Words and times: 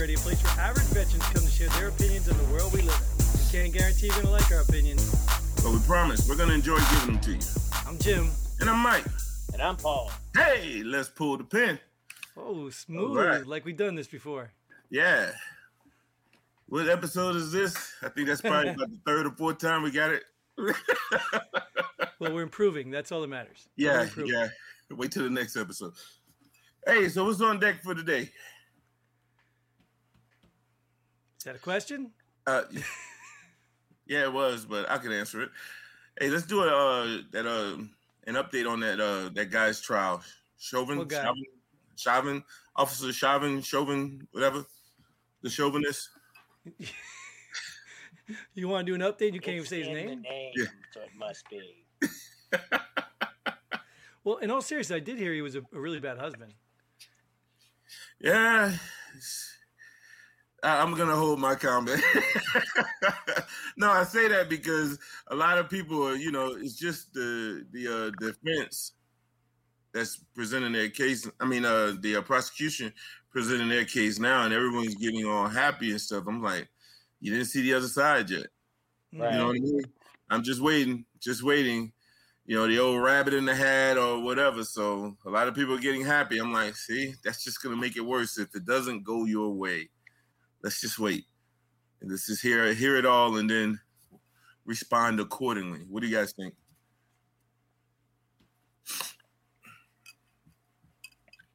Radio, 0.00 0.18
a 0.18 0.22
place 0.22 0.42
where 0.42 0.64
average 0.64 0.86
veterans 0.86 1.24
come 1.24 1.44
to 1.44 1.50
share 1.50 1.68
their 1.70 1.88
opinions 1.88 2.26
on 2.26 2.38
the 2.38 2.44
world 2.44 2.72
we 2.72 2.80
live 2.80 2.94
in. 2.94 3.26
We 3.38 3.52
can't 3.52 3.72
guarantee 3.72 4.06
you're 4.06 4.14
going 4.14 4.26
to 4.26 4.32
like 4.32 4.50
our 4.50 4.62
opinions. 4.62 5.04
But 5.56 5.72
we 5.72 5.78
promise 5.80 6.26
we're 6.26 6.36
going 6.36 6.48
to 6.48 6.54
enjoy 6.54 6.78
giving 6.78 7.14
them 7.14 7.20
to 7.20 7.32
you. 7.32 7.38
I'm 7.86 7.98
Jim. 7.98 8.30
And 8.60 8.70
I'm 8.70 8.78
Mike. 8.78 9.04
And 9.52 9.60
I'm 9.60 9.76
Paul. 9.76 10.10
Hey, 10.34 10.82
let's 10.82 11.10
pull 11.10 11.36
the 11.36 11.44
pin. 11.44 11.78
Oh, 12.34 12.70
smooth. 12.70 13.18
Alright. 13.18 13.46
Like 13.46 13.66
we've 13.66 13.76
done 13.76 13.94
this 13.94 14.06
before. 14.06 14.52
Yeah. 14.88 15.32
What 16.66 16.88
episode 16.88 17.36
is 17.36 17.52
this? 17.52 17.76
I 18.02 18.08
think 18.08 18.28
that's 18.28 18.40
probably 18.40 18.70
about 18.70 18.90
the 18.90 19.00
third 19.04 19.26
or 19.26 19.32
fourth 19.32 19.58
time 19.58 19.82
we 19.82 19.90
got 19.90 20.12
it. 20.12 20.22
Well, 22.20 22.34
we're 22.34 22.42
improving. 22.42 22.90
That's 22.90 23.12
all 23.12 23.22
that 23.22 23.28
matters. 23.28 23.66
Yeah, 23.76 24.06
yeah. 24.22 24.48
Wait 24.90 25.10
till 25.10 25.22
the 25.22 25.30
next 25.30 25.56
episode. 25.56 25.94
Hey, 26.86 27.08
so 27.08 27.24
what's 27.24 27.40
on 27.40 27.58
deck 27.58 27.82
for 27.82 27.94
today? 27.94 28.28
Is 31.40 31.44
that 31.44 31.56
a 31.56 31.58
question? 31.58 32.10
Uh, 32.46 32.64
yeah, 34.06 34.24
it 34.24 34.32
was, 34.32 34.66
but 34.66 34.90
I 34.90 34.98
can 34.98 35.10
answer 35.10 35.40
it. 35.42 35.48
Hey, 36.20 36.28
let's 36.28 36.44
do 36.44 36.60
a 36.62 36.66
uh, 36.66 37.18
that 37.32 37.46
uh, 37.46 37.78
an 38.26 38.34
update 38.34 38.70
on 38.70 38.80
that 38.80 39.00
uh, 39.00 39.30
that 39.30 39.50
guy's 39.50 39.80
trial. 39.80 40.22
Chauvin, 40.58 41.02
guy? 41.08 41.24
Chauvin, 41.24 41.44
Chauvin, 41.96 42.44
Officer 42.76 43.10
Chauvin, 43.10 43.62
Chauvin, 43.62 44.28
whatever, 44.32 44.66
the 45.42 45.48
chauvinist. 45.50 46.10
You 48.54 48.68
want 48.68 48.86
to 48.86 48.96
do 48.96 49.02
an 49.04 49.12
update? 49.12 49.32
You 49.32 49.40
can't 49.40 49.56
even 49.56 49.66
say 49.66 49.80
his 49.80 49.88
in 49.88 49.94
name. 49.94 50.08
The 50.08 50.14
name, 50.28 50.52
Yeah. 50.54 50.64
so 50.92 51.00
it 51.00 51.08
must 51.16 51.48
be. 51.50 51.84
Well, 54.22 54.36
in 54.36 54.50
all 54.50 54.60
seriousness, 54.60 54.94
I 54.94 55.00
did 55.00 55.16
hear 55.16 55.32
he 55.32 55.40
was 55.40 55.56
a, 55.56 55.62
a 55.72 55.80
really 55.80 55.98
bad 55.98 56.18
husband. 56.18 56.52
Yeah, 58.20 58.66
it's- 59.16 59.49
I- 59.49 59.49
I'm 60.62 60.94
gonna 60.94 61.16
hold 61.16 61.38
my 61.38 61.54
comment. 61.54 62.02
no, 63.76 63.90
I 63.90 64.04
say 64.04 64.28
that 64.28 64.48
because 64.48 64.98
a 65.28 65.34
lot 65.34 65.58
of 65.58 65.70
people 65.70 66.06
are, 66.06 66.16
you 66.16 66.30
know, 66.30 66.54
it's 66.54 66.74
just 66.74 67.12
the 67.14 67.66
the 67.72 67.88
uh, 67.88 68.10
defense 68.20 68.92
that's 69.92 70.16
presenting 70.34 70.72
their 70.72 70.88
case. 70.88 71.28
I 71.40 71.46
mean, 71.46 71.64
uh, 71.64 71.96
the 72.00 72.16
uh, 72.16 72.22
prosecution 72.22 72.92
presenting 73.30 73.68
their 73.68 73.84
case 73.84 74.18
now, 74.18 74.44
and 74.44 74.54
everyone's 74.54 74.96
getting 74.96 75.26
all 75.26 75.48
happy 75.48 75.90
and 75.90 76.00
stuff. 76.00 76.24
I'm 76.26 76.42
like, 76.42 76.68
you 77.20 77.32
didn't 77.32 77.46
see 77.46 77.62
the 77.62 77.74
other 77.74 77.88
side 77.88 78.30
yet. 78.30 78.46
Right. 79.12 79.32
You 79.32 79.38
know 79.38 79.46
what 79.46 79.56
I 79.56 79.60
mean? 79.60 79.82
I'm 80.30 80.42
just 80.42 80.60
waiting, 80.60 81.04
just 81.20 81.42
waiting. 81.42 81.92
You 82.46 82.56
know, 82.56 82.66
the 82.66 82.80
old 82.80 83.02
rabbit 83.02 83.34
in 83.34 83.44
the 83.44 83.54
hat 83.54 83.96
or 83.96 84.20
whatever. 84.20 84.64
So 84.64 85.16
a 85.24 85.30
lot 85.30 85.46
of 85.46 85.54
people 85.54 85.74
are 85.74 85.80
getting 85.80 86.04
happy. 86.04 86.38
I'm 86.38 86.52
like, 86.52 86.74
see, 86.74 87.14
that's 87.22 87.44
just 87.44 87.62
gonna 87.62 87.76
make 87.76 87.96
it 87.96 88.00
worse 88.00 88.38
if 88.38 88.54
it 88.54 88.64
doesn't 88.64 89.04
go 89.04 89.24
your 89.24 89.52
way. 89.52 89.88
Let's 90.62 90.80
just 90.80 90.98
wait. 90.98 91.26
And 92.00 92.10
this 92.10 92.28
is 92.28 92.40
hear 92.40 92.72
hear 92.72 92.96
it 92.96 93.06
all 93.06 93.36
and 93.36 93.48
then 93.48 93.80
respond 94.64 95.20
accordingly. 95.20 95.80
What 95.88 96.02
do 96.02 96.08
you 96.08 96.16
guys 96.16 96.32
think? 96.32 96.54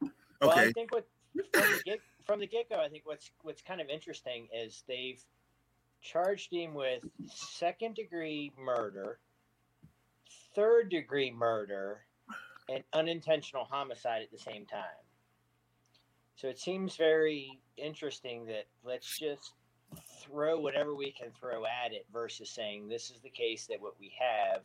Okay. 0.03 0.09
Well, 0.41 0.57
I 0.57 0.71
think 0.71 0.93
what 0.93 1.07
from 1.53 1.71
the 1.71 1.81
get 1.85 1.99
from 2.25 2.39
the 2.39 2.47
get 2.47 2.69
go, 2.69 2.79
I 2.79 2.89
think 2.89 3.05
what's 3.05 3.31
what's 3.41 3.61
kind 3.61 3.81
of 3.81 3.89
interesting 3.89 4.47
is 4.53 4.83
they've 4.87 5.23
charged 6.01 6.53
him 6.53 6.73
with 6.73 7.03
second 7.33 7.95
degree 7.95 8.51
murder, 8.57 9.19
third 10.53 10.89
degree 10.89 11.31
murder, 11.31 12.01
and 12.69 12.83
unintentional 12.93 13.65
homicide 13.65 14.21
at 14.21 14.31
the 14.31 14.37
same 14.37 14.65
time. 14.65 15.04
So 16.35 16.47
it 16.47 16.59
seems 16.59 16.95
very 16.97 17.59
interesting 17.77 18.45
that 18.47 18.65
let's 18.83 19.17
just 19.17 19.53
throw 20.19 20.59
whatever 20.59 20.95
we 20.95 21.11
can 21.11 21.29
throw 21.39 21.65
at 21.65 21.93
it 21.93 22.05
versus 22.11 22.49
saying 22.49 22.87
this 22.87 23.09
is 23.09 23.21
the 23.21 23.29
case 23.29 23.67
that 23.67 23.81
what 23.81 23.93
we 23.99 24.13
have 24.19 24.61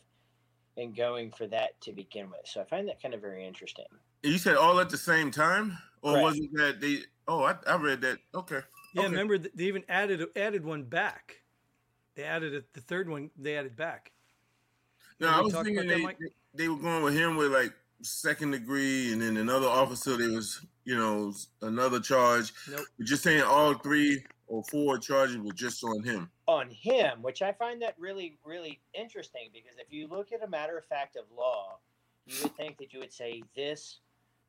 and 0.76 0.96
going 0.96 1.30
for 1.30 1.46
that 1.46 1.80
to 1.82 1.92
begin 1.92 2.28
with. 2.30 2.40
So 2.44 2.60
I 2.60 2.64
find 2.64 2.88
that 2.88 3.00
kind 3.00 3.14
of 3.14 3.20
very 3.20 3.46
interesting. 3.46 3.84
You 4.22 4.38
said 4.38 4.56
all 4.56 4.80
at 4.80 4.90
the 4.90 4.96
same 4.96 5.30
time? 5.30 5.78
Or 6.02 6.14
Right. 6.14 6.22
wasn't 6.22 6.52
that 6.54 6.80
they 6.80 7.00
oh 7.28 7.44
I, 7.44 7.56
I 7.66 7.76
read 7.76 8.00
that. 8.00 8.18
Okay. 8.34 8.60
Yeah, 8.94 9.02
Okay. 9.02 9.10
remember 9.10 9.38
they 9.38 9.64
even 9.64 9.84
added 9.88 10.26
added 10.34 10.64
one 10.64 10.84
back. 10.84 11.36
They 12.16 12.24
added 12.24 12.54
a, 12.54 12.64
the 12.72 12.80
third 12.80 13.08
one. 13.08 13.30
They 13.36 13.56
added 13.56 13.76
back. 13.76 14.12
No, 15.20 15.28
I 15.28 15.40
was 15.40 15.52
thinking 15.52 15.78
about 15.78 15.88
that, 15.88 16.16
they, 16.54 16.62
they 16.64 16.68
were 16.68 16.78
going 16.78 17.04
with 17.04 17.14
him 17.14 17.36
with 17.36 17.52
like 17.52 17.74
second 18.02 18.52
degree, 18.52 19.12
and 19.12 19.20
then 19.20 19.36
another 19.36 19.66
officer. 19.68 20.16
There 20.16 20.30
was, 20.30 20.64
you 20.90 20.98
know, 20.98 21.32
another 21.62 22.00
charge. 22.00 22.52
Nope. 22.68 22.84
But 22.98 23.06
just 23.06 23.22
saying 23.22 23.42
all 23.42 23.74
three 23.74 24.24
or 24.48 24.64
four 24.64 24.98
charges 24.98 25.38
were 25.38 25.52
just 25.52 25.84
on 25.84 26.02
him. 26.02 26.28
on 26.48 26.68
him, 26.68 27.22
which 27.22 27.42
I 27.42 27.52
find 27.52 27.80
that 27.82 27.94
really, 27.96 28.36
really 28.44 28.80
interesting 28.92 29.50
because 29.52 29.78
if 29.78 29.92
you 29.92 30.08
look 30.08 30.32
at 30.32 30.42
a 30.42 30.48
matter 30.48 30.76
of 30.76 30.84
fact 30.86 31.14
of 31.14 31.24
law, 31.34 31.78
you 32.26 32.34
would 32.42 32.56
think 32.56 32.76
that 32.78 32.92
you 32.92 32.98
would 32.98 33.12
say 33.12 33.44
this 33.54 34.00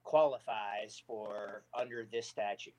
qualifies 0.03 1.03
for 1.06 1.62
under 1.79 2.07
this 2.12 2.28
statute. 2.28 2.73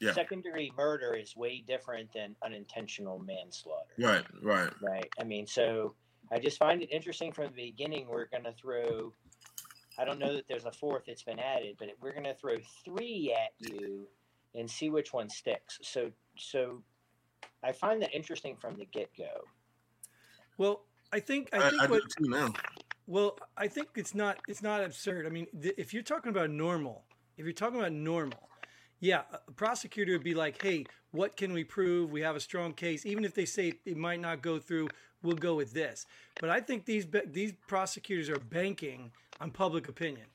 Yeah. 0.00 0.12
Second 0.12 0.42
degree 0.42 0.72
murder 0.76 1.14
is 1.14 1.36
way 1.36 1.62
different 1.64 2.12
than 2.12 2.34
unintentional 2.44 3.20
manslaughter. 3.20 3.94
Right, 4.00 4.24
right. 4.42 4.70
Right. 4.82 5.08
I 5.20 5.22
mean, 5.22 5.46
so 5.46 5.94
I 6.32 6.40
just 6.40 6.58
find 6.58 6.82
it 6.82 6.90
interesting 6.90 7.30
from 7.30 7.46
the 7.54 7.70
beginning. 7.70 8.08
We're 8.08 8.26
going 8.26 8.44
to 8.44 8.52
throw, 8.60 9.12
I 9.98 10.04
don't 10.04 10.18
know 10.18 10.34
that 10.34 10.46
there's 10.48 10.64
a 10.64 10.72
fourth 10.72 11.04
that's 11.06 11.22
been 11.22 11.38
added, 11.38 11.76
but 11.78 11.88
we're 12.00 12.12
going 12.12 12.24
to 12.24 12.34
throw 12.34 12.56
three 12.84 13.34
at 13.34 13.52
you 13.58 14.06
and 14.54 14.70
see 14.70 14.90
which 14.90 15.12
one 15.12 15.28
sticks. 15.28 15.78
So, 15.82 16.10
so 16.36 16.82
I 17.62 17.72
find 17.72 18.00
that 18.02 18.14
interesting 18.14 18.56
from 18.56 18.76
the 18.76 18.86
get 18.86 19.10
go. 19.16 19.44
Well, 20.58 20.82
I 21.12 21.20
think 21.20 21.48
I 21.52 21.58
I, 21.58 21.70
think 21.70 21.82
I 21.82 21.86
do 21.86 21.92
what 21.92 22.02
too 22.18 22.28
now. 22.28 22.52
Well, 23.06 23.38
I 23.56 23.68
think 23.68 23.88
it's 23.94 24.14
not 24.14 24.38
it's 24.48 24.62
not 24.62 24.82
absurd. 24.82 25.26
I 25.26 25.28
mean, 25.28 25.46
th- 25.60 25.74
if 25.76 25.94
you're 25.94 26.02
talking 26.02 26.30
about 26.30 26.50
normal, 26.50 27.04
if 27.36 27.44
you're 27.44 27.52
talking 27.52 27.78
about 27.78 27.92
normal, 27.92 28.48
yeah, 29.00 29.22
a 29.46 29.52
prosecutor 29.52 30.12
would 30.12 30.24
be 30.24 30.34
like, 30.34 30.60
"Hey, 30.62 30.86
what 31.10 31.36
can 31.36 31.52
we 31.52 31.64
prove? 31.64 32.10
We 32.10 32.22
have 32.22 32.36
a 32.36 32.40
strong 32.40 32.72
case. 32.72 33.04
Even 33.04 33.24
if 33.24 33.34
they 33.34 33.44
say 33.44 33.74
it 33.84 33.96
might 33.96 34.20
not 34.20 34.42
go 34.42 34.58
through, 34.58 34.88
we'll 35.22 35.36
go 35.36 35.54
with 35.54 35.72
this." 35.72 36.06
But 36.40 36.50
I 36.50 36.60
think 36.60 36.84
these 36.84 37.06
these 37.26 37.52
prosecutors 37.66 38.28
are 38.28 38.38
banking 38.38 39.12
on 39.40 39.50
public 39.50 39.88
opinion. 39.88 40.26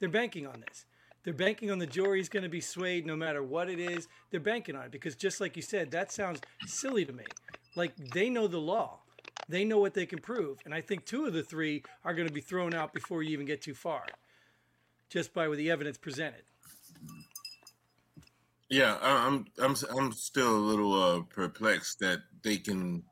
They're 0.00 0.08
banking 0.08 0.46
on 0.46 0.60
this. 0.68 0.86
They're 1.24 1.34
banking 1.34 1.70
on 1.70 1.78
the 1.78 1.86
jury's 1.86 2.28
going 2.28 2.44
to 2.44 2.48
be 2.48 2.60
swayed 2.60 3.04
no 3.04 3.16
matter 3.16 3.42
what 3.42 3.68
it 3.68 3.78
is. 3.78 4.08
They're 4.30 4.40
banking 4.40 4.76
on 4.76 4.84
it 4.84 4.90
because 4.90 5.14
just 5.14 5.40
like 5.40 5.56
you 5.56 5.62
said, 5.62 5.90
that 5.90 6.12
sounds 6.12 6.40
silly 6.66 7.04
to 7.04 7.12
me. 7.12 7.24
Like 7.76 7.94
they 7.96 8.30
know 8.30 8.46
the 8.46 8.58
law. 8.58 9.00
They 9.48 9.64
know 9.64 9.78
what 9.78 9.94
they 9.94 10.06
can 10.06 10.20
prove. 10.20 10.58
And 10.64 10.74
I 10.74 10.80
think 10.80 11.04
two 11.04 11.26
of 11.26 11.32
the 11.32 11.42
three 11.42 11.82
are 12.04 12.14
going 12.14 12.28
to 12.28 12.34
be 12.34 12.40
thrown 12.40 12.74
out 12.74 12.92
before 12.92 13.22
you 13.22 13.30
even 13.30 13.46
get 13.46 13.62
too 13.62 13.74
far, 13.74 14.04
just 15.08 15.32
by 15.32 15.48
the 15.48 15.70
evidence 15.70 15.98
presented. 15.98 16.42
Yeah, 18.70 18.98
I'm 19.00 19.46
I'm 19.58 19.74
I'm 19.96 20.12
still 20.12 20.54
a 20.54 20.58
little 20.58 21.02
uh, 21.02 21.22
perplexed 21.22 22.00
that 22.00 22.20
they 22.42 22.58
can 22.58 23.02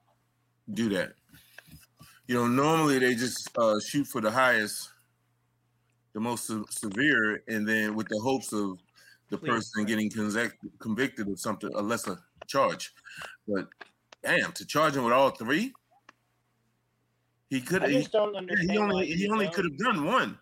do 0.72 0.88
that. 0.90 1.14
You 2.26 2.34
know, 2.34 2.46
normally 2.48 2.98
they 2.98 3.14
just 3.14 3.48
uh, 3.56 3.78
shoot 3.80 4.06
for 4.06 4.20
the 4.20 4.30
highest, 4.30 4.90
the 6.12 6.20
most 6.20 6.46
se- 6.46 6.62
severe, 6.70 7.42
and 7.48 7.66
then 7.66 7.94
with 7.94 8.08
the 8.08 8.18
hopes 8.18 8.52
of 8.52 8.78
the 9.30 9.38
person 9.38 9.84
getting 9.84 10.10
convic- 10.10 10.52
convicted 10.78 11.28
of 11.28 11.40
something, 11.40 11.70
a 11.74 11.82
lesser 11.82 12.18
charge. 12.46 12.92
But 13.48 13.68
damn, 14.22 14.52
to 14.52 14.66
charge 14.66 14.96
him 14.96 15.04
with 15.04 15.12
all 15.14 15.30
three, 15.30 15.72
he 17.48 17.60
could. 17.62 17.82
I 17.82 17.92
just 17.92 18.12
don't 18.12 18.36
understand. 18.36 18.70
he 18.72 18.76
only 18.78 19.06
he 19.06 19.28
only 19.30 19.48
could 19.48 19.64
have 19.64 19.78
done 19.78 20.04
one. 20.04 20.38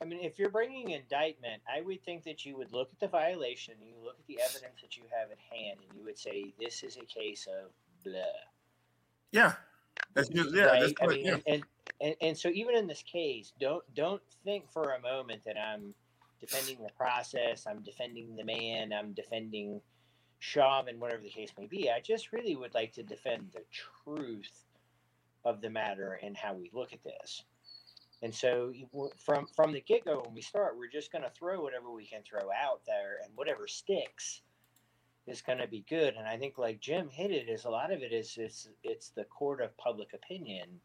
I 0.00 0.04
mean, 0.04 0.20
if 0.22 0.38
you're 0.38 0.50
bringing 0.50 0.90
indictment, 0.90 1.60
I 1.72 1.80
would 1.80 2.04
think 2.04 2.22
that 2.24 2.44
you 2.44 2.56
would 2.56 2.72
look 2.72 2.90
at 2.92 3.00
the 3.00 3.08
violation, 3.08 3.74
and 3.80 3.88
you 3.88 3.96
look 4.04 4.16
at 4.18 4.26
the 4.26 4.40
evidence 4.40 4.80
that 4.80 4.96
you 4.96 5.02
have 5.10 5.30
at 5.30 5.38
hand, 5.38 5.80
and 5.88 5.98
you 5.98 6.04
would 6.04 6.18
say 6.18 6.54
this 6.58 6.82
is 6.82 6.96
a 6.96 7.04
case 7.04 7.46
of 7.46 7.70
blah. 8.04 8.20
Yeah, 9.32 9.54
that's 10.14 10.28
just 10.28 10.54
yeah. 10.54 10.64
right? 10.64 10.80
That's 10.80 10.92
I 11.02 11.06
mean, 11.06 11.24
yeah. 11.26 11.36
and, 11.46 11.62
and, 12.00 12.14
and 12.20 12.38
so 12.38 12.48
even 12.50 12.76
in 12.76 12.86
this 12.86 13.02
case, 13.02 13.52
don't 13.60 13.82
don't 13.94 14.22
think 14.44 14.70
for 14.70 14.92
a 14.92 15.00
moment 15.00 15.42
that 15.44 15.56
I'm 15.58 15.94
defending 16.40 16.82
the 16.82 16.92
process, 16.96 17.66
I'm 17.66 17.80
defending 17.82 18.36
the 18.36 18.44
man, 18.44 18.92
I'm 18.92 19.12
defending 19.12 19.80
Chauvin, 20.38 21.00
whatever 21.00 21.22
the 21.22 21.28
case 21.28 21.50
may 21.58 21.66
be. 21.66 21.90
I 21.90 22.00
just 22.00 22.32
really 22.32 22.54
would 22.54 22.74
like 22.74 22.92
to 22.92 23.02
defend 23.02 23.48
the 23.52 23.64
truth 23.72 24.64
of 25.44 25.60
the 25.60 25.70
matter 25.70 26.20
and 26.22 26.36
how 26.36 26.54
we 26.54 26.70
look 26.72 26.92
at 26.92 27.02
this. 27.02 27.42
And 28.22 28.34
so 28.34 28.72
from 29.24 29.46
from 29.54 29.72
the 29.72 29.80
get 29.80 30.04
go, 30.04 30.22
when 30.24 30.34
we 30.34 30.42
start, 30.42 30.76
we're 30.76 30.90
just 30.90 31.12
going 31.12 31.22
to 31.22 31.30
throw 31.30 31.62
whatever 31.62 31.92
we 31.92 32.06
can 32.06 32.22
throw 32.28 32.50
out 32.50 32.80
there, 32.86 33.18
and 33.24 33.32
whatever 33.36 33.68
sticks 33.68 34.42
is 35.26 35.40
going 35.40 35.58
to 35.58 35.68
be 35.68 35.84
good. 35.88 36.14
And 36.16 36.26
I 36.26 36.36
think, 36.36 36.58
like 36.58 36.80
Jim 36.80 37.08
hit 37.08 37.30
it, 37.30 37.48
is 37.48 37.64
a 37.64 37.70
lot 37.70 37.92
of 37.92 38.02
it 38.02 38.12
is 38.12 38.36
it's 38.36 38.68
it's 38.82 39.10
the 39.10 39.24
court 39.24 39.60
of 39.60 39.76
public 39.76 40.14
opinion 40.14 40.80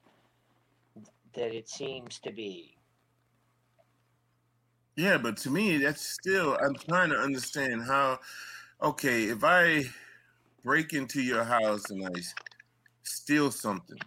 that 1.33 1.55
it 1.55 1.67
seems 1.67 2.19
to 2.19 2.31
be. 2.31 2.77
Yeah, 4.95 5.17
but 5.17 5.37
to 5.37 5.49
me, 5.49 5.77
that's 5.77 6.07
still, 6.07 6.55
I'm 6.63 6.75
trying 6.75 7.09
to 7.09 7.17
understand 7.17 7.81
how, 7.87 8.19
okay, 8.79 9.23
if 9.23 9.43
I 9.43 9.85
break 10.63 10.93
into 10.93 11.21
your 11.21 11.43
house 11.43 11.89
and 11.89 12.05
I 12.05 12.21
steal 13.01 13.49
something. 13.49 13.97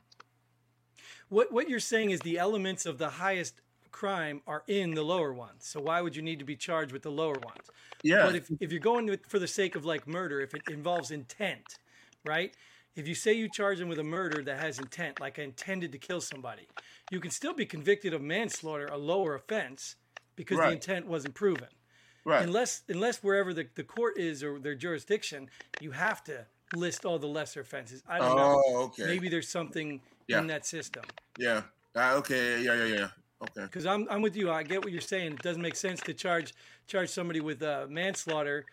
What 1.28 1.52
what 1.52 1.68
you're 1.68 1.80
saying 1.80 2.10
is 2.10 2.20
the 2.20 2.38
elements 2.38 2.86
of 2.86 2.98
the 2.98 3.08
highest 3.10 3.60
crime 3.92 4.42
are 4.46 4.62
in 4.66 4.94
the 4.94 5.02
lower 5.02 5.32
ones. 5.32 5.66
So 5.66 5.80
why 5.80 6.00
would 6.02 6.14
you 6.14 6.22
need 6.22 6.38
to 6.38 6.44
be 6.44 6.56
charged 6.56 6.92
with 6.92 7.02
the 7.02 7.10
lower 7.10 7.38
ones? 7.42 7.70
Yeah. 8.02 8.26
But 8.26 8.34
if, 8.36 8.50
if 8.60 8.70
you're 8.70 8.80
going 8.80 9.06
with, 9.06 9.24
for 9.26 9.38
the 9.38 9.48
sake 9.48 9.74
of 9.74 9.84
like 9.86 10.06
murder, 10.06 10.40
if 10.40 10.54
it 10.54 10.62
involves 10.68 11.10
intent, 11.10 11.78
right? 12.24 12.54
If 12.94 13.08
you 13.08 13.14
say 13.14 13.32
you 13.32 13.48
charge 13.48 13.78
them 13.78 13.88
with 13.88 13.98
a 13.98 14.04
murder 14.04 14.42
that 14.42 14.60
has 14.60 14.78
intent, 14.78 15.18
like 15.20 15.38
I 15.38 15.42
intended 15.42 15.92
to 15.92 15.98
kill 15.98 16.20
somebody, 16.20 16.68
you 17.10 17.20
can 17.20 17.30
still 17.30 17.54
be 17.54 17.66
convicted 17.66 18.12
of 18.14 18.20
manslaughter, 18.22 18.86
a 18.86 18.96
lower 18.98 19.34
offense, 19.34 19.96
because 20.34 20.58
Right. 20.58 20.68
the 20.68 20.72
intent 20.74 21.06
wasn't 21.06 21.34
proven. 21.34 21.68
right. 22.24 22.42
Unless 22.42 22.82
unless 22.88 23.22
wherever 23.22 23.54
the, 23.54 23.66
the 23.76 23.84
court 23.84 24.18
is 24.18 24.42
or 24.42 24.58
their 24.58 24.74
jurisdiction, 24.74 25.48
you 25.80 25.92
have 25.92 26.22
to 26.24 26.46
list 26.74 27.04
all 27.06 27.18
the 27.18 27.26
lesser 27.28 27.60
offenses. 27.62 28.02
I 28.08 28.18
don't 28.18 28.36
know. 28.36 28.62
Oh, 28.66 28.82
okay. 28.86 29.04
Maybe 29.06 29.28
there's 29.30 29.48
something 29.48 30.00
Yeah. 30.28 30.40
in 30.40 30.46
that 30.48 30.66
system. 30.66 31.04
Yeah. 31.38 31.62
Ah, 31.94 32.14
okay. 32.14 32.62
Yeah, 32.62 32.74
yeah, 32.74 32.94
yeah. 32.94 33.08
Okay. 33.42 33.62
Because 33.62 33.86
I'm, 33.86 34.06
I'm 34.10 34.22
with 34.22 34.36
you. 34.36 34.50
I 34.50 34.62
get 34.62 34.82
what 34.82 34.92
you're 34.92 35.00
saying. 35.00 35.32
It 35.32 35.42
doesn't 35.42 35.62
make 35.62 35.76
sense 35.76 36.00
to 36.02 36.14
charge 36.14 36.54
charge 36.86 37.08
somebody 37.08 37.40
with 37.40 37.62
uh, 37.62 37.86
manslaughter 37.88 38.64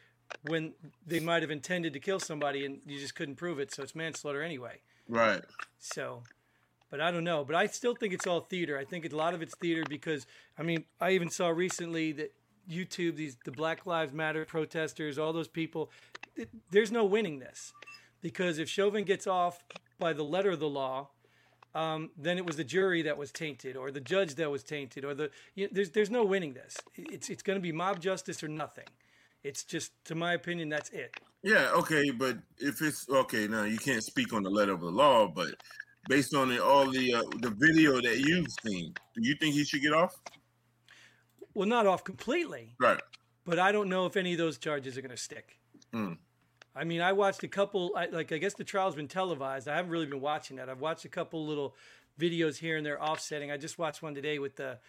when 0.44 0.74
they 1.06 1.20
might 1.20 1.42
have 1.42 1.52
intended 1.52 1.94
to 1.94 2.00
kill 2.00 2.20
somebody 2.20 2.66
and 2.66 2.80
you 2.86 3.00
just 3.00 3.16
couldn't 3.16 3.36
prove 3.36 3.60
it. 3.60 3.74
So 3.74 3.84
it's 3.84 3.96
manslaughter 3.96 4.42
anyway. 4.42 4.80
Right. 5.08 5.42
So, 5.80 6.24
but 6.90 7.02
I 7.02 7.12
don't 7.12 7.24
know. 7.24 7.44
But 7.44 7.56
I 7.56 7.68
still 7.68 7.96
think 7.96 8.14
it's 8.14 8.28
all 8.28 8.42
theater. 8.42 8.78
I 8.78 8.86
think 8.86 9.12
a 9.12 9.16
lot 9.16 9.34
of 9.34 9.42
it's 9.42 9.56
theater 9.56 9.84
because 9.88 10.26
I 10.58 10.64
mean 10.64 10.86
I 11.02 11.12
even 11.12 11.30
saw 11.30 11.50
recently 11.50 12.12
that 12.14 12.34
YouTube 12.70 13.16
these 13.16 13.38
the 13.44 13.52
Black 13.52 13.86
Lives 13.86 14.14
Matter 14.14 14.46
protesters, 14.46 15.18
all 15.18 15.34
those 15.34 15.48
people. 15.48 15.92
It, 16.36 16.50
there's 16.72 16.92
no 16.92 17.04
winning 17.04 17.40
this 17.40 17.74
because 18.22 18.58
if 18.60 18.70
Chauvin 18.70 19.04
gets 19.04 19.28
off 19.28 19.64
by 20.00 20.14
the 20.14 20.24
letter 20.24 20.52
of 20.52 20.60
the 20.60 20.70
law, 20.70 21.10
um, 21.76 22.12
then 22.18 22.38
it 22.38 22.46
was 22.46 22.56
the 22.58 22.64
jury 22.64 23.02
that 23.04 23.18
was 23.18 23.32
tainted, 23.32 23.76
or 23.76 23.92
the 23.92 24.00
judge 24.00 24.36
that 24.36 24.50
was 24.52 24.64
tainted, 24.64 25.04
or 25.06 25.14
the 25.14 25.32
you 25.56 25.68
there's 25.72 25.92
there's 25.92 26.12
no 26.12 26.24
winning 26.24 26.54
this. 26.54 26.78
It's 26.96 27.30
it's 27.30 27.44
going 27.44 27.58
to 27.58 27.62
be 27.62 27.72
mob 27.72 28.00
justice 28.00 28.44
or 28.44 28.48
nothing. 28.48 28.86
It's 29.44 29.66
just, 29.66 29.92
to 30.06 30.16
my 30.16 30.34
opinion, 30.36 30.70
that's 30.70 30.90
it. 30.92 31.18
Yeah. 31.42 31.72
Okay. 31.76 32.12
But 32.12 32.38
if 32.60 32.82
it's 32.82 33.10
okay, 33.10 33.46
now 33.46 33.64
you 33.64 33.78
can't 33.78 34.02
speak 34.04 34.32
on 34.32 34.42
the 34.42 34.50
letter 34.50 34.72
of 34.72 34.80
the 34.80 34.90
law, 34.90 35.28
but 35.28 35.50
based 36.08 36.34
on 36.34 36.48
the, 36.48 36.64
all 36.64 36.90
the 36.90 37.14
uh, 37.16 37.24
the 37.42 37.50
video 37.50 38.00
that 38.00 38.20
you've 38.20 38.48
seen, 38.66 38.94
do 39.16 39.22
you 39.22 39.36
think 39.36 39.54
he 39.54 39.66
should 39.66 39.82
get 39.82 39.92
off? 39.94 40.16
Well, 41.54 41.68
not 41.68 41.86
off 41.86 42.04
completely, 42.04 42.76
Right. 42.80 43.00
but 43.46 43.60
I 43.60 43.72
don't 43.72 43.90
know 43.90 44.06
if 44.06 44.16
any 44.16 44.32
of 44.32 44.38
those 44.38 44.58
charges 44.58 44.98
are 44.98 45.02
going 45.02 45.12
to 45.12 45.18
stick. 45.18 45.60
Mm. 45.94 46.18
I 46.76 46.84
mean, 46.84 47.02
I 47.02 47.14
watched 47.14 47.44
a 47.44 47.48
couple. 47.48 47.94
I, 47.96 48.08
like, 48.08 48.32
I 48.32 48.38
guess 48.38 48.56
the 48.56 48.64
trial's 48.64 48.96
been 48.96 49.08
televised. 49.08 49.68
I 49.68 49.76
haven't 49.76 49.92
really 49.92 50.08
been 50.08 50.22
watching 50.22 50.58
that. 50.58 50.70
I've 50.70 50.82
watched 50.82 51.06
a 51.06 51.10
couple 51.10 51.46
little 51.46 51.76
videos 52.20 52.58
here 52.58 52.78
and 52.78 52.86
there 52.86 53.02
offsetting. 53.02 53.52
I 53.52 53.58
just 53.58 53.78
watched 53.78 54.02
one 54.02 54.16
today 54.16 54.40
with 54.40 54.56
the 54.56 54.80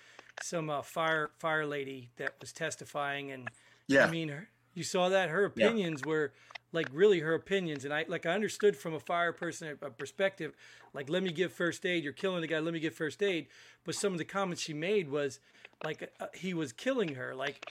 some 0.43 0.69
uh, 0.71 0.83
fire 0.83 1.31
fire 1.39 1.67
lady 1.67 2.11
that 2.17 2.35
was 2.41 2.53
testifying, 2.53 3.31
and 3.33 3.45
Yeah. 3.87 4.07
I 4.07 4.11
mean, 4.11 4.29
her, 4.29 4.49
you 4.75 4.83
saw 4.83 5.09
that 5.11 5.29
her 5.29 5.45
Yeah. 5.45 5.67
opinions 5.67 6.03
were 6.05 6.33
like 6.73 6.89
really 6.93 7.21
her 7.21 7.35
opinions, 7.35 7.85
and 7.85 7.95
I 7.95 8.05
like 8.09 8.27
I 8.27 8.31
understood 8.31 8.77
from 8.77 8.95
a 8.95 9.01
fire 9.01 9.33
person 9.33 9.79
a 9.81 9.91
perspective, 9.91 10.55
like 10.93 11.09
let 11.09 11.23
me 11.23 11.31
give 11.33 11.53
first 11.53 11.85
aid. 11.87 12.03
You're 12.03 12.13
killing 12.13 12.41
the 12.41 12.47
guy. 12.47 12.59
Let 12.59 12.75
me 12.75 12.81
give 12.81 12.95
first 12.95 13.23
aid. 13.23 13.47
But 13.85 13.95
some 13.95 14.13
of 14.13 14.19
the 14.19 14.25
comments 14.25 14.63
she 14.63 14.75
made 14.75 15.09
was 15.11 15.39
like 15.83 16.11
uh, 16.19 16.27
he 16.35 16.55
was 16.55 16.73
killing 16.73 17.15
her. 17.15 17.35
Like 17.35 17.65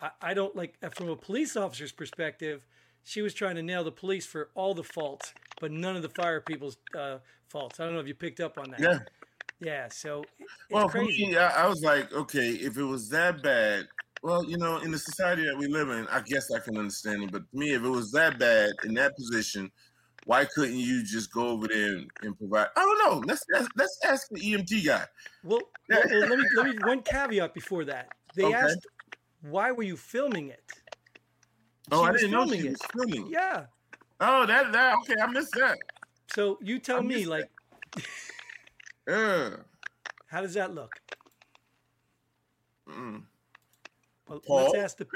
I, 0.00 0.10
I 0.20 0.34
don't 0.34 0.54
like 0.54 0.74
uh, 0.82 0.88
from 0.90 1.08
a 1.08 1.16
police 1.16 1.56
officer's 1.56 1.92
perspective. 1.92 2.66
She 3.04 3.22
was 3.22 3.34
trying 3.34 3.56
to 3.56 3.62
nail 3.62 3.84
the 3.84 3.92
police 3.92 4.26
for 4.26 4.50
all 4.54 4.74
the 4.74 4.84
faults, 4.84 5.32
but 5.60 5.72
none 5.72 5.96
of 5.96 6.02
the 6.02 6.08
fire 6.08 6.40
people's 6.40 6.76
uh, 6.96 7.18
faults. 7.48 7.80
I 7.80 7.84
don't 7.84 7.94
know 7.94 8.00
if 8.00 8.06
you 8.08 8.14
picked 8.14 8.40
up 8.40 8.58
on 8.58 8.70
that. 8.70 8.80
Yeah. 8.80 8.98
Yeah. 9.60 9.88
So 9.88 10.24
it's 10.68 10.70
Well, 10.70 10.88
crazy. 10.88 11.26
me, 11.26 11.36
I, 11.36 11.64
I 11.64 11.68
was 11.68 11.82
like, 11.82 12.12
okay, 12.12 12.50
if 12.50 12.76
it 12.76 12.84
was 12.84 13.08
that 13.10 13.42
bad, 13.42 13.88
well, 14.22 14.44
you 14.44 14.58
know, 14.58 14.78
in 14.78 14.90
the 14.90 14.98
society 14.98 15.44
that 15.44 15.56
we 15.56 15.66
live 15.66 15.88
in, 15.88 16.06
I 16.08 16.20
guess 16.20 16.50
I 16.50 16.60
can 16.60 16.76
understand 16.76 17.24
it. 17.24 17.32
But 17.32 17.50
to 17.50 17.58
me, 17.58 17.72
if 17.72 17.82
it 17.82 17.88
was 17.88 18.12
that 18.12 18.38
bad 18.38 18.70
in 18.84 18.94
that 18.94 19.16
position, 19.16 19.70
why 20.24 20.44
couldn't 20.44 20.76
you 20.76 21.02
just 21.02 21.32
go 21.32 21.48
over 21.48 21.66
there 21.66 21.96
and, 21.96 22.10
and 22.22 22.38
provide? 22.38 22.68
I 22.76 22.80
don't 22.80 22.98
know. 22.98 23.24
Let's 23.26 23.42
let's, 23.52 23.68
let's 23.76 23.98
ask 24.04 24.28
the 24.30 24.40
EMT 24.40 24.84
guy. 24.86 25.06
Well, 25.42 25.70
well, 25.88 26.04
well, 26.10 26.26
let 26.26 26.38
me 26.38 26.44
let 26.54 26.64
me 26.66 26.74
one 26.84 27.02
caveat 27.02 27.54
before 27.54 27.84
that. 27.86 28.12
They 28.34 28.44
Okay. 28.54 28.58
asked, 28.64 28.86
"Why 29.42 29.72
were 29.72 29.82
you 29.82 29.96
filming 29.96 30.48
it?" 30.48 30.79
Oh, 31.92 32.02
She 32.02 32.08
I 32.08 32.10
was 32.12 32.20
didn't 32.20 32.32
know 32.32 32.40
filming 32.44 32.60
she 32.60 32.66
it. 32.68 32.70
was 32.70 32.80
filming. 32.92 33.26
Yeah. 33.30 33.64
Oh, 34.20 34.46
that 34.46 34.72
that 34.72 34.96
okay. 34.98 35.14
I 35.20 35.26
missed 35.26 35.52
that. 35.54 35.78
So 36.34 36.58
you 36.62 36.78
tell 36.78 37.02
me, 37.02 37.16
missed 37.16 37.28
like, 37.28 37.50
Yeah. 39.08 39.50
how 40.26 40.40
does 40.42 40.54
that 40.54 40.74
look? 40.74 40.92
Mm. 42.88 43.22
Well, 44.28 44.40
Paul? 44.46 44.70
let's 44.72 44.76
ask 44.76 44.96
the. 44.98 45.06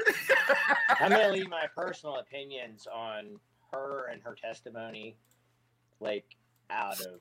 I'm 1.01 1.11
going 1.11 1.27
to 1.27 1.33
leave 1.33 1.49
my 1.49 1.67
personal 1.77 2.17
opinions 2.17 2.87
on 2.93 3.39
her 3.73 4.09
and 4.11 4.23
her 4.23 4.35
testimony, 4.35 5.17
like 6.01 6.25
out 6.71 7.01
of 7.01 7.21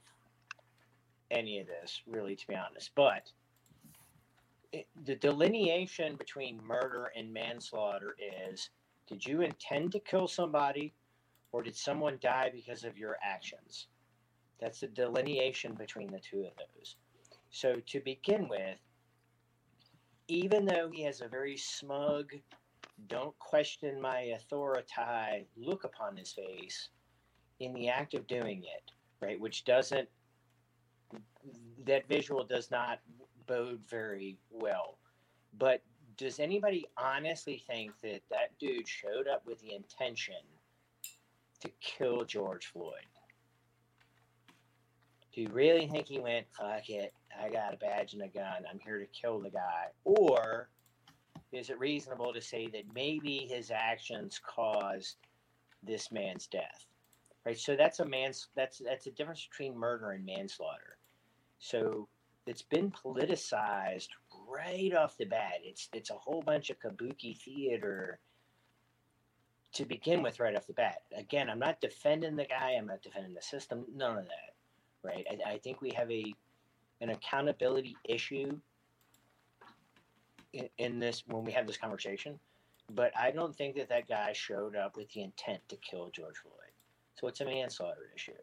any 1.32 1.60
of 1.60 1.68
this, 1.68 2.02
really, 2.08 2.36
to 2.36 2.48
be 2.48 2.56
honest. 2.56 2.92
But 2.96 3.32
it, 4.72 4.88
the 5.06 5.16
delineation 5.16 6.16
between 6.16 6.60
murder 6.66 7.12
and 7.16 7.32
manslaughter 7.32 8.16
is: 8.50 8.70
did 9.08 9.26
you 9.26 9.42
intend 9.42 9.92
to 9.92 10.00
kill 10.00 10.28
somebody, 10.28 10.94
or 11.52 11.62
did 11.62 11.76
someone 11.76 12.18
die 12.22 12.52
because 12.54 12.84
of 12.84 12.98
your 12.98 13.18
actions? 13.24 13.88
That's 14.60 14.80
the 14.80 14.88
delineation 14.88 15.74
between 15.74 16.12
the 16.12 16.20
two 16.20 16.46
of 16.46 16.54
those. 16.58 16.96
So 17.50 17.76
to 17.88 18.00
begin 18.00 18.48
with, 18.48 18.78
even 20.28 20.66
though 20.66 20.90
he 20.92 21.04
has 21.04 21.22
a 21.22 21.28
very 21.28 21.58
smug 21.58 22.32
don't 23.08 23.38
question 23.40 24.00
my 24.00 24.20
authority 24.36 25.48
look 25.58 25.84
upon 25.84 26.16
his 26.16 26.32
face 26.32 26.90
in 27.60 27.74
the 27.74 27.90
act 27.90 28.14
of 28.14 28.28
doing 28.28 28.64
it, 28.64 28.92
right? 29.22 29.40
Which 29.40 29.66
doesn't, 29.66 30.08
that 31.86 32.08
visual 32.08 32.44
does 32.44 32.72
not 32.72 33.00
bode 33.48 33.81
very 33.90 34.38
well. 34.50 34.98
But 35.57 35.81
does 36.18 36.40
anybody 36.40 36.86
honestly 36.98 37.64
think 37.68 37.92
that 38.02 38.22
that 38.30 38.58
dude 38.60 38.88
showed 38.88 39.28
up 39.28 39.46
with 39.46 39.60
the 39.62 39.74
intention 39.74 40.36
to 41.62 41.70
kill 41.82 42.24
George 42.26 42.68
Floyd? 42.68 42.94
Do 45.34 45.42
you 45.42 45.50
really 45.52 45.88
think 45.88 46.08
he 46.08 46.20
went, 46.20 46.46
fuck 46.52 46.90
it, 46.90 47.14
I 47.42 47.50
got 47.50 47.74
a 47.74 47.78
badge 47.78 48.14
and 48.14 48.22
a 48.22 48.28
gun, 48.28 48.66
I'm 48.70 48.80
here 48.80 49.00
to 49.00 49.08
kill 49.08 49.40
the 49.40 49.50
guy? 49.50 49.88
Or 50.04 50.70
is 51.52 51.70
it 51.70 51.80
reasonable 51.80 52.34
to 52.34 52.42
say 52.42 52.68
that 52.68 52.94
maybe 52.94 53.48
his 53.50 53.72
actions 53.72 54.40
caused 54.46 55.18
this 55.82 56.12
man's 56.12 56.48
death? 56.48 56.86
Right. 57.46 57.58
So 57.58 57.76
that's 57.76 58.00
a 58.00 58.06
man's 58.06 58.48
that's 58.56 58.80
that's 58.80 59.08
a 59.08 59.12
difference 59.12 59.46
between 59.50 59.78
murder 59.78 60.12
and 60.12 60.26
manslaughter. 60.26 60.98
So 61.60 62.08
it's 62.48 62.62
been 62.62 62.90
politicized 62.92 64.08
right 64.54 64.94
off 64.95 65.18
the 65.18 65.26
bat. 65.26 65.60
It's 65.64 65.90
it's 65.94 66.10
a 66.10 66.16
whole 66.16 66.42
bunch 66.42 66.69
of 66.69 66.80
kabuki 66.80 67.38
theater 67.38 68.19
to 69.74 69.86
begin 69.86 70.22
with 70.22 70.40
right 70.40 70.56
off 70.56 70.68
the 70.68 70.74
bat. 70.74 71.02
Again, 71.16 71.50
I'm 71.50 71.60
not 71.60 71.81
defending 71.81 72.36
the 72.36 72.45
guy. 72.45 72.76
I'm 72.78 72.88
not 72.88 73.02
defending 73.02 73.33
the 73.33 73.42
system. 73.42 73.86
None 73.95 74.18
of 74.18 74.26
that. 74.26 74.54
Right. 75.04 75.26
I, 75.30 75.54
I 75.54 75.57
think 75.57 75.81
we 75.81 75.92
have 75.92 76.10
a 76.12 76.33
an 77.02 77.10
accountability 77.10 77.95
issue 78.07 78.57
in, 80.54 80.69
in 80.78 81.00
this 81.00 81.24
when 81.28 81.44
we 81.44 81.52
have 81.52 81.68
this 81.68 81.78
conversation. 81.78 82.40
But 82.94 83.12
I 83.18 83.31
don't 83.31 83.56
think 83.56 83.76
that 83.78 83.90
that 83.90 84.07
guy 84.07 84.33
showed 84.33 84.76
up 84.76 84.98
with 84.98 85.10
the 85.14 85.24
intent 85.24 85.62
to 85.69 85.78
kill 85.78 86.10
George 86.12 86.38
Floyd. 86.38 86.54
So 87.16 87.28
it's 87.28 87.42
a 87.42 87.45
manslaughter 87.45 88.12
issue. 88.16 88.33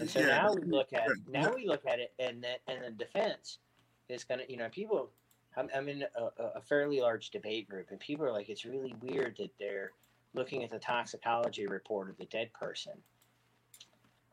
And 0.00 0.08
so 0.08 0.20
Yeah. 0.20 0.26
now 0.26 0.52
we 0.54 0.62
look 0.62 0.92
at 0.92 1.08
now 1.28 1.52
we 1.54 1.66
look 1.66 1.84
at 1.86 1.98
it, 1.98 2.12
and 2.18 2.42
that 2.44 2.60
and 2.68 2.84
the 2.84 2.90
defense 3.04 3.58
going 4.24 4.40
to 4.40 4.50
you 4.50 4.56
know 4.56 4.68
people. 4.68 5.10
I'm, 5.54 5.68
I'm 5.74 5.86
in 5.88 6.04
a, 6.16 6.44
a 6.56 6.60
fairly 6.62 7.00
large 7.00 7.28
debate 7.28 7.68
group, 7.68 7.88
and 7.90 8.00
people 8.00 8.24
are 8.24 8.32
like, 8.32 8.48
it's 8.48 8.64
really 8.64 8.94
weird 9.02 9.36
that 9.36 9.50
they're 9.58 9.92
looking 10.32 10.64
at 10.64 10.70
the 10.70 10.78
toxicology 10.78 11.66
report 11.66 12.08
of 12.08 12.16
the 12.16 12.24
dead 12.24 12.50
person. 12.54 12.92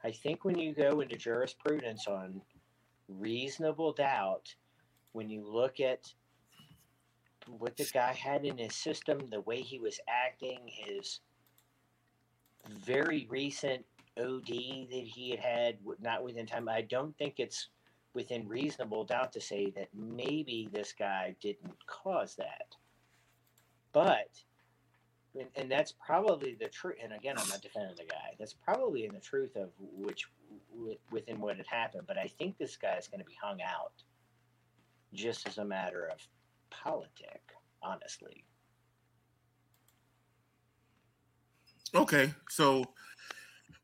I 0.04 0.12
think 0.12 0.46
when 0.46 0.58
you 0.58 0.74
go 0.74 1.02
into 1.02 1.18
jurisprudence 1.18 2.08
on 2.08 2.42
reasonable 3.10 3.92
doubt, 3.92 4.54
when 5.12 5.30
you 5.30 5.46
look 5.46 5.80
at 5.80 6.14
what 7.48 7.76
the 7.76 7.90
guy 7.94 8.14
had 8.14 8.46
in 8.46 8.58
his 8.58 8.76
system, 8.76 9.20
the 9.30 9.42
way 9.42 9.62
he 9.62 9.80
was 9.80 10.00
acting, 10.08 10.60
his 10.68 11.20
very 12.86 13.28
recent 13.30 13.86
OD 14.18 14.48
that 14.48 15.04
he 15.06 15.32
had 15.32 15.40
had, 15.40 15.78
not 16.02 16.24
within 16.24 16.46
time, 16.46 16.70
I 16.70 16.82
don't 16.82 17.18
think 17.18 17.36
it's 17.38 17.70
within 18.14 18.48
reasonable 18.48 19.04
doubt 19.04 19.32
to 19.34 19.42
say 19.42 19.72
that 19.76 19.90
maybe 19.94 20.70
this 20.72 20.94
guy 20.98 21.36
didn't 21.42 21.76
cause 21.88 22.36
that. 22.36 22.76
But 23.94 24.30
and, 25.40 25.48
and 25.56 25.72
that's 25.72 25.94
probably 26.06 26.56
the 26.60 26.68
truth. 26.68 26.96
And 27.04 27.14
again, 27.14 27.36
I'm 27.38 27.48
not 27.50 27.62
defending 27.62 27.96
the 27.96 28.06
guy. 28.06 28.36
That's 28.40 28.54
probably 28.54 29.06
in 29.06 29.14
the 29.14 29.20
truth 29.20 29.56
of 29.56 29.70
which 29.80 30.28
within 31.12 31.40
what 31.40 31.58
had 31.58 31.68
happened. 31.68 32.04
But 32.08 32.18
I 32.18 32.32
think 32.40 32.58
this 32.58 32.76
guy 32.76 32.96
is 32.96 33.08
going 33.08 33.20
to 33.20 33.26
be 33.26 33.38
hung 33.42 33.62
out 33.62 33.94
just 35.14 35.48
as 35.48 35.58
a 35.58 35.66
matter 35.66 36.10
of 36.12 36.18
politic, 36.70 37.42
honestly. 37.82 38.44
Okay, 41.96 42.34
so 42.50 42.86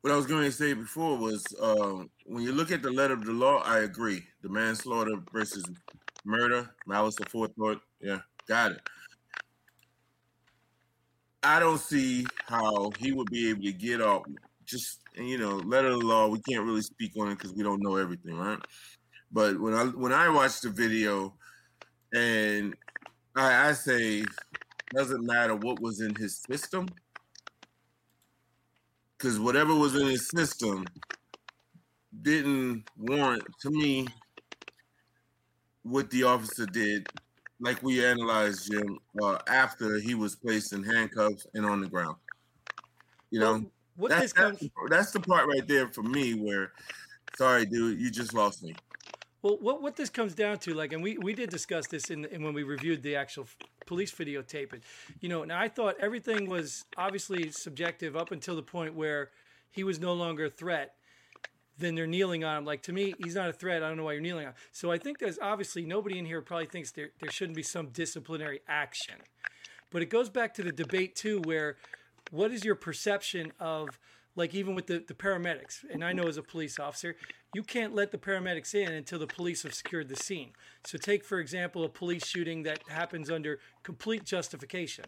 what 0.05 0.11
I 0.11 0.17
was 0.17 0.27
going 0.27 0.43
to 0.43 0.51
say 0.51 0.73
before 0.73 1.17
was 1.17 1.43
uh, 1.59 2.03
when 2.27 2.43
you 2.43 2.51
look 2.51 2.71
at 2.71 2.83
the 2.83 2.91
letter 2.91 3.15
of 3.15 3.25
the 3.25 3.31
law, 3.31 3.63
I 3.65 3.79
agree. 3.79 4.21
The 4.43 4.49
manslaughter 4.49 5.15
versus 5.33 5.65
murder, 6.23 6.69
malice 6.85 7.15
aforethought. 7.15 7.79
Yeah, 7.99 8.19
got 8.47 8.73
it. 8.73 8.81
I 11.41 11.59
don't 11.59 11.79
see 11.79 12.23
how 12.45 12.91
he 12.99 13.13
would 13.13 13.31
be 13.31 13.49
able 13.49 13.63
to 13.63 13.73
get 13.73 13.99
off. 13.99 14.25
Just 14.63 14.99
you 15.15 15.39
know, 15.39 15.55
letter 15.55 15.87
of 15.87 16.01
the 16.01 16.05
law. 16.05 16.27
We 16.27 16.39
can't 16.47 16.63
really 16.63 16.83
speak 16.83 17.13
on 17.19 17.31
it 17.31 17.39
because 17.39 17.53
we 17.53 17.63
don't 17.63 17.81
know 17.81 17.95
everything, 17.95 18.37
right? 18.37 18.59
But 19.31 19.59
when 19.59 19.73
I 19.73 19.85
when 19.85 20.13
I 20.13 20.29
watched 20.29 20.61
the 20.61 20.69
video, 20.69 21.33
and 22.13 22.75
I, 23.35 23.69
I 23.69 23.73
say, 23.73 24.23
doesn't 24.93 25.25
matter 25.25 25.55
what 25.55 25.81
was 25.81 25.99
in 25.99 26.13
his 26.13 26.43
system 26.47 26.89
because 29.25 29.39
whatever 29.39 29.73
was 29.73 29.95
in 29.95 30.05
his 30.05 30.29
system 30.29 30.85
didn't 32.21 32.83
warrant 32.95 33.41
to 33.59 33.71
me 33.71 34.07
what 35.81 36.11
the 36.11 36.21
officer 36.21 36.67
did. 36.67 37.07
Like 37.59 37.81
we 37.81 38.05
analyzed 38.05 38.71
Jim 38.71 38.99
uh, 39.19 39.39
after 39.47 39.97
he 39.97 40.13
was 40.13 40.35
placed 40.35 40.73
in 40.73 40.83
handcuffs 40.83 41.47
and 41.55 41.65
on 41.65 41.81
the 41.81 41.87
ground. 41.87 42.17
You 43.31 43.39
know? 43.39 43.53
well, 43.53 43.65
what 43.97 44.11
that's, 44.11 44.31
that's, 44.33 44.63
that's 44.89 45.11
the 45.11 45.21
part 45.21 45.47
right 45.47 45.67
there 45.67 45.87
for 45.87 46.03
me 46.03 46.35
where 46.35 46.73
sorry 47.35 47.65
dude 47.65 47.99
you 47.99 48.11
just 48.11 48.35
lost 48.35 48.61
me. 48.61 48.75
Well, 49.41 49.57
what 49.59 49.81
what 49.81 49.95
this 49.95 50.11
comes 50.11 50.35
down 50.35 50.59
to, 50.59 50.75
like, 50.75 50.93
and 50.93 51.01
we 51.01 51.17
we 51.17 51.33
did 51.33 51.49
discuss 51.49 51.87
this 51.87 52.11
in, 52.11 52.25
in 52.25 52.43
when 52.43 52.53
we 52.53 52.61
reviewed 52.61 53.01
the 53.01 53.15
actual 53.15 53.47
police 53.85 54.11
videotape, 54.11 54.73
and 54.73 54.81
you 55.19 55.29
know, 55.29 55.43
and 55.43 55.51
I 55.51 55.67
thought 55.67 55.95
everything 55.99 56.49
was 56.49 56.85
obviously 56.97 57.51
subjective 57.51 58.15
up 58.15 58.31
until 58.31 58.55
the 58.55 58.63
point 58.63 58.95
where 58.95 59.31
he 59.71 59.83
was 59.83 59.99
no 59.99 60.13
longer 60.13 60.45
a 60.45 60.49
threat. 60.49 60.95
Then 61.77 61.95
they're 61.95 62.07
kneeling 62.07 62.45
on 62.45 62.59
him. 62.59 62.65
Like 62.65 62.83
to 62.83 62.93
me, 62.93 63.13
he's 63.21 63.35
not 63.35 63.49
a 63.49 63.53
threat. 63.53 63.83
I 63.83 63.89
don't 63.89 63.97
know 63.97 64.05
why 64.05 64.13
you're 64.13 64.21
kneeling 64.21 64.45
on. 64.45 64.51
Him. 64.51 64.57
So 64.71 64.91
I 64.91 64.97
think 64.97 65.19
there's 65.19 65.39
obviously 65.39 65.85
nobody 65.85 66.17
in 66.17 66.25
here 66.25 66.41
probably 66.41 66.67
thinks 66.67 66.91
there 66.91 67.09
there 67.19 67.31
shouldn't 67.31 67.55
be 67.55 67.63
some 67.63 67.87
disciplinary 67.87 68.61
action, 68.67 69.15
but 69.91 70.01
it 70.01 70.09
goes 70.09 70.29
back 70.29 70.53
to 70.55 70.63
the 70.63 70.71
debate 70.71 71.15
too, 71.15 71.41
where 71.43 71.75
what 72.31 72.51
is 72.51 72.63
your 72.63 72.75
perception 72.75 73.51
of 73.59 73.99
like 74.35 74.53
even 74.53 74.75
with 74.75 74.87
the, 74.87 75.03
the 75.07 75.13
paramedics 75.13 75.83
and 75.91 76.03
i 76.03 76.11
know 76.11 76.27
as 76.27 76.37
a 76.37 76.43
police 76.43 76.79
officer 76.79 77.15
you 77.55 77.63
can't 77.63 77.95
let 77.95 78.11
the 78.11 78.17
paramedics 78.17 78.75
in 78.75 78.91
until 78.91 79.17
the 79.17 79.27
police 79.27 79.63
have 79.63 79.73
secured 79.73 80.09
the 80.09 80.15
scene. 80.17 80.51
So 80.83 80.97
take 80.97 81.23
for 81.23 81.39
example 81.39 81.85
a 81.85 81.89
police 81.89 82.25
shooting 82.25 82.63
that 82.63 82.79
happens 82.89 83.31
under 83.31 83.59
complete 83.81 84.25
justification. 84.25 85.05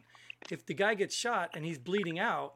If 0.50 0.66
the 0.66 0.74
guy 0.74 0.94
gets 0.94 1.14
shot 1.14 1.50
and 1.56 1.66
he's 1.66 1.78
bleeding 1.78 2.20
out 2.20 2.54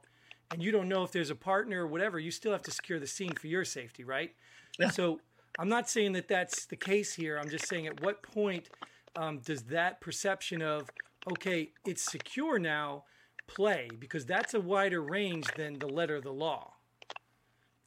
and 0.50 0.64
you 0.64 0.72
don't 0.72 0.88
know 0.88 1.04
if 1.04 1.12
there's 1.12 1.30
a 1.30 1.36
partner 1.36 1.84
or 1.84 1.88
whatever 1.88 2.20
you 2.20 2.32
still 2.32 2.54
have 2.54 2.62
to 2.62 2.72
secure 2.72 3.00
the 3.00 3.08
scene 3.08 3.34
for 3.34 3.48
your 3.48 3.66
safety 3.66 4.06
right? 4.06 4.34
Yeah. 4.80 4.90
so 4.90 5.20
i'm 5.60 5.68
not 5.68 5.90
saying 5.90 6.14
that 6.14 6.30
that's 6.30 6.66
the 6.66 6.78
case 6.78 7.14
here. 7.14 7.38
I'm 7.38 7.50
just 7.50 7.68
saying 7.68 7.88
at 7.88 8.02
what 8.02 8.24
point 8.24 8.70
um, 9.18 9.40
does 9.40 9.64
that 9.64 10.00
perception 10.00 10.62
of 10.62 10.90
okay 11.30 11.72
it's 11.86 12.04
secure 12.04 12.58
now 12.60 13.04
play? 13.48 13.90
Because 14.00 14.26
that's 14.26 14.54
a 14.54 14.62
wider 14.62 15.02
range 15.02 15.48
than 15.58 15.80
the 15.80 15.88
letter 15.88 16.16
of 16.16 16.24
the 16.24 16.32
law. 16.32 16.76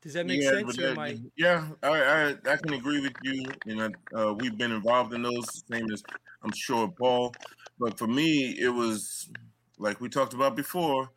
Does 0.04 0.12
that 0.12 0.26
make 0.26 0.42
yeah, 0.42 0.50
sense? 0.50 0.76
That, 0.76 0.99
I... 0.99 1.18
Yeah, 1.34 1.66
I, 1.82 1.88
I, 1.88 2.28
I 2.46 2.56
can 2.56 2.75
agree 2.75 3.00
with 3.00 3.14
you. 3.23 3.46
You 3.64 3.76
know, 3.76 3.90
uh, 4.14 4.34
we've 4.34 4.56
been 4.56 4.70
involved 4.70 5.14
in 5.14 5.23
those, 5.23 5.64
same 5.70 5.90
as 5.90 6.02
I'm 6.42 6.52
sure 6.52 6.88
Paul. 6.88 7.34
But 7.78 7.99
for 7.99 8.06
me, 8.06 8.54
it 8.61 8.68
was 8.68 9.30
like 9.78 10.02
we 10.02 10.11
talked 10.11 10.34
about 10.34 10.56
before. 10.56 11.08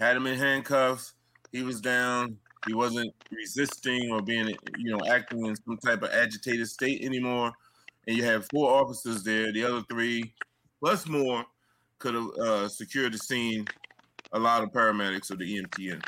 Had 0.00 0.16
him 0.16 0.26
in 0.26 0.36
handcuffs. 0.36 1.14
He 1.52 1.62
was 1.62 1.80
down. 1.80 2.36
He 2.66 2.74
wasn't 2.74 3.14
resisting 3.30 4.10
or 4.10 4.20
being, 4.20 4.48
you 4.76 4.90
know, 4.90 5.00
acting 5.08 5.46
in 5.46 5.54
some 5.54 5.76
type 5.78 6.02
of 6.02 6.10
agitated 6.10 6.66
state 6.66 7.04
anymore. 7.04 7.52
And 8.08 8.16
you 8.16 8.24
have 8.24 8.48
four 8.52 8.70
officers 8.70 9.22
there. 9.22 9.52
The 9.52 9.64
other 9.64 9.82
three, 9.88 10.34
plus 10.80 11.06
more, 11.06 11.44
could 12.00 12.14
have 12.14 12.28
uh, 12.40 12.68
secured 12.68 13.12
the 13.12 13.18
scene 13.18 13.66
a 14.32 14.38
lot 14.38 14.64
of 14.64 14.70
paramedics 14.70 15.30
or 15.30 15.36
the 15.36 15.44
EMTN. 15.44 16.02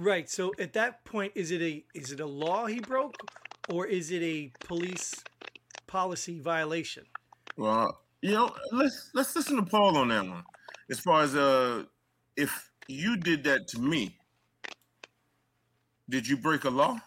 Right. 0.00 0.30
So 0.30 0.54
at 0.58 0.72
that 0.72 1.04
point, 1.04 1.32
is 1.34 1.50
it 1.50 1.60
a 1.60 1.84
is 1.94 2.10
it 2.10 2.20
a 2.20 2.26
law 2.26 2.64
he 2.64 2.80
broke, 2.80 3.28
or 3.66 3.86
is 3.86 4.10
it 4.10 4.22
a 4.22 4.54
police 4.62 5.26
policy 5.86 6.40
violation? 6.40 7.04
Well, 7.58 8.00
you 8.22 8.32
know, 8.32 8.54
let's 8.72 9.10
let's 9.12 9.36
listen 9.36 9.56
to 9.56 9.62
Paul 9.62 9.98
on 9.98 10.08
that 10.08 10.24
one. 10.26 10.44
As 10.90 11.00
far 11.00 11.20
as 11.22 11.36
uh, 11.36 11.84
if 12.34 12.70
you 12.88 13.18
did 13.18 13.44
that 13.44 13.68
to 13.68 13.78
me, 13.78 14.16
did 16.08 16.26
you 16.26 16.38
break 16.38 16.64
a 16.64 16.70
law? 16.70 16.98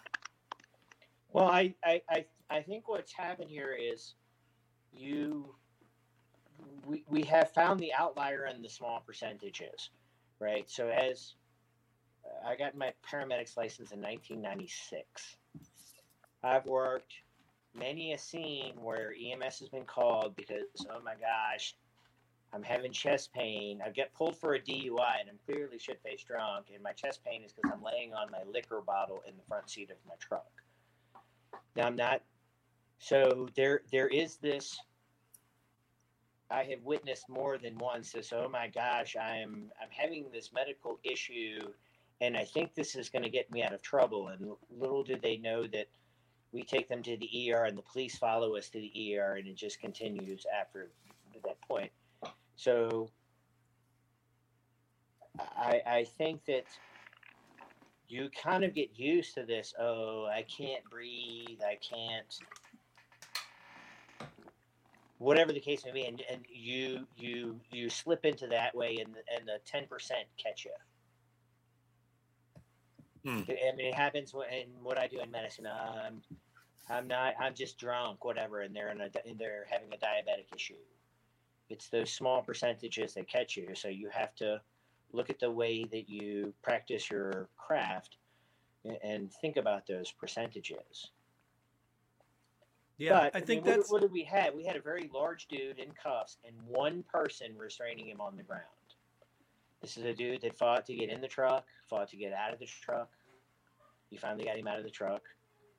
Well, 1.31 1.47
I 1.47 1.73
I 1.83 1.99
I, 2.07 2.25
I 2.51 2.61
think 2.61 2.87
what's 2.87 3.11
happened 3.11 3.49
here 3.49 3.75
is 3.75 4.13
you 4.91 5.55
we, 6.85 7.03
we 7.07 7.23
have 7.23 7.51
found 7.53 7.79
the 7.79 7.91
outlier 7.97 8.45
in 8.45 8.61
the 8.61 8.69
small 8.69 8.99
percentages, 8.99 9.89
right? 10.39 10.69
So 10.69 10.89
as 10.89 11.33
I 12.45 12.55
got 12.55 12.75
my 12.75 12.93
paramedics 13.09 13.57
license 13.57 13.91
in 13.91 14.01
1996, 14.01 15.37
I've 16.43 16.65
worked 16.65 17.13
many 17.75 18.13
a 18.13 18.17
scene 18.17 18.73
where 18.81 19.13
EMS 19.13 19.59
has 19.59 19.69
been 19.69 19.85
called 19.85 20.35
because 20.35 20.63
oh 20.89 21.01
my 21.03 21.13
gosh, 21.13 21.75
I'm 22.53 22.63
having 22.63 22.91
chest 22.91 23.33
pain. 23.33 23.81
I 23.83 23.89
get 23.89 24.13
pulled 24.13 24.37
for 24.37 24.53
a 24.53 24.59
DUI 24.59 25.19
and 25.19 25.29
I'm 25.29 25.39
clearly 25.45 25.79
shit 25.79 25.99
faced 26.03 26.27
drunk, 26.27 26.67
and 26.73 26.83
my 26.83 26.91
chest 26.91 27.23
pain 27.25 27.43
is 27.43 27.51
because 27.51 27.71
I'm 27.73 27.83
laying 27.83 28.13
on 28.13 28.29
my 28.31 28.43
liquor 28.51 28.81
bottle 28.85 29.23
in 29.27 29.35
the 29.37 29.43
front 29.47 29.69
seat 29.69 29.89
of 29.89 29.97
my 30.07 30.15
truck. 30.19 30.51
Now 31.75 31.87
I'm 31.87 31.95
not. 31.95 32.21
So 32.99 33.49
there 33.55 33.81
there 33.91 34.07
is 34.07 34.37
this 34.37 34.79
I 36.53 36.63
have 36.65 36.83
witnessed 36.83 37.29
more 37.29 37.57
than 37.57 37.77
once 37.79 38.11
this. 38.11 38.31
Oh 38.31 38.47
my 38.47 38.67
gosh, 38.67 39.15
I'm 39.15 39.71
I'm 39.81 39.89
having 39.89 40.25
this 40.31 40.51
medical 40.53 40.99
issue, 41.03 41.59
and 42.23 42.37
I 42.37 42.45
think 42.45 42.73
this 42.73 42.95
is 42.95 43.09
going 43.09 43.23
to 43.23 43.29
get 43.29 43.51
me 43.51 43.61
out 43.63 43.73
of 43.73 43.81
trouble. 43.81 44.29
And 44.29 44.49
little 44.71 45.03
did 45.03 45.21
they 45.21 45.35
know 45.35 45.67
that 45.67 45.87
we 46.53 46.63
take 46.63 46.87
them 46.87 47.03
to 47.03 47.17
the 47.17 47.51
ER, 47.51 47.65
and 47.65 47.77
the 47.77 47.81
police 47.81 48.17
follow 48.17 48.55
us 48.55 48.69
to 48.69 48.79
the 48.79 49.17
ER, 49.17 49.35
and 49.35 49.47
it 49.47 49.57
just 49.57 49.81
continues 49.81 50.45
after 50.57 50.89
that 51.43 51.59
point. 51.67 51.91
So 52.55 53.09
I 55.37 55.81
I 55.85 56.05
think 56.17 56.45
that 56.45 56.63
you 58.07 58.29
kind 58.41 58.63
of 58.63 58.73
get 58.73 58.97
used 58.97 59.33
to 59.35 59.43
this. 59.43 59.73
Oh, 59.77 60.25
I 60.25 60.43
can't 60.43 60.83
breathe. 60.89 61.59
I 61.61 61.75
can't 61.75 62.39
whatever 65.17 65.51
the 65.51 65.59
case 65.59 65.83
may 65.83 65.91
be, 65.91 66.05
and, 66.05 66.21
and 66.31 66.41
you 66.49 67.05
you 67.17 67.59
you 67.69 67.89
slip 67.89 68.23
into 68.23 68.47
that 68.47 68.73
way, 68.73 68.97
and 69.03 69.13
and 69.35 69.45
the 69.45 69.59
ten 69.65 69.87
percent 69.87 70.25
catch 70.37 70.63
you. 70.63 70.71
Hmm. 73.25 73.41
I 73.47 73.75
mean, 73.75 73.87
it 73.87 73.93
happens 73.93 74.33
in 74.51 74.67
what 74.81 74.97
I 74.97 75.07
do 75.07 75.19
in 75.21 75.31
medicine. 75.31 75.65
Um, 75.67 76.21
I'm 76.89 77.07
not. 77.07 77.35
I'm 77.39 77.53
just 77.53 77.77
drunk, 77.77 78.25
whatever, 78.25 78.61
and 78.61 78.75
they're 78.75 78.89
in 78.89 79.01
a 79.01 79.09
they're 79.37 79.65
having 79.69 79.87
a 79.93 79.97
diabetic 79.97 80.53
issue. 80.53 80.73
It's 81.69 81.87
those 81.87 82.11
small 82.11 82.41
percentages 82.41 83.13
that 83.13 83.27
catch 83.29 83.55
you, 83.55 83.69
so 83.73 83.87
you 83.87 84.09
have 84.09 84.35
to 84.35 84.61
look 85.13 85.29
at 85.29 85.39
the 85.39 85.49
way 85.49 85.85
that 85.85 86.09
you 86.09 86.53
practice 86.61 87.09
your 87.09 87.47
craft 87.55 88.17
and 89.03 89.31
think 89.31 89.55
about 89.57 89.87
those 89.87 90.11
percentages. 90.11 91.11
Yeah, 92.97 93.29
but, 93.31 93.35
I 93.35 93.39
think 93.39 93.63
I 93.63 93.69
mean, 93.69 93.77
that's 93.77 93.91
what, 93.91 94.01
what, 94.01 94.07
did 94.07 94.11
we 94.11 94.23
have? 94.25 94.53
We 94.53 94.65
had 94.65 94.75
a 94.75 94.81
very 94.81 95.09
large 95.13 95.47
dude 95.47 95.79
in 95.79 95.91
cuffs 95.91 96.37
and 96.45 96.55
one 96.67 97.03
person 97.11 97.57
restraining 97.57 98.07
him 98.07 98.21
on 98.21 98.35
the 98.35 98.43
ground. 98.43 98.63
This 99.83 99.97
is 99.97 100.05
a 100.05 100.13
dude 100.13 100.43
that 100.43 100.57
fought 100.57 100.85
to 100.85 100.95
get 100.95 101.09
in 101.09 101.19
the 101.19 101.27
truck, 101.27 101.65
fought 101.89 102.07
to 102.11 102.15
get 102.15 102.31
out 102.31 102.53
of 102.53 102.59
the 102.59 102.65
truck. 102.65 103.09
You 104.09 104.17
finally 104.17 104.45
got 104.45 104.57
him 104.57 104.65
out 104.65 104.77
of 104.77 104.85
the 104.85 104.89
truck. 104.89 105.23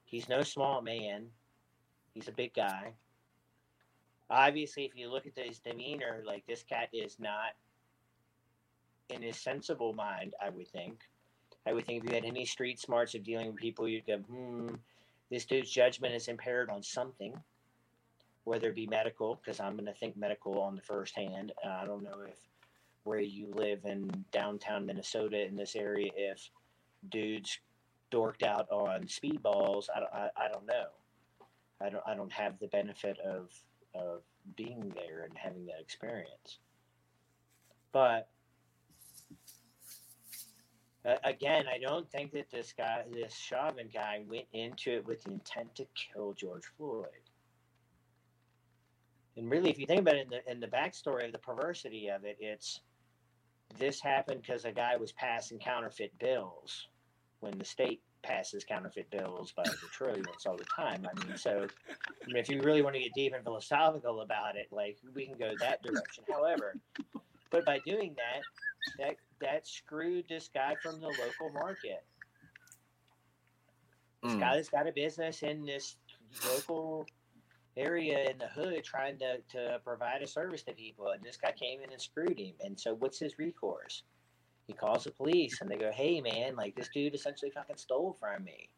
He's 0.04 0.28
no 0.28 0.42
small 0.42 0.82
man. 0.82 1.28
He's 2.12 2.28
a 2.28 2.32
big 2.32 2.52
guy. 2.52 2.92
Obviously, 4.28 4.84
if 4.84 4.94
you 4.94 5.10
look 5.10 5.26
at 5.26 5.42
his 5.42 5.58
demeanor, 5.58 6.22
like 6.26 6.44
this 6.46 6.62
cat 6.62 6.90
is 6.92 7.18
not 7.18 7.54
in 9.08 9.22
his 9.22 9.38
sensible 9.38 9.94
mind, 9.94 10.34
I 10.38 10.50
would 10.50 10.68
think. 10.68 10.98
I 11.66 11.72
would 11.72 11.86
think 11.86 12.04
if 12.04 12.10
you 12.10 12.14
had 12.14 12.26
any 12.26 12.44
street 12.44 12.78
smarts 12.78 13.14
of 13.14 13.24
dealing 13.24 13.46
with 13.46 13.56
people, 13.56 13.88
you'd 13.88 14.06
go, 14.06 14.18
hmm, 14.18 14.74
this 15.30 15.46
dude's 15.46 15.70
judgment 15.70 16.14
is 16.14 16.28
impaired 16.28 16.68
on 16.68 16.82
something, 16.82 17.32
whether 18.44 18.68
it 18.68 18.74
be 18.74 18.86
medical, 18.86 19.36
because 19.36 19.60
I'm 19.60 19.76
going 19.76 19.86
to 19.86 19.94
think 19.94 20.14
medical 20.14 20.60
on 20.60 20.76
the 20.76 20.82
first 20.82 21.16
hand. 21.16 21.52
I 21.66 21.86
don't 21.86 22.02
know 22.02 22.18
if 22.28 22.36
where 23.04 23.20
you 23.20 23.52
live 23.54 23.84
in 23.84 24.10
downtown 24.32 24.86
Minnesota 24.86 25.44
in 25.46 25.56
this 25.56 25.76
area 25.76 26.10
if 26.16 26.50
dudes 27.10 27.58
dorked 28.10 28.42
out 28.42 28.68
on 28.70 29.02
speedballs. 29.02 29.86
I 29.94 30.00
don't, 30.00 30.12
I, 30.12 30.28
I 30.36 30.48
don't 30.52 30.66
know. 30.66 30.86
I 31.80 31.90
don't 31.90 32.02
I 32.06 32.14
don't 32.14 32.32
have 32.32 32.58
the 32.58 32.68
benefit 32.68 33.18
of 33.20 33.50
of 33.94 34.22
being 34.56 34.92
there 34.94 35.24
and 35.24 35.36
having 35.36 35.66
that 35.66 35.80
experience. 35.80 36.58
But 37.92 38.28
again, 41.22 41.66
I 41.72 41.78
don't 41.78 42.10
think 42.10 42.32
that 42.32 42.50
this 42.50 42.72
guy, 42.76 43.04
this 43.12 43.34
Chauvin 43.34 43.88
guy, 43.92 44.22
went 44.28 44.46
into 44.52 44.92
it 44.92 45.06
with 45.06 45.22
the 45.24 45.32
intent 45.32 45.74
to 45.76 45.86
kill 45.94 46.32
George 46.32 46.64
Floyd. 46.76 47.06
And 49.36 49.50
really, 49.50 49.70
if 49.70 49.78
you 49.78 49.86
think 49.86 50.00
about 50.00 50.16
it 50.16 50.26
in 50.26 50.30
the 50.30 50.50
in 50.50 50.60
the 50.60 50.66
backstory 50.66 51.26
of 51.26 51.32
the 51.32 51.38
perversity 51.38 52.08
of 52.08 52.24
it, 52.24 52.36
it's 52.40 52.80
this 53.78 54.00
happened 54.00 54.42
because 54.42 54.64
a 54.64 54.72
guy 54.72 54.96
was 54.96 55.12
passing 55.12 55.58
counterfeit 55.58 56.16
bills 56.18 56.88
when 57.40 57.58
the 57.58 57.64
state 57.64 58.00
passes 58.22 58.64
counterfeit 58.64 59.10
bills 59.10 59.52
by 59.52 59.64
the 59.64 59.88
trillions 59.92 60.46
all 60.46 60.56
the 60.56 60.64
time. 60.64 61.06
I 61.10 61.26
mean, 61.26 61.36
so 61.36 61.66
I 61.90 62.26
mean, 62.26 62.36
if 62.36 62.48
you 62.48 62.62
really 62.62 62.82
want 62.82 62.94
to 62.94 63.02
get 63.02 63.12
deep 63.14 63.34
and 63.34 63.44
philosophical 63.44 64.22
about 64.22 64.56
it, 64.56 64.68
like 64.70 64.96
we 65.14 65.26
can 65.26 65.36
go 65.38 65.52
that 65.58 65.82
direction. 65.82 66.24
However, 66.30 66.76
but 67.50 67.64
by 67.64 67.80
doing 67.80 68.16
that, 68.16 68.42
that 68.98 69.16
that 69.40 69.66
screwed 69.66 70.24
this 70.28 70.48
guy 70.52 70.74
from 70.82 71.00
the 71.00 71.08
local 71.08 71.50
market. 71.52 72.04
This 74.22 74.32
Mm. 74.32 74.40
guy 74.40 74.56
that's 74.56 74.70
got 74.70 74.88
a 74.88 74.92
business 74.92 75.42
in 75.42 75.66
this 75.66 75.96
local 76.48 77.06
area 77.76 78.30
in 78.30 78.38
the 78.38 78.46
hood 78.46 78.84
trying 78.84 79.18
to, 79.18 79.38
to 79.50 79.80
provide 79.84 80.22
a 80.22 80.26
service 80.26 80.62
to 80.62 80.72
people 80.72 81.08
and 81.08 81.22
this 81.22 81.36
guy 81.36 81.52
came 81.52 81.80
in 81.80 81.90
and 81.90 82.00
screwed 82.00 82.38
him. 82.38 82.54
And 82.60 82.78
so 82.78 82.94
what's 82.94 83.18
his 83.18 83.38
recourse? 83.38 84.02
He 84.66 84.72
calls 84.72 85.04
the 85.04 85.10
police 85.10 85.60
and 85.60 85.70
they 85.70 85.76
go 85.76 85.90
hey 85.92 86.20
man 86.20 86.56
like 86.56 86.74
this 86.74 86.88
dude 86.88 87.14
essentially 87.14 87.50
fucking 87.50 87.76
stole 87.76 88.16
from 88.18 88.44
me. 88.44 88.68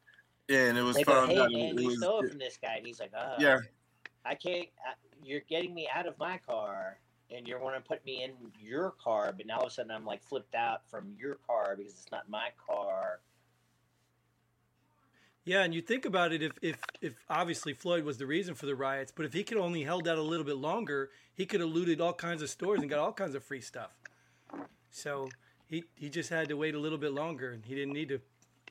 Yeah, 0.48 0.68
and 0.68 0.78
it 0.78 0.82
was 0.82 0.96
they 0.96 1.04
go 1.04 1.12
found 1.12 1.32
hey 1.32 1.38
out. 1.38 1.52
man 1.52 1.78
you 1.78 1.88
was, 1.88 1.98
stole 1.98 2.26
from 2.26 2.38
this 2.38 2.58
guy. 2.60 2.76
And 2.76 2.86
he's 2.86 3.00
like 3.00 3.12
oh 3.16 3.34
yeah, 3.38 3.58
i 4.24 4.34
can't 4.34 4.68
I, 4.86 4.94
you're 5.22 5.42
getting 5.48 5.74
me 5.74 5.88
out 5.94 6.06
of 6.06 6.18
my 6.18 6.38
car 6.38 6.98
and 7.30 7.46
you're 7.46 7.60
want 7.60 7.74
to 7.76 7.80
put 7.80 8.04
me 8.04 8.22
in 8.22 8.32
your 8.60 8.94
car. 9.02 9.34
But 9.36 9.46
now 9.46 9.58
all 9.58 9.66
of 9.66 9.68
a 9.68 9.74
sudden 9.74 9.90
i'm 9.92 10.04
like 10.04 10.22
flipped 10.22 10.54
out 10.54 10.88
from 10.88 11.12
your 11.18 11.36
car 11.46 11.74
because 11.76 11.92
it's 11.92 12.10
not 12.10 12.28
my 12.28 12.48
car 12.66 13.20
Yeah, 15.46 15.62
and 15.62 15.72
you 15.72 15.80
think 15.80 16.04
about 16.04 16.32
it 16.32 16.42
if 16.42 16.52
if 16.60 16.76
if 17.00 17.14
obviously 17.30 17.72
Floyd 17.72 18.02
was 18.04 18.18
the 18.18 18.26
reason 18.26 18.56
for 18.56 18.66
the 18.66 18.74
riots, 18.74 19.12
but 19.14 19.24
if 19.24 19.32
he 19.32 19.44
could 19.44 19.58
only 19.58 19.84
held 19.84 20.08
out 20.08 20.18
a 20.18 20.22
little 20.22 20.44
bit 20.44 20.56
longer, 20.56 21.10
he 21.34 21.46
could 21.46 21.60
have 21.60 21.70
looted 21.70 22.00
all 22.00 22.12
kinds 22.12 22.42
of 22.42 22.50
stores 22.50 22.80
and 22.80 22.90
got 22.90 22.98
all 22.98 23.12
kinds 23.12 23.36
of 23.36 23.44
free 23.44 23.60
stuff. 23.60 23.92
So 24.90 25.28
he 25.68 25.84
he 25.94 26.10
just 26.10 26.30
had 26.30 26.48
to 26.48 26.56
wait 26.56 26.74
a 26.74 26.78
little 26.80 26.98
bit 26.98 27.12
longer, 27.12 27.52
and 27.52 27.64
he 27.64 27.76
didn't 27.76 27.94
need 27.94 28.08
to 28.08 28.20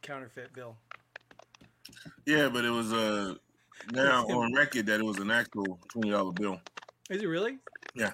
counterfeit 0.01 0.53
bill. 0.53 0.75
yeah, 2.25 2.49
but 2.49 2.65
it 2.65 2.71
was 2.71 2.91
uh 2.91 3.35
now 3.93 4.25
on 4.27 4.53
record 4.53 4.85
that 4.87 4.99
it 4.99 5.05
was 5.05 5.17
an 5.19 5.31
actual 5.31 5.79
twenty 5.87 6.09
dollar 6.09 6.33
bill. 6.33 6.59
Is 7.09 7.21
it 7.21 7.27
really? 7.27 7.57
Yeah. 7.95 8.11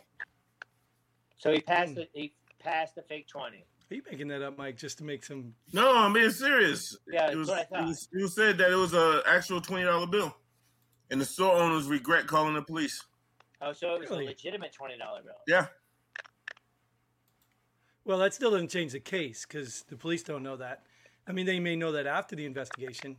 So 1.37 1.51
he 1.51 1.61
passed 1.61 1.97
it 1.97 2.11
he 2.13 2.33
passed 2.59 2.93
the 2.93 3.01
fake 3.01 3.27
20 3.27 3.65
Are 3.91 3.95
you 3.95 4.01
making 4.09 4.29
that 4.29 4.41
up, 4.41 4.57
Mike, 4.57 4.77
just 4.77 4.99
to 4.99 5.03
make 5.03 5.25
some? 5.25 5.53
No, 5.73 5.97
I'm 5.97 6.13
being 6.13 6.31
serious. 6.31 6.97
Yeah, 7.11 7.29
it 7.29 7.35
was, 7.35 7.49
what 7.49 7.57
I 7.57 7.61
it 7.63 7.69
thought. 7.69 7.87
was. 7.87 8.07
It 8.13 8.27
said 8.29 8.57
that 8.59 8.71
it 8.71 8.75
was 8.75 8.93
a 8.93 9.21
actual 9.27 9.59
twenty 9.59 9.83
dollar 9.83 10.07
bill, 10.07 10.33
and 11.09 11.19
the 11.19 11.25
store 11.25 11.57
owners 11.57 11.87
regret 11.87 12.25
calling 12.25 12.53
the 12.53 12.61
police. 12.61 13.03
oh 13.61 13.73
so 13.73 13.95
it 13.95 13.99
was 14.01 14.09
Really? 14.09 14.25
a 14.25 14.29
legitimate 14.29 14.73
$20 14.79 14.97
bill 14.97 15.33
Yeah, 15.45 15.67
Well, 18.05 18.17
that 18.19 18.33
still 18.33 18.51
doesn't 18.51 18.69
change 18.69 18.93
the 18.93 18.99
case 19.01 19.45
because 19.45 19.83
the 19.89 19.97
police 19.97 20.23
don't 20.23 20.41
know 20.41 20.55
that. 20.55 20.83
I 21.27 21.33
mean, 21.33 21.45
they 21.45 21.59
may 21.59 21.75
know 21.75 21.91
that 21.91 22.07
after 22.07 22.35
the 22.35 22.45
investigation, 22.45 23.17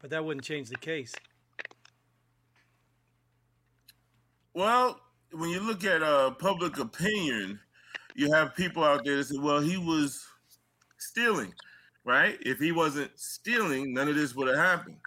but 0.00 0.10
that 0.10 0.22
wouldn't 0.24 0.44
change 0.44 0.68
the 0.68 0.76
case. 0.76 1.14
Well, 4.54 5.00
when 5.32 5.48
you 5.50 5.60
look 5.60 5.82
at 5.84 6.02
uh, 6.02 6.32
public 6.32 6.78
opinion, 6.78 7.58
you 8.18 8.32
have 8.32 8.54
people 8.56 8.82
out 8.82 9.04
there 9.04 9.16
that 9.16 9.24
say, 9.26 9.38
"Well, 9.38 9.60
he 9.60 9.76
was 9.76 10.26
stealing, 10.98 11.54
right? 12.04 12.36
If 12.40 12.58
he 12.58 12.72
wasn't 12.72 13.16
stealing, 13.16 13.94
none 13.94 14.08
of 14.08 14.16
this 14.16 14.34
would 14.34 14.48
have 14.48 14.56
happened. 14.56 14.98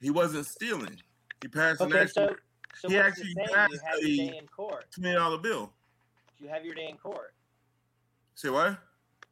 He 0.00 0.10
wasn't 0.10 0.46
stealing. 0.46 0.98
He 1.42 1.48
passed 1.48 1.82
an 1.82 1.88
Okay, 1.92 2.00
actual 2.00 2.28
so 2.28 2.36
so 2.76 2.88
he 2.88 2.96
actually 2.98 3.28
it 3.28 3.34
saying? 3.36 3.48
You 3.50 3.54
passed 3.54 3.80
have 3.84 4.00
your 4.00 4.08
a- 4.10 4.30
day 4.30 4.38
in 4.38 4.46
court. 4.48 4.86
twenty 4.90 5.12
dollar 5.12 5.38
bill. 5.38 5.70
You 6.38 6.48
have 6.48 6.64
your 6.64 6.74
day 6.74 6.88
in 6.88 6.96
court. 6.96 7.34
Say 8.34 8.48
what? 8.48 8.78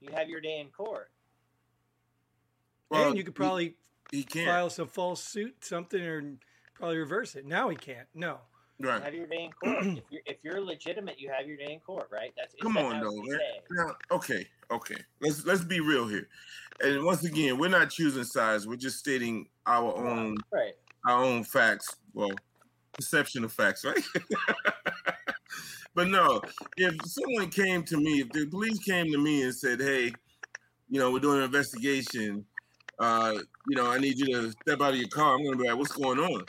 You 0.00 0.10
have 0.12 0.28
your 0.28 0.40
day 0.42 0.60
in 0.60 0.68
court. 0.68 1.10
and 2.90 3.16
you 3.16 3.24
could 3.24 3.34
probably 3.34 3.74
he, 4.10 4.18
he 4.18 4.22
can't. 4.24 4.48
file 4.48 4.68
some 4.68 4.86
false 4.88 5.22
suit, 5.24 5.64
something, 5.64 6.00
or 6.02 6.36
probably 6.74 6.98
reverse 6.98 7.36
it. 7.36 7.46
Now 7.46 7.70
he 7.70 7.76
can't. 7.76 8.06
No. 8.14 8.40
You 8.78 8.88
right. 8.88 9.02
have 9.02 9.14
your 9.14 9.26
day 9.26 9.44
in 9.44 9.52
court. 9.52 9.86
if 9.96 10.04
you're 10.10 10.22
if 10.26 10.36
you're 10.42 10.60
legitimate, 10.60 11.20
you 11.20 11.30
have 11.30 11.46
your 11.46 11.56
day 11.56 11.72
in 11.72 11.80
court, 11.80 12.08
right? 12.10 12.32
That's 12.36 12.54
Come 12.60 12.76
on, 12.76 13.00
though, 13.00 13.12
what 13.12 13.22
we 13.22 13.30
man. 13.30 13.38
say? 13.38 13.60
Now, 13.70 13.96
okay, 14.10 14.46
okay. 14.70 14.96
Let's 15.20 15.44
let's 15.44 15.64
be 15.64 15.80
real 15.80 16.08
here. 16.08 16.28
And 16.82 17.04
once 17.04 17.24
again, 17.24 17.58
we're 17.58 17.68
not 17.68 17.90
choosing 17.90 18.24
sides. 18.24 18.66
We're 18.66 18.76
just 18.76 18.98
stating 18.98 19.46
our 19.66 19.94
own 19.96 20.36
Right. 20.50 20.74
our 21.06 21.22
own 21.22 21.44
facts. 21.44 21.96
Well, 22.12 22.32
perception 22.94 23.44
of 23.44 23.52
facts, 23.52 23.84
right? 23.84 24.02
but 25.94 26.08
no, 26.08 26.40
if 26.76 26.94
someone 27.06 27.50
came 27.50 27.84
to 27.84 27.96
me, 27.96 28.20
if 28.20 28.32
the 28.32 28.46
police 28.46 28.78
came 28.80 29.12
to 29.12 29.18
me 29.18 29.42
and 29.42 29.54
said, 29.54 29.80
"Hey, 29.80 30.12
you 30.88 30.98
know, 30.98 31.12
we're 31.12 31.20
doing 31.20 31.38
an 31.38 31.44
investigation. 31.44 32.44
Uh, 32.98 33.38
you 33.68 33.76
know, 33.76 33.90
I 33.90 33.98
need 33.98 34.18
you 34.18 34.26
to 34.26 34.50
step 34.50 34.80
out 34.80 34.92
of 34.92 34.96
your 34.96 35.08
car," 35.08 35.34
I'm 35.34 35.44
gonna 35.44 35.56
be 35.56 35.68
like, 35.68 35.78
"What's 35.78 35.92
going 35.92 36.18
on?" 36.18 36.44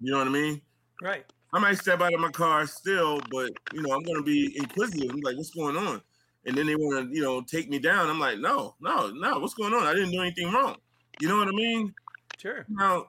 You 0.00 0.12
know 0.12 0.18
what 0.18 0.28
I 0.28 0.30
mean? 0.30 0.62
Right. 1.02 1.24
I 1.52 1.58
might 1.58 1.78
step 1.78 2.00
out 2.00 2.12
of 2.12 2.20
my 2.20 2.30
car 2.30 2.66
still, 2.66 3.20
but 3.30 3.50
you 3.72 3.82
know, 3.82 3.94
I'm 3.94 4.02
gonna 4.02 4.22
be 4.22 4.56
inquisitive. 4.56 5.10
I'm 5.10 5.20
like, 5.20 5.36
what's 5.36 5.50
going 5.50 5.76
on? 5.76 6.02
And 6.44 6.56
then 6.56 6.66
they 6.66 6.76
want 6.76 7.08
to, 7.10 7.14
you 7.16 7.22
know, 7.22 7.40
take 7.42 7.68
me 7.68 7.78
down. 7.78 8.08
I'm 8.08 8.20
like, 8.20 8.38
no, 8.38 8.74
no, 8.80 9.10
no, 9.10 9.38
what's 9.38 9.54
going 9.54 9.74
on? 9.74 9.86
I 9.86 9.94
didn't 9.94 10.10
do 10.12 10.20
anything 10.20 10.52
wrong. 10.52 10.76
You 11.20 11.28
know 11.28 11.36
what 11.38 11.48
I 11.48 11.52
mean? 11.52 11.94
Sure. 12.38 12.64
Now, 12.68 13.08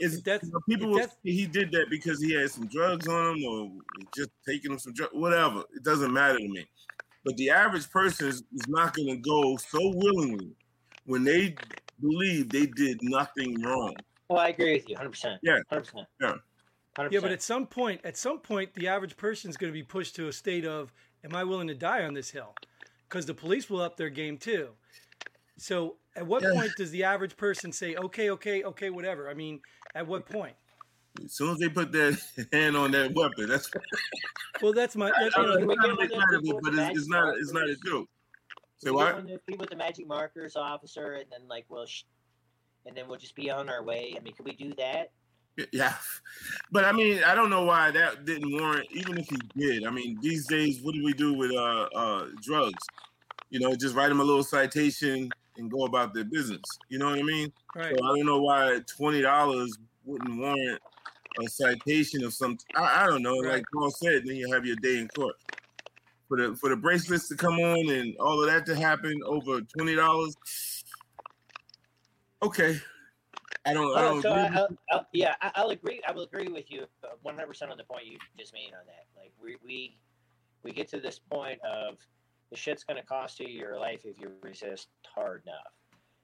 is 0.00 0.18
If 0.18 0.24
that's- 0.24 0.46
you 0.46 0.52
know, 0.52 0.60
people 0.68 0.90
will 0.90 1.02
say 1.02 1.14
he 1.24 1.46
did 1.46 1.72
that 1.72 1.86
because 1.90 2.20
he 2.22 2.32
had 2.32 2.50
some 2.50 2.66
drugs 2.68 3.08
on 3.08 3.36
him 3.36 3.44
or 3.44 3.70
just 4.16 4.30
taking 4.46 4.72
him 4.72 4.78
some 4.78 4.92
drugs, 4.92 5.12
whatever. 5.14 5.64
It 5.74 5.82
doesn't 5.82 6.12
matter 6.12 6.38
to 6.38 6.48
me. 6.48 6.66
But 7.24 7.36
the 7.36 7.50
average 7.50 7.90
person 7.90 8.28
is, 8.28 8.42
is 8.54 8.68
not 8.68 8.94
gonna 8.94 9.16
go 9.16 9.56
so 9.56 9.78
willingly 9.94 10.52
when 11.04 11.24
they 11.24 11.56
believe 12.00 12.48
they 12.50 12.66
did 12.66 12.98
nothing 13.02 13.60
wrong. 13.62 13.94
Well, 14.28 14.38
I 14.40 14.48
agree 14.48 14.74
with 14.74 14.88
you, 14.88 14.96
hundred 14.96 15.10
percent. 15.10 15.40
Yeah. 15.42 15.58
hundred 15.68 15.86
percent. 15.86 16.06
Yeah. 16.20 16.34
Hundred 16.98 17.12
Yeah, 17.14 17.20
but 17.20 17.30
at 17.32 17.42
some 17.42 17.66
point, 17.66 18.00
at 18.04 18.16
some 18.16 18.40
point, 18.40 18.74
the 18.74 18.88
average 18.88 19.16
person 19.16 19.50
is 19.50 19.56
going 19.56 19.72
to 19.72 19.78
be 19.78 19.82
pushed 19.82 20.16
to 20.16 20.28
a 20.28 20.32
state 20.32 20.64
of, 20.66 20.92
"Am 21.24 21.34
I 21.34 21.44
willing 21.44 21.68
to 21.68 21.74
die 21.74 22.04
on 22.04 22.14
this 22.14 22.30
hill?" 22.30 22.54
Because 23.08 23.26
the 23.26 23.34
police 23.34 23.70
will 23.70 23.80
up 23.80 23.96
their 23.96 24.10
game 24.10 24.36
too. 24.36 24.70
So, 25.56 25.96
at 26.16 26.26
what 26.26 26.42
Yeah. 26.42 26.52
point 26.52 26.76
does 26.76 26.90
the 26.90 27.04
average 27.04 27.36
person 27.36 27.72
say, 27.72 27.94
"Okay, 27.94 28.30
okay, 28.30 28.64
okay, 28.64 28.90
whatever"? 28.90 29.30
I 29.30 29.34
mean, 29.34 29.60
at 29.94 30.06
what 30.06 30.26
point? 30.26 30.56
As 31.24 31.34
soon 31.34 31.50
as 31.52 31.58
they 31.58 31.68
put 31.68 31.92
that 31.92 32.20
hand 32.52 32.76
on 32.76 32.90
that 32.92 33.14
weapon, 33.14 33.48
that's 33.48 33.70
Well, 34.62 34.72
that's 34.72 34.96
my. 34.96 35.12
That's 35.18 35.36
I 35.36 35.40
what 35.40 35.46
don't 35.46 35.66
know, 35.66 35.70
it's 35.70 35.82
not 35.84 35.92
of 35.92 35.98
a 35.98 36.06
those 36.08 36.42
bit, 36.42 36.42
people 36.42 36.60
but 36.62 36.74
it's, 36.74 36.98
it's 36.98 37.08
not 37.08 37.38
it's 37.38 37.52
not 37.52 37.68
a 37.68 37.76
joke. 37.86 38.08
Say 38.78 38.90
what? 38.90 39.06
get 39.06 39.24
one 39.24 39.38
people 39.46 39.58
with 39.60 39.70
the 39.70 39.76
magic 39.76 40.06
markers 40.06 40.56
officer, 40.56 41.12
and 41.14 41.26
then 41.30 41.46
like, 41.48 41.66
well, 41.68 41.86
sh- 41.86 42.04
and 42.86 42.96
then 42.96 43.08
we'll 43.08 43.18
just 43.18 43.34
be 43.34 43.50
on 43.50 43.68
our 43.68 43.82
way. 43.82 44.14
I 44.16 44.20
mean, 44.20 44.34
could 44.34 44.46
we 44.46 44.52
do 44.54 44.72
that? 44.78 45.10
Yeah, 45.72 45.94
but 46.70 46.84
I 46.84 46.92
mean, 46.92 47.22
I 47.24 47.34
don't 47.34 47.50
know 47.50 47.64
why 47.64 47.90
that 47.90 48.24
didn't 48.24 48.52
warrant. 48.52 48.86
Even 48.92 49.18
if 49.18 49.28
he 49.28 49.38
did, 49.56 49.84
I 49.86 49.90
mean, 49.90 50.18
these 50.20 50.46
days, 50.46 50.80
what 50.82 50.94
do 50.94 51.04
we 51.04 51.12
do 51.12 51.34
with 51.34 51.52
uh 51.52 51.88
uh 51.94 52.26
drugs? 52.42 52.78
You 53.50 53.60
know, 53.60 53.74
just 53.74 53.94
write 53.94 54.08
them 54.08 54.20
a 54.20 54.24
little 54.24 54.44
citation 54.44 55.30
and 55.56 55.70
go 55.70 55.84
about 55.84 56.14
their 56.14 56.24
business. 56.24 56.62
You 56.88 56.98
know 56.98 57.06
what 57.06 57.18
I 57.18 57.22
mean? 57.22 57.52
right. 57.74 57.96
So 57.98 58.04
I 58.04 58.16
don't 58.16 58.26
know 58.26 58.40
why 58.40 58.80
twenty 58.86 59.20
dollars 59.20 59.76
wouldn't 60.04 60.38
warrant 60.38 60.80
a 61.40 61.48
citation 61.48 62.24
of 62.24 62.32
some. 62.32 62.56
I, 62.76 63.04
I 63.04 63.06
don't 63.06 63.22
know. 63.22 63.40
Right. 63.40 63.54
Like 63.54 63.64
Paul 63.72 63.90
said, 63.90 64.22
then 64.24 64.36
you 64.36 64.52
have 64.52 64.64
your 64.64 64.76
day 64.76 64.98
in 64.98 65.08
court. 65.08 65.34
For 66.28 66.36
the 66.36 66.56
for 66.56 66.68
the 66.68 66.76
bracelets 66.76 67.26
to 67.28 67.36
come 67.36 67.58
on 67.58 67.88
and 67.88 68.14
all 68.18 68.42
of 68.42 68.50
that 68.50 68.66
to 68.66 68.76
happen 68.76 69.18
over 69.24 69.62
twenty 69.62 69.94
dollars. 69.96 70.36
Okay, 72.42 72.78
I 73.68 73.72
don't. 73.72 73.96
I 73.96 74.02
don't. 74.02 74.22
so 74.22 74.32
I, 74.32 74.46
I'll, 74.46 74.68
I'll, 74.90 75.06
yeah, 75.12 75.34
I, 75.40 75.50
I'll 75.56 75.70
agree. 75.70 76.00
I 76.06 76.12
will 76.12 76.22
agree 76.22 76.48
with 76.48 76.70
you 76.70 76.86
uh, 77.04 77.08
one 77.22 77.34
hundred 77.34 77.48
percent 77.48 77.70
on 77.70 77.76
the 77.76 77.84
point 77.84 78.06
you 78.06 78.18
just 78.38 78.52
made 78.52 78.72
on 78.72 78.86
that. 78.86 79.06
Like 79.16 79.32
we 79.42 79.56
we 79.64 79.98
we 80.62 80.72
get 80.72 80.88
to 80.88 81.00
this 81.00 81.18
point 81.18 81.60
of 81.62 81.98
the 82.50 82.56
shit's 82.56 82.84
going 82.84 83.00
to 83.00 83.06
cost 83.06 83.40
you 83.40 83.48
your 83.48 83.78
life 83.78 84.00
if 84.04 84.18
you 84.18 84.30
resist 84.42 84.88
hard 85.14 85.42
enough, 85.46 85.72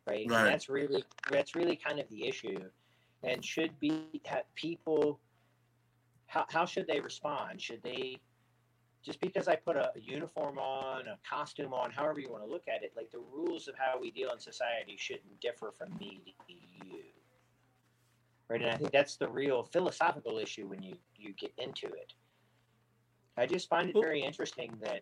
right? 0.07 0.27
Right. 0.29 0.39
And 0.39 0.47
that's 0.49 0.69
really 0.69 1.05
that's 1.31 1.55
really 1.55 1.77
kind 1.77 1.99
of 1.99 2.09
the 2.09 2.27
issue, 2.27 2.59
and 3.23 3.45
should 3.45 3.79
be 3.81 4.23
people. 4.55 5.21
How 6.27 6.47
how 6.49 6.65
should 6.65 6.87
they 6.87 7.01
respond? 7.01 7.61
Should 7.61 7.83
they 7.83 8.19
just 9.05 9.21
because 9.21 9.49
I 9.49 9.57
put 9.57 9.77
a, 9.77 9.93
a, 9.95 10.01
uniform 10.01 10.59
on, 10.59 11.07
a 11.07 11.19
costume 11.29 11.75
on, 11.75 11.91
however 11.91 12.21
you 12.21 12.31
want 12.31 12.43
to 12.43 12.51
look 12.51 12.65
at 12.75 12.83
it, 12.83 12.93
like 12.97 13.11
the 13.11 13.21
rules 13.33 13.69
of 13.69 13.75
how 13.77 14.01
we 14.01 14.11
deal 14.11 14.33
in 14.33 14.41
society 14.41 14.97
shouldn't 14.97 15.41
differ 15.41 15.73
from 15.77 15.95
me 15.99 16.23
to 16.47 16.55
you. 16.87 17.03
Right. 18.49 18.61
And 18.61 18.71
I 18.71 18.77
think 18.77 18.93
that's 18.93 19.17
the 19.17 19.29
real 19.29 19.63
philosophical 19.63 20.39
issue 20.39 20.67
when 20.67 20.83
you, 20.83 20.97
you 21.17 21.33
get 21.33 21.53
into 21.59 21.87
it. 21.87 22.13
I 23.37 23.47
just 23.47 23.69
find 23.69 23.89
it 23.89 23.97
very 23.99 24.23
interesting 24.23 24.73
that 24.83 25.01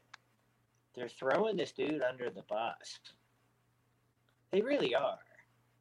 they're 0.95 1.09
throwing 1.09 1.57
this 1.57 1.73
dude 1.73 2.03
under 2.03 2.31
the 2.31 2.43
bus. 2.49 3.01
They 4.53 4.61
really 4.61 4.95
are. 4.95 5.19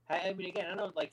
I, 0.10 0.30
I 0.30 0.34
mean, 0.34 0.50
again, 0.50 0.66
I 0.72 0.76
don't 0.76 0.96
like 0.96 1.12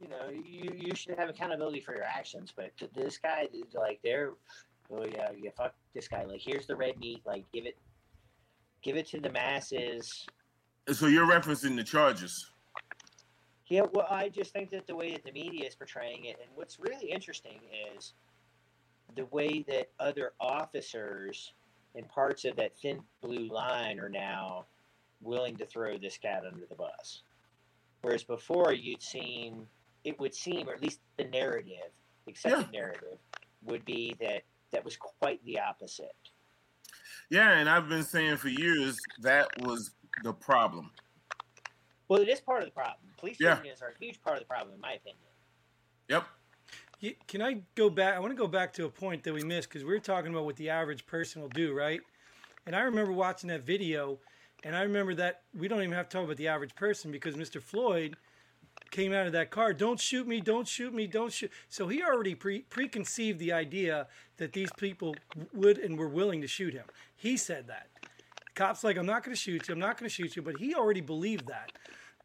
you 0.00 0.08
know, 0.08 0.28
you, 0.30 0.70
you 0.76 0.94
should 0.94 1.18
have 1.18 1.28
accountability 1.28 1.80
for 1.80 1.94
your 1.94 2.04
actions. 2.04 2.52
But 2.54 2.72
this 2.94 3.18
guy, 3.18 3.48
is 3.52 3.74
like, 3.74 4.00
they're, 4.02 4.32
oh 4.90 5.04
yeah, 5.04 5.30
yeah, 5.36 5.50
fuck 5.56 5.74
this 5.94 6.08
guy. 6.08 6.24
Like, 6.24 6.40
here's 6.40 6.66
the 6.66 6.76
red 6.76 6.98
meat. 6.98 7.22
Like, 7.24 7.44
give 7.52 7.66
it, 7.66 7.76
give 8.82 8.96
it 8.96 9.06
to 9.08 9.20
the 9.20 9.30
masses. 9.30 10.26
So 10.92 11.06
you're 11.06 11.26
referencing 11.26 11.76
the 11.76 11.84
charges. 11.84 12.50
Yeah, 13.68 13.82
well, 13.92 14.06
I 14.10 14.28
just 14.28 14.52
think 14.52 14.70
that 14.70 14.86
the 14.86 14.94
way 14.94 15.12
that 15.12 15.24
the 15.24 15.32
media 15.32 15.66
is 15.66 15.74
portraying 15.74 16.26
it, 16.26 16.36
and 16.40 16.50
what's 16.54 16.78
really 16.78 17.10
interesting 17.10 17.60
is 17.96 18.12
the 19.16 19.26
way 19.26 19.64
that 19.68 19.90
other 19.98 20.32
officers 20.40 21.52
in 21.94 22.04
parts 22.04 22.44
of 22.44 22.56
that 22.56 22.76
thin 22.76 23.00
blue 23.22 23.48
line 23.48 23.98
are 24.00 24.08
now 24.08 24.66
willing 25.22 25.56
to 25.56 25.66
throw 25.66 25.96
this 25.96 26.18
cat 26.18 26.42
under 26.46 26.66
the 26.66 26.74
bus. 26.74 27.22
Whereas 28.02 28.24
before, 28.24 28.72
you'd 28.72 29.02
seen 29.02 29.66
it 30.04 30.20
would 30.20 30.34
seem, 30.34 30.68
or 30.68 30.74
at 30.74 30.82
least 30.82 31.00
the 31.16 31.24
narrative, 31.24 31.90
accepted 32.28 32.68
yeah. 32.72 32.80
narrative, 32.80 33.18
would 33.64 33.84
be 33.86 34.14
that 34.20 34.42
that 34.72 34.84
was 34.84 34.96
quite 34.98 35.42
the 35.46 35.58
opposite. 35.58 36.12
Yeah, 37.30 37.52
and 37.52 37.70
I've 37.70 37.88
been 37.88 38.02
saying 38.02 38.36
for 38.36 38.48
years 38.48 38.98
that 39.22 39.48
was 39.62 39.92
the 40.22 40.34
problem. 40.34 40.90
Well, 42.08 42.20
it 42.20 42.28
is 42.28 42.40
part 42.40 42.60
of 42.62 42.66
the 42.66 42.72
problem. 42.72 42.98
Police 43.24 43.40
yeah. 43.40 43.56
unions 43.56 43.80
are 43.80 43.88
a 43.88 44.04
huge 44.04 44.20
part 44.20 44.36
of 44.36 44.42
the 44.42 44.46
problem, 44.46 44.74
in 44.74 44.80
my 44.82 44.92
opinion. 44.92 45.16
Yep. 46.10 46.26
Can 47.26 47.40
I 47.40 47.62
go 47.74 47.88
back? 47.88 48.16
I 48.16 48.18
want 48.18 48.32
to 48.32 48.36
go 48.36 48.46
back 48.46 48.70
to 48.74 48.84
a 48.84 48.90
point 48.90 49.24
that 49.24 49.32
we 49.32 49.42
missed 49.42 49.70
because 49.70 49.82
we 49.82 49.94
were 49.94 49.98
talking 49.98 50.30
about 50.30 50.44
what 50.44 50.56
the 50.56 50.68
average 50.68 51.06
person 51.06 51.40
will 51.40 51.48
do, 51.48 51.72
right? 51.72 52.02
And 52.66 52.76
I 52.76 52.80
remember 52.80 53.12
watching 53.12 53.48
that 53.48 53.62
video, 53.62 54.18
and 54.62 54.76
I 54.76 54.82
remember 54.82 55.14
that 55.14 55.40
we 55.58 55.68
don't 55.68 55.80
even 55.80 55.92
have 55.92 56.10
to 56.10 56.18
talk 56.18 56.24
about 56.24 56.36
the 56.36 56.48
average 56.48 56.74
person 56.74 57.10
because 57.10 57.34
Mr. 57.34 57.62
Floyd 57.62 58.14
came 58.90 59.14
out 59.14 59.26
of 59.26 59.32
that 59.32 59.50
car. 59.50 59.72
Don't 59.72 59.98
shoot 59.98 60.28
me! 60.28 60.42
Don't 60.42 60.68
shoot 60.68 60.92
me! 60.92 61.06
Don't 61.06 61.32
shoot. 61.32 61.50
So 61.70 61.88
he 61.88 62.02
already 62.02 62.34
pre- 62.34 62.66
preconceived 62.68 63.38
the 63.38 63.52
idea 63.54 64.06
that 64.36 64.52
these 64.52 64.70
people 64.76 65.16
would 65.54 65.78
and 65.78 65.98
were 65.98 66.10
willing 66.10 66.42
to 66.42 66.46
shoot 66.46 66.74
him. 66.74 66.84
He 67.16 67.38
said 67.38 67.68
that. 67.68 67.88
Cops 68.54 68.84
like, 68.84 68.98
I'm 68.98 69.06
not 69.06 69.24
going 69.24 69.34
to 69.34 69.40
shoot 69.40 69.66
you. 69.66 69.72
I'm 69.72 69.80
not 69.80 69.98
going 69.98 70.10
to 70.10 70.14
shoot 70.14 70.36
you. 70.36 70.42
But 70.42 70.58
he 70.58 70.74
already 70.74 71.00
believed 71.00 71.46
that. 71.48 71.72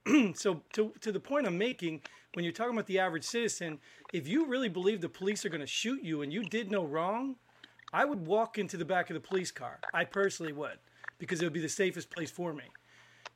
so 0.35 0.61
to 0.73 0.93
to 1.01 1.11
the 1.11 1.19
point 1.19 1.47
I'm 1.47 1.57
making, 1.57 2.01
when 2.33 2.43
you're 2.43 2.53
talking 2.53 2.73
about 2.73 2.87
the 2.87 2.99
average 2.99 3.23
citizen, 3.23 3.79
if 4.13 4.27
you 4.27 4.45
really 4.45 4.69
believe 4.69 5.01
the 5.01 5.09
police 5.09 5.45
are 5.45 5.49
going 5.49 5.61
to 5.61 5.67
shoot 5.67 6.03
you 6.03 6.21
and 6.21 6.31
you 6.31 6.43
did 6.43 6.71
no 6.71 6.83
wrong, 6.83 7.35
I 7.93 8.05
would 8.05 8.25
walk 8.25 8.57
into 8.57 8.77
the 8.77 8.85
back 8.85 9.09
of 9.09 9.15
the 9.15 9.19
police 9.19 9.51
car. 9.51 9.79
I 9.93 10.05
personally 10.05 10.53
would, 10.53 10.77
because 11.17 11.41
it 11.41 11.45
would 11.45 11.53
be 11.53 11.61
the 11.61 11.69
safest 11.69 12.09
place 12.09 12.31
for 12.31 12.53
me. 12.53 12.65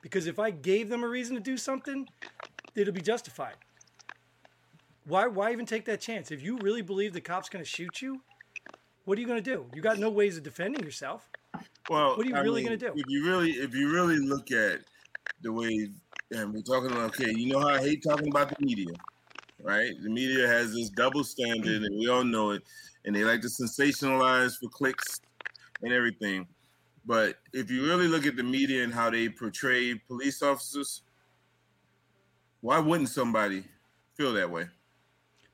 Because 0.01 0.27
if 0.27 0.37
I 0.37 0.51
gave 0.51 0.89
them 0.89 1.03
a 1.03 1.07
reason 1.07 1.35
to 1.35 1.41
do 1.41 1.57
something, 1.57 2.07
it'll 2.75 2.93
be 2.93 3.01
justified. 3.01 3.55
Why 5.05 5.27
why 5.27 5.51
even 5.51 5.65
take 5.65 5.85
that 5.85 6.01
chance? 6.01 6.31
If 6.31 6.41
you 6.41 6.57
really 6.59 6.81
believe 6.81 7.13
the 7.13 7.21
cop's 7.21 7.49
going 7.49 7.63
to 7.63 7.69
shoot 7.69 8.01
you, 8.01 8.21
what 9.05 9.17
are 9.17 9.21
you 9.21 9.27
going 9.27 9.41
to 9.43 9.55
do? 9.55 9.65
You 9.73 9.81
got 9.81 9.99
no 9.99 10.09
ways 10.09 10.37
of 10.37 10.43
defending 10.43 10.83
yourself. 10.83 11.29
Well, 11.89 12.15
what 12.15 12.25
are 12.25 12.29
you 12.29 12.35
I 12.35 12.39
really 12.39 12.63
going 12.63 12.77
to 12.77 12.85
do? 12.85 12.93
If 12.95 13.05
you 13.07 13.25
really 13.25 13.51
if 13.51 13.73
you 13.73 13.91
really 13.91 14.17
look 14.17 14.51
at 14.51 14.81
the 15.41 15.51
way 15.51 15.89
and 16.33 16.53
we're 16.53 16.61
talking 16.61 16.91
about 16.91 17.19
okay, 17.19 17.31
you 17.35 17.47
know 17.47 17.59
how 17.59 17.69
I 17.69 17.79
hate 17.79 18.03
talking 18.03 18.27
about 18.27 18.49
the 18.49 18.65
media, 18.65 18.93
right? 19.61 19.91
The 20.01 20.09
media 20.09 20.47
has 20.47 20.73
this 20.73 20.89
double 20.89 21.23
standard 21.23 21.83
and 21.83 21.99
we 21.99 22.07
all 22.09 22.23
know 22.23 22.51
it 22.51 22.63
and 23.05 23.15
they 23.15 23.23
like 23.23 23.41
to 23.41 23.47
sensationalize 23.47 24.53
for 24.59 24.69
clicks 24.69 25.19
and 25.81 25.93
everything. 25.93 26.47
But 27.05 27.35
if 27.51 27.69
you 27.69 27.85
really 27.85 28.07
look 28.07 28.25
at 28.25 28.35
the 28.35 28.43
media 28.43 28.83
and 28.83 28.93
how 28.93 29.09
they 29.09 29.29
portray 29.29 29.95
police 29.95 30.41
officers, 30.41 31.01
why 32.61 32.79
wouldn't 32.79 33.09
somebody 33.09 33.65
feel 34.15 34.33
that 34.33 34.49
way? 34.49 34.67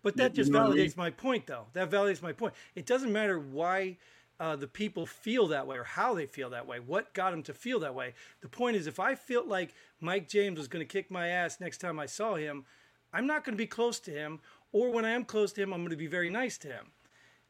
But 0.01 0.15
that 0.17 0.33
just 0.33 0.51
validates 0.51 0.71
I 0.71 0.75
mean? 0.75 0.93
my 0.95 1.09
point, 1.09 1.47
though. 1.47 1.65
That 1.73 1.89
validates 1.89 2.21
my 2.21 2.31
point. 2.31 2.53
It 2.75 2.85
doesn't 2.85 3.11
matter 3.11 3.39
why 3.39 3.97
uh, 4.39 4.55
the 4.55 4.67
people 4.67 5.05
feel 5.05 5.47
that 5.47 5.67
way 5.67 5.77
or 5.77 5.83
how 5.83 6.13
they 6.13 6.25
feel 6.25 6.49
that 6.51 6.65
way. 6.65 6.79
What 6.79 7.13
got 7.13 7.31
them 7.31 7.43
to 7.43 7.53
feel 7.53 7.79
that 7.81 7.93
way? 7.93 8.13
The 8.41 8.47
point 8.47 8.77
is, 8.77 8.87
if 8.87 8.99
I 8.99 9.15
felt 9.15 9.47
like 9.47 9.73
Mike 9.99 10.29
James 10.29 10.57
was 10.57 10.67
going 10.67 10.85
to 10.85 10.91
kick 10.91 11.11
my 11.11 11.27
ass 11.27 11.59
next 11.59 11.79
time 11.79 11.99
I 11.99 12.05
saw 12.05 12.35
him, 12.35 12.65
I'm 13.11 13.27
not 13.27 13.43
going 13.43 13.53
to 13.53 13.61
be 13.61 13.67
close 13.67 13.99
to 14.01 14.11
him. 14.11 14.39
Or 14.71 14.91
when 14.91 15.03
I 15.03 15.11
am 15.11 15.25
close 15.25 15.51
to 15.53 15.61
him, 15.61 15.73
I'm 15.73 15.81
going 15.81 15.89
to 15.91 15.97
be 15.97 16.07
very 16.07 16.29
nice 16.29 16.57
to 16.59 16.67
him, 16.67 16.91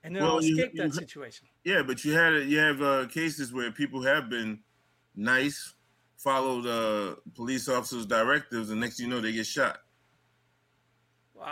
and 0.06 0.16
then 0.16 0.24
well, 0.24 0.34
I'll 0.34 0.38
escape 0.40 0.72
you, 0.74 0.82
that 0.82 0.88
you, 0.88 0.94
situation. 0.94 1.48
Yeah, 1.66 1.84
but 1.84 2.06
you 2.06 2.14
had 2.14 2.44
you 2.46 2.60
have 2.60 2.82
uh, 2.82 3.08
cases 3.08 3.52
where 3.52 3.70
people 3.72 4.04
have 4.04 4.30
been 4.30 4.60
nice 5.18 5.74
follow 6.16 6.62
the 6.62 7.18
police 7.36 7.68
officers' 7.68 8.06
directives, 8.06 8.70
and 8.70 8.80
next 8.80 9.00
you 9.00 9.08
know 9.08 9.20
they 9.20 9.34
get 9.34 9.46
shot. 9.46 9.82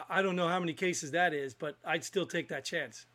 I 0.10 0.22
don't 0.22 0.36
know 0.36 0.48
how 0.48 0.60
many 0.60 0.74
cases 0.74 1.12
that 1.12 1.34
is, 1.34 1.54
but 1.54 1.76
I'd 1.86 2.04
still 2.04 2.26
take 2.26 2.50
that 2.50 2.66
chance. 2.66 3.06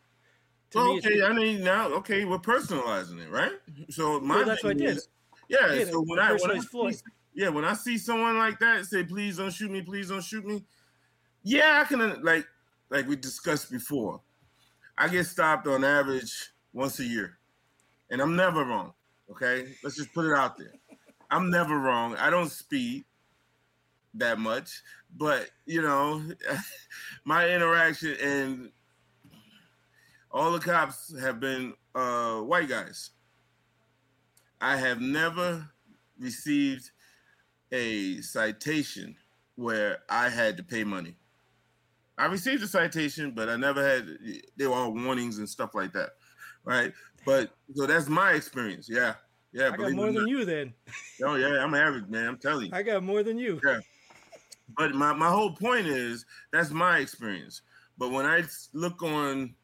Well, 0.75 0.89
oh, 0.89 0.97
okay, 0.99 1.23
I 1.23 1.33
mean 1.33 1.63
now, 1.63 1.89
okay, 1.89 2.25
we're 2.25 2.39
personalizing 2.39 3.21
it, 3.21 3.31
right? 3.31 3.53
So 3.91 4.21
my 4.21 4.37
well, 4.37 4.45
that's 4.47 4.65
what 4.65 4.71
I 4.71 4.75
did. 4.75 4.97
Is, 4.97 5.09
yeah, 5.49 5.69
did 5.69 5.89
so 5.89 6.03
when 6.03 6.19
I, 6.19 6.33
when 6.33 6.51
I 6.51 6.59
see, 6.61 6.99
yeah, 7.35 7.49
when 7.49 7.65
I 7.65 7.75
see 7.75 7.99
someone 7.99 8.39
like 8.39 8.59
that 8.61 8.87
say, 8.87 9.05
"Please 9.05 9.37
don't 9.37 9.53
shoot 9.53 9.71
me, 9.71 9.83
please 9.83 10.09
don't 10.09 10.25
shoot 10.25 10.45
me," 10.47 10.65
yeah, 11.43 11.83
I 11.83 11.89
can 11.89 12.01
uh, 12.01 12.17
like 12.23 12.47
like 12.91 13.07
we 13.07 13.17
discussed 13.17 13.71
before. 13.71 14.21
I 14.97 15.09
get 15.09 15.27
stopped 15.27 15.67
on 15.67 15.85
average 15.85 16.53
once 16.73 17.01
a 17.01 17.05
year, 17.05 17.39
and 18.11 18.21
I'm 18.21 18.37
never 18.37 18.65
wrong. 18.65 18.93
Okay, 19.31 19.75
let's 19.83 19.97
just 19.97 20.13
put 20.15 20.25
it 20.25 20.37
out 20.37 20.57
there. 20.57 20.73
I'm 21.31 21.51
never 21.51 21.79
wrong. 21.79 22.17
I 22.17 22.31
don't 22.31 22.51
speed 22.51 23.05
that 24.15 24.39
much, 24.39 24.83
but 25.17 25.51
you 25.67 25.83
know, 25.83 26.23
my 27.25 27.49
interaction 27.49 28.17
and 28.23 28.71
all 30.33 30.53
the 30.53 30.59
cops 30.59 31.15
have 31.21 31.41
been 31.41 31.75
uh, 31.95 32.41
white 32.41 32.69
guys. 32.69 33.11
I 34.61 34.77
have 34.77 35.01
never 35.01 35.69
received 36.19 36.91
a 37.71 38.21
citation 38.21 39.17
where 39.57 39.99
I 40.09 40.29
had 40.29 40.57
to 40.57 40.63
pay 40.63 40.85
money. 40.85 41.17
I 42.19 42.27
received 42.27 42.63
a 42.63 42.69
citation, 42.69 43.33
but 43.33 43.49
I 43.49 43.57
never 43.57 43.87
had. 43.87 44.07
They 44.57 44.67
were 44.67 44.75
all 44.75 44.93
warnings 44.93 45.39
and 45.39 45.49
stuff 45.49 45.75
like 45.75 45.93
that, 45.95 46.11
right? 46.65 46.93
But 47.25 47.51
so 47.75 47.87
that's 47.87 48.09
my 48.09 48.33
experience. 48.33 48.89
Yeah, 48.89 49.15
yeah, 49.53 49.71
I 49.73 49.77
got 49.77 49.93
more 49.93 50.07
than 50.07 50.15
not. 50.15 50.29
you 50.29 50.45
then. 50.45 50.73
Oh 51.25 51.37
yeah, 51.37 51.63
I'm 51.63 51.75
average, 51.75 52.09
man. 52.09 52.27
I'm 52.27 52.39
telling 52.39 52.67
you. 52.67 52.73
I 52.73 52.83
got 52.83 53.03
more 53.03 53.23
than 53.23 53.39
you. 53.39 53.61
Yeah. 53.65 53.81
But 54.77 54.95
my, 54.95 55.13
my 55.13 55.29
whole 55.29 55.53
point 55.53 55.87
is 55.87 56.25
that's 56.53 56.71
my 56.71 56.99
experience. 56.99 57.63
But 57.99 58.11
when 58.11 58.27
I 58.27 58.43
look 58.73 59.03
on 59.03 59.55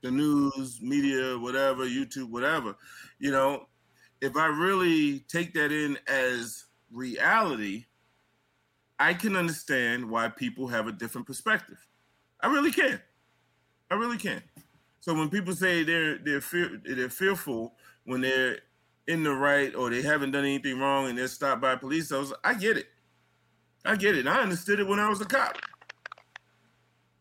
the 0.00 0.10
news, 0.10 0.80
media, 0.80 1.38
whatever, 1.38 1.86
YouTube, 1.86 2.30
whatever, 2.30 2.76
you 3.18 3.30
know, 3.30 3.66
if 4.20 4.36
I 4.36 4.46
really 4.46 5.20
take 5.20 5.54
that 5.54 5.72
in 5.72 5.98
as 6.06 6.64
reality, 6.90 7.84
I 8.98 9.14
can 9.14 9.36
understand 9.36 10.08
why 10.08 10.28
people 10.28 10.66
have 10.68 10.86
a 10.86 10.92
different 10.92 11.26
perspective. 11.26 11.78
I 12.40 12.48
really 12.48 12.72
can. 12.72 13.00
I 13.90 13.94
really 13.94 14.18
can. 14.18 14.42
So 15.00 15.14
when 15.14 15.30
people 15.30 15.54
say 15.54 15.84
they're 15.84 16.18
they're 16.18 16.40
fear, 16.40 16.80
they're 16.84 17.08
fearful 17.08 17.74
when 18.04 18.20
they're 18.20 18.58
in 19.06 19.22
the 19.22 19.32
right 19.32 19.74
or 19.74 19.90
they 19.90 20.02
haven't 20.02 20.32
done 20.32 20.44
anything 20.44 20.78
wrong 20.78 21.08
and 21.08 21.16
they're 21.16 21.28
stopped 21.28 21.62
by 21.62 21.76
police 21.76 22.12
officers, 22.12 22.36
I 22.44 22.54
get 22.54 22.76
it. 22.76 22.86
I 23.84 23.96
get 23.96 24.16
it. 24.16 24.26
I 24.26 24.42
understood 24.42 24.80
it 24.80 24.86
when 24.86 24.98
I 24.98 25.08
was 25.08 25.20
a 25.20 25.24
cop. 25.24 25.56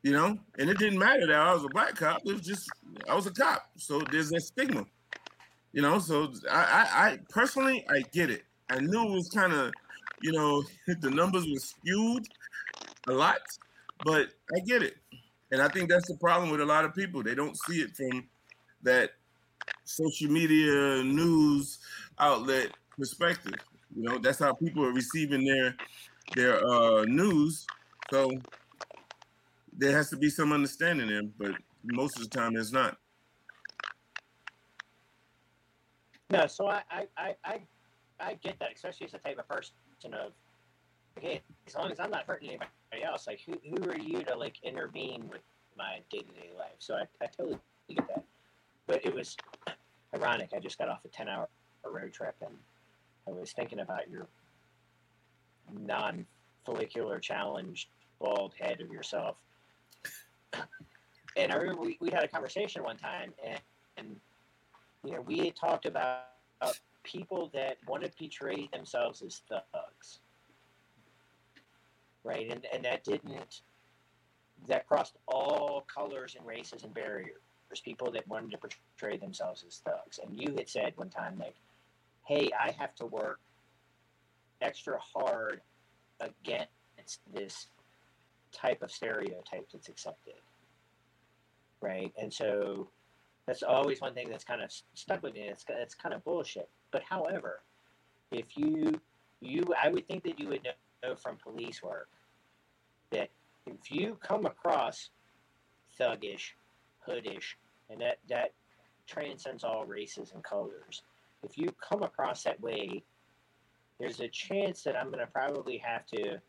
You 0.07 0.13
know, 0.13 0.39
and 0.57 0.69
it 0.69 0.77
didn't 0.77 0.99
matter 0.99 1.27
that 1.27 1.35
I 1.35 1.53
was 1.53 1.65
a 1.65 1.67
black 1.67 1.95
cop. 1.95 2.21
It 2.23 2.31
was 2.31 2.41
just 2.41 2.69
I 3.09 3.13
was 3.13 3.27
a 3.27 3.31
cop. 3.31 3.69
So 3.75 3.99
there's 4.09 4.29
that 4.29 4.39
stigma. 4.39 4.85
You 5.73 5.81
know, 5.81 5.99
so 5.99 6.31
I, 6.49 6.55
I, 6.55 7.07
I 7.07 7.19
personally 7.27 7.85
I 7.89 8.03
get 8.13 8.29
it. 8.29 8.43
I 8.69 8.79
knew 8.79 9.03
it 9.03 9.11
was 9.11 9.27
kind 9.27 9.51
of, 9.51 9.73
you 10.21 10.31
know, 10.31 10.63
the 11.01 11.09
numbers 11.09 11.45
were 11.45 11.59
skewed 11.59 12.25
a 13.09 13.11
lot, 13.11 13.39
but 14.05 14.29
I 14.55 14.61
get 14.61 14.81
it. 14.81 14.95
And 15.51 15.61
I 15.61 15.67
think 15.67 15.89
that's 15.89 16.07
the 16.07 16.15
problem 16.15 16.51
with 16.51 16.61
a 16.61 16.65
lot 16.65 16.85
of 16.85 16.95
people. 16.95 17.21
They 17.21 17.35
don't 17.35 17.57
see 17.67 17.81
it 17.81 17.93
from 17.93 18.29
that 18.83 19.09
social 19.83 20.31
media 20.31 21.03
news 21.03 21.79
outlet 22.17 22.71
perspective. 22.97 23.55
You 23.93 24.03
know, 24.03 24.19
that's 24.19 24.39
how 24.39 24.53
people 24.53 24.85
are 24.85 24.93
receiving 24.93 25.43
their 25.43 25.75
their 26.33 26.65
uh, 26.65 27.03
news. 27.03 27.67
So 28.09 28.31
there 29.77 29.95
has 29.95 30.09
to 30.09 30.17
be 30.17 30.29
some 30.29 30.51
understanding 30.51 31.07
there, 31.07 31.23
but 31.37 31.51
most 31.83 32.17
of 32.17 32.23
the 32.23 32.29
time 32.29 32.53
there's 32.53 32.73
not. 32.73 32.97
No, 36.29 36.45
so 36.47 36.67
I, 36.67 36.81
I, 36.91 37.35
I, 37.45 37.61
I, 38.19 38.33
get 38.43 38.59
that, 38.59 38.73
especially 38.75 39.07
as 39.07 39.13
a 39.13 39.19
type 39.19 39.37
of 39.37 39.47
person 39.47 39.73
of, 40.13 40.33
okay, 41.17 41.41
as 41.65 41.75
long 41.75 41.89
as 41.89 41.99
I'm 42.01 42.11
not 42.11 42.25
hurting 42.25 42.49
anybody 42.49 43.03
else, 43.05 43.27
like 43.27 43.39
who, 43.45 43.53
who 43.69 43.89
are 43.89 43.97
you 43.97 44.23
to 44.23 44.35
like 44.35 44.55
intervene 44.61 45.29
with 45.31 45.41
my 45.77 45.99
day 46.11 46.19
to 46.19 46.33
day 46.33 46.49
life? 46.57 46.75
So 46.79 46.95
I, 46.95 47.03
I 47.21 47.27
totally 47.27 47.59
get 47.87 48.05
that. 48.09 48.23
But 48.87 49.05
it 49.05 49.13
was 49.13 49.37
ironic. 50.13 50.49
I 50.53 50.59
just 50.59 50.77
got 50.77 50.89
off 50.89 50.99
a 51.05 51.07
10 51.07 51.29
hour 51.29 51.47
road 51.85 52.11
trip 52.11 52.35
and 52.41 52.53
I 53.25 53.31
was 53.31 53.53
thinking 53.53 53.79
about 53.79 54.09
your 54.09 54.27
non 55.79 56.25
follicular 56.65 57.19
challenged 57.19 57.87
bald 58.19 58.53
head 58.59 58.81
of 58.81 58.91
yourself. 58.91 59.37
And 60.53 61.51
I 61.51 61.55
remember 61.55 61.81
we, 61.81 61.97
we 62.01 62.09
had 62.09 62.23
a 62.23 62.27
conversation 62.27 62.83
one 62.83 62.97
time 62.97 63.33
and, 63.45 63.59
and 63.97 64.15
you 65.03 65.11
know, 65.11 65.21
we 65.21 65.39
had 65.39 65.55
talked 65.55 65.85
about 65.85 66.23
people 67.03 67.49
that 67.53 67.77
want 67.87 68.03
to 68.03 68.09
portray 68.09 68.67
themselves 68.73 69.21
as 69.21 69.41
thugs. 69.49 70.19
Right? 72.23 72.51
And, 72.51 72.65
and 72.73 72.83
that 72.83 73.03
didn't, 73.03 73.61
that 74.67 74.87
crossed 74.87 75.15
all 75.27 75.85
colors 75.93 76.35
and 76.37 76.45
races 76.45 76.83
and 76.83 76.93
barriers. 76.93 77.37
People 77.83 78.11
that 78.11 78.25
wanted 78.27 78.51
to 78.51 78.57
portray 78.57 79.17
themselves 79.17 79.65
as 79.67 79.77
thugs. 79.85 80.19
And 80.23 80.41
you 80.41 80.53
had 80.55 80.69
said 80.69 80.93
one 80.95 81.09
time, 81.09 81.37
like, 81.37 81.55
hey, 82.25 82.49
I 82.57 82.71
have 82.71 82.95
to 82.95 83.05
work 83.05 83.39
extra 84.61 84.97
hard 84.99 85.61
against 86.21 87.19
this 87.33 87.67
type 88.59 88.81
of 88.81 88.91
stereotype 88.91 89.67
that's 89.71 89.89
accepted. 89.89 90.35
Right? 91.81 92.11
And 92.17 92.33
so 92.33 92.89
that's 93.45 93.63
always 93.63 94.01
one 94.01 94.13
thing 94.13 94.29
that's 94.29 94.43
kind 94.43 94.61
of 94.61 94.71
stuck 94.93 95.23
with 95.23 95.33
me. 95.33 95.41
It's, 95.41 95.65
it's 95.69 95.95
kind 95.95 96.13
of 96.13 96.23
bullshit. 96.23 96.69
But 96.91 97.03
however, 97.03 97.61
if 98.31 98.57
you, 98.57 98.99
you, 99.41 99.63
I 99.81 99.89
would 99.89 100.07
think 100.07 100.23
that 100.23 100.39
you 100.39 100.49
would 100.49 100.67
know 101.03 101.15
from 101.15 101.37
police 101.37 101.81
work 101.83 102.09
that 103.11 103.29
if 103.65 103.91
you 103.91 104.17
come 104.21 104.45
across 104.45 105.09
thuggish, 105.99 106.51
hoodish, 107.07 107.55
and 107.89 108.01
that, 108.01 108.17
that 108.29 108.51
transcends 109.07 109.63
all 109.63 109.85
races 109.85 110.31
and 110.33 110.43
colors, 110.43 111.03
if 111.43 111.57
you 111.57 111.69
come 111.81 112.03
across 112.03 112.43
that 112.43 112.59
way, 112.59 113.03
there's 113.99 114.19
a 114.19 114.27
chance 114.27 114.83
that 114.83 114.97
I'm 114.97 115.07
going 115.07 115.19
to 115.19 115.31
probably 115.31 115.77
have 115.77 116.05
to 116.07 116.39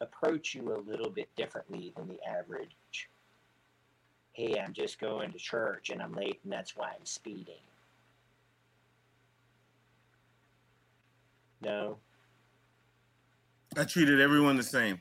approach 0.00 0.54
you 0.54 0.74
a 0.74 0.78
little 0.90 1.10
bit 1.10 1.28
differently 1.36 1.92
than 1.96 2.08
the 2.08 2.18
average. 2.28 3.08
Hey, 4.32 4.60
I'm 4.60 4.72
just 4.72 5.00
going 5.00 5.32
to 5.32 5.38
church 5.38 5.90
and 5.90 6.00
I'm 6.00 6.12
late 6.12 6.38
and 6.44 6.52
that's 6.52 6.76
why 6.76 6.88
I'm 6.96 7.04
speeding. 7.04 7.54
No. 11.60 11.98
I 13.76 13.84
treated 13.84 14.20
everyone 14.20 14.56
the 14.56 14.62
same. 14.62 15.00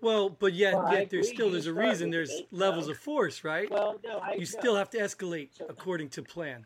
Well, 0.00 0.30
but 0.30 0.52
yet, 0.54 0.74
Well, 0.74 0.92
yet 0.92 1.10
there's 1.10 1.26
agree. 1.26 1.36
still 1.36 1.50
there's 1.50 1.66
a 1.66 1.74
reason 1.74 2.10
there's 2.10 2.42
levels 2.52 2.86
no. 2.86 2.92
of 2.92 2.98
force, 2.98 3.42
right? 3.44 3.70
Well, 3.70 3.98
no, 4.04 4.18
I 4.18 4.34
you 4.34 4.40
no. 4.40 4.44
still 4.44 4.76
have 4.76 4.90
to 4.90 4.98
escalate 4.98 5.50
So- 5.56 5.66
according 5.68 6.10
to 6.10 6.22
plan. 6.22 6.64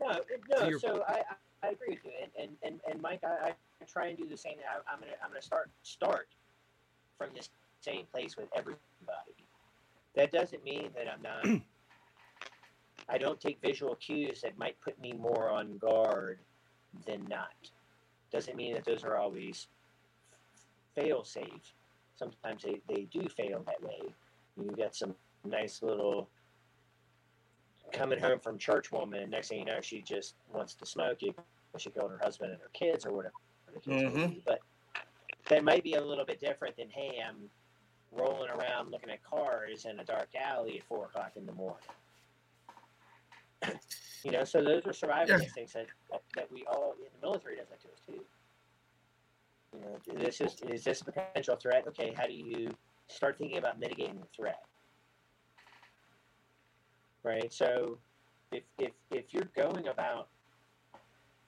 No, 0.00 0.20
no. 0.50 0.68
your- 0.68 0.80
So 0.80 1.04
I, 1.06 1.22
I, 1.62 1.68
I 1.68 1.70
agree 1.70 1.90
with 1.90 2.04
you, 2.04 2.10
and 2.22 2.30
and, 2.40 2.56
and, 2.62 2.80
and 2.90 3.00
Mike, 3.02 3.20
I, 3.22 3.50
I 3.50 3.52
try 3.92 4.08
and 4.08 4.18
do 4.18 4.26
the 4.28 4.36
same. 4.36 4.54
I, 4.68 4.78
I'm 4.92 5.00
gonna 5.00 5.12
I'm 5.22 5.30
gonna 5.30 5.42
start 5.42 5.70
start 5.82 6.28
from 7.18 7.28
this 7.34 7.50
same 7.80 8.06
place 8.12 8.36
with 8.36 8.48
everybody. 8.54 8.78
That 10.14 10.32
doesn't 10.32 10.64
mean 10.64 10.90
that 10.94 11.06
I'm 11.12 11.22
not. 11.22 11.62
I 13.08 13.18
don't 13.18 13.40
take 13.40 13.60
visual 13.60 13.96
cues 13.96 14.42
that 14.42 14.56
might 14.58 14.80
put 14.80 15.00
me 15.00 15.12
more 15.12 15.50
on 15.50 15.78
guard 15.78 16.38
than 17.06 17.26
not. 17.28 17.70
Doesn't 18.32 18.56
mean 18.56 18.74
that 18.74 18.84
those 18.84 19.02
are 19.02 19.16
always 19.16 19.66
fail 20.94 21.24
safe. 21.24 21.74
Sometimes 22.16 22.62
they, 22.62 22.80
they 22.88 23.08
do 23.10 23.28
fail 23.28 23.64
that 23.66 23.82
way. 23.82 24.14
You 24.56 24.70
get 24.76 24.94
some 24.94 25.14
nice 25.44 25.82
little 25.82 26.28
coming 27.92 28.20
home 28.20 28.38
from 28.38 28.58
church 28.58 28.92
woman, 28.92 29.22
and 29.22 29.30
next 29.30 29.48
thing 29.48 29.60
you 29.60 29.64
know, 29.64 29.80
she 29.80 30.02
just 30.02 30.34
wants 30.52 30.74
to 30.74 30.86
smoke 30.86 31.18
you. 31.20 31.34
She 31.78 31.90
killed 31.90 32.10
her 32.12 32.20
husband 32.22 32.52
and 32.52 32.60
her 32.60 32.70
kids, 32.72 33.06
or 33.06 33.12
whatever 33.12 33.34
the 33.74 33.80
case 33.80 34.02
may 34.02 34.10
Mhm. 34.10 34.44
But 34.44 34.60
that 35.48 35.64
might 35.64 35.82
be 35.82 35.94
a 35.94 36.04
little 36.04 36.24
bit 36.24 36.40
different 36.40 36.76
than, 36.76 36.88
hey, 36.90 37.20
I'm 37.20 37.50
rolling 38.12 38.50
around 38.50 38.90
looking 38.90 39.10
at 39.10 39.22
cars 39.22 39.84
in 39.84 40.00
a 40.00 40.04
dark 40.04 40.34
alley 40.34 40.78
at 40.78 40.84
four 40.84 41.06
o'clock 41.06 41.36
in 41.36 41.46
the 41.46 41.52
morning. 41.52 41.88
you 44.24 44.32
know, 44.32 44.44
so 44.44 44.62
those 44.62 44.86
are 44.86 44.92
survival 44.92 45.36
Yeah. 45.36 45.42
instincts 45.44 45.74
that, 45.74 45.86
that, 46.10 46.22
that 46.34 46.52
we 46.52 46.64
all 46.66 46.94
in 46.98 47.08
the 47.20 47.26
military 47.26 47.56
does 47.56 47.68
that 47.68 47.80
to 47.80 47.88
us 47.88 48.00
too. 48.06 48.24
You 49.72 49.80
know, 49.80 50.20
this 50.20 50.40
is 50.40 50.60
is 50.62 50.82
this 50.82 51.00
a 51.02 51.04
potential 51.04 51.56
threat? 51.56 51.86
Okay, 51.86 52.12
how 52.12 52.26
do 52.26 52.32
you 52.32 52.74
start 53.06 53.38
thinking 53.38 53.58
about 53.58 53.78
mitigating 53.78 54.18
the 54.18 54.26
threat? 54.26 54.64
right? 57.22 57.52
So 57.52 57.98
if 58.52 58.64
if 58.78 58.92
if 59.10 59.32
you're 59.32 59.50
going 59.56 59.88
about 59.88 60.28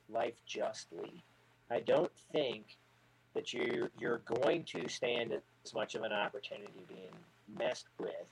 life 0.09 0.35
justly, 0.47 1.25
I 1.73 1.81
don't 1.81 2.13
think 2.33 2.77
that 3.35 3.53
you 3.53 3.89
you're 3.99 4.23
going 4.27 4.65
to 4.65 4.89
stand 4.89 5.33
as 5.33 5.75
much 5.75 5.95
of 5.95 6.03
an 6.03 6.13
opportunity 6.13 6.85
being 6.87 7.15
messed 7.59 7.87
with 7.99 8.29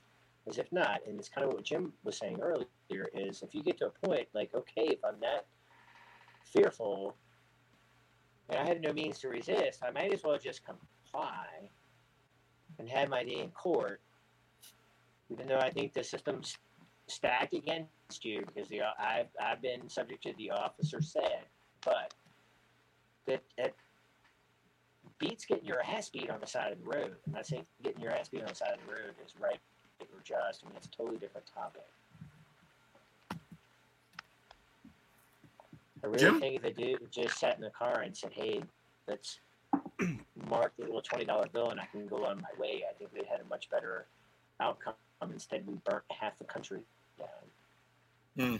as 0.47 0.57
if 0.57 0.71
not. 0.71 1.01
And 1.07 1.19
it's 1.19 1.29
kind 1.29 1.47
of 1.47 1.53
what 1.53 1.63
Jim 1.63 1.93
was 2.03 2.17
saying 2.17 2.39
earlier 2.41 3.07
is 3.13 3.41
if 3.41 3.55
you 3.55 3.63
get 3.63 3.77
to 3.79 3.87
a 3.87 4.07
point 4.07 4.27
like, 4.33 4.53
okay, 4.53 4.87
if 4.89 4.99
I'm 5.03 5.19
that 5.21 5.45
fearful 6.45 7.15
and 8.49 8.59
I 8.59 8.67
have 8.67 8.81
no 8.81 8.93
means 8.93 9.19
to 9.19 9.29
resist, 9.29 9.81
I 9.83 9.91
might 9.91 10.13
as 10.13 10.23
well 10.23 10.37
just 10.37 10.61
comply 10.65 11.45
and 12.77 12.89
have 12.89 13.09
my 13.09 13.23
day 13.23 13.39
in 13.39 13.49
court. 13.51 14.01
Even 15.31 15.47
though 15.47 15.59
I 15.59 15.69
think 15.69 15.93
the 15.93 16.03
system's 16.03 16.57
stacked 17.07 17.53
against 17.53 18.23
you 18.23 18.43
because 18.45 18.69
the 18.69 18.81
I've 18.99 19.27
I've 19.41 19.61
been 19.61 19.89
subject 19.89 20.23
to 20.23 20.33
the 20.37 20.51
officer 20.51 21.01
said, 21.01 21.45
but 21.83 22.13
that 23.27 23.41
that 23.57 23.73
beats 25.19 25.45
getting 25.45 25.65
your 25.65 25.81
ass 25.83 26.09
beat 26.09 26.29
on 26.29 26.39
the 26.39 26.47
side 26.47 26.71
of 26.71 26.79
the 26.83 26.89
road. 26.89 27.15
And 27.27 27.35
I 27.37 27.41
think 27.41 27.65
getting 27.83 28.01
your 28.01 28.11
ass 28.11 28.29
beat 28.29 28.41
on 28.41 28.47
the 28.49 28.55
side 28.55 28.73
of 28.73 28.79
the 28.85 28.91
road 28.91 29.13
is 29.25 29.33
right 29.39 29.59
or 30.01 30.19
just. 30.23 30.63
I 30.63 30.67
mean, 30.67 30.77
it's 30.77 30.87
a 30.87 30.91
totally 30.91 31.17
different 31.17 31.47
topic. 31.53 31.83
I 36.03 36.07
really 36.07 36.17
Jim? 36.17 36.39
think 36.39 36.55
if 36.55 36.63
a 36.63 36.71
dude 36.71 37.11
just 37.11 37.37
sat 37.37 37.55
in 37.55 37.61
the 37.61 37.69
car 37.69 38.01
and 38.01 38.15
said, 38.17 38.31
"Hey, 38.33 38.63
let's 39.07 39.39
mark 40.49 40.73
the 40.77 40.85
little 40.85 41.01
twenty 41.01 41.25
dollar 41.25 41.47
bill 41.53 41.69
and 41.69 41.79
I 41.79 41.85
can 41.85 42.07
go 42.07 42.25
on 42.25 42.41
my 42.41 42.59
way," 42.59 42.83
I 42.89 42.93
think 42.93 43.13
they 43.13 43.25
had 43.29 43.39
a 43.39 43.45
much 43.45 43.69
better 43.69 44.07
outcome. 44.59 44.95
Instead, 45.31 45.67
we 45.67 45.75
burnt 45.85 46.03
half 46.09 46.37
the 46.39 46.45
country 46.45 46.81
down. 47.19 47.27
Hmm. 48.37 48.55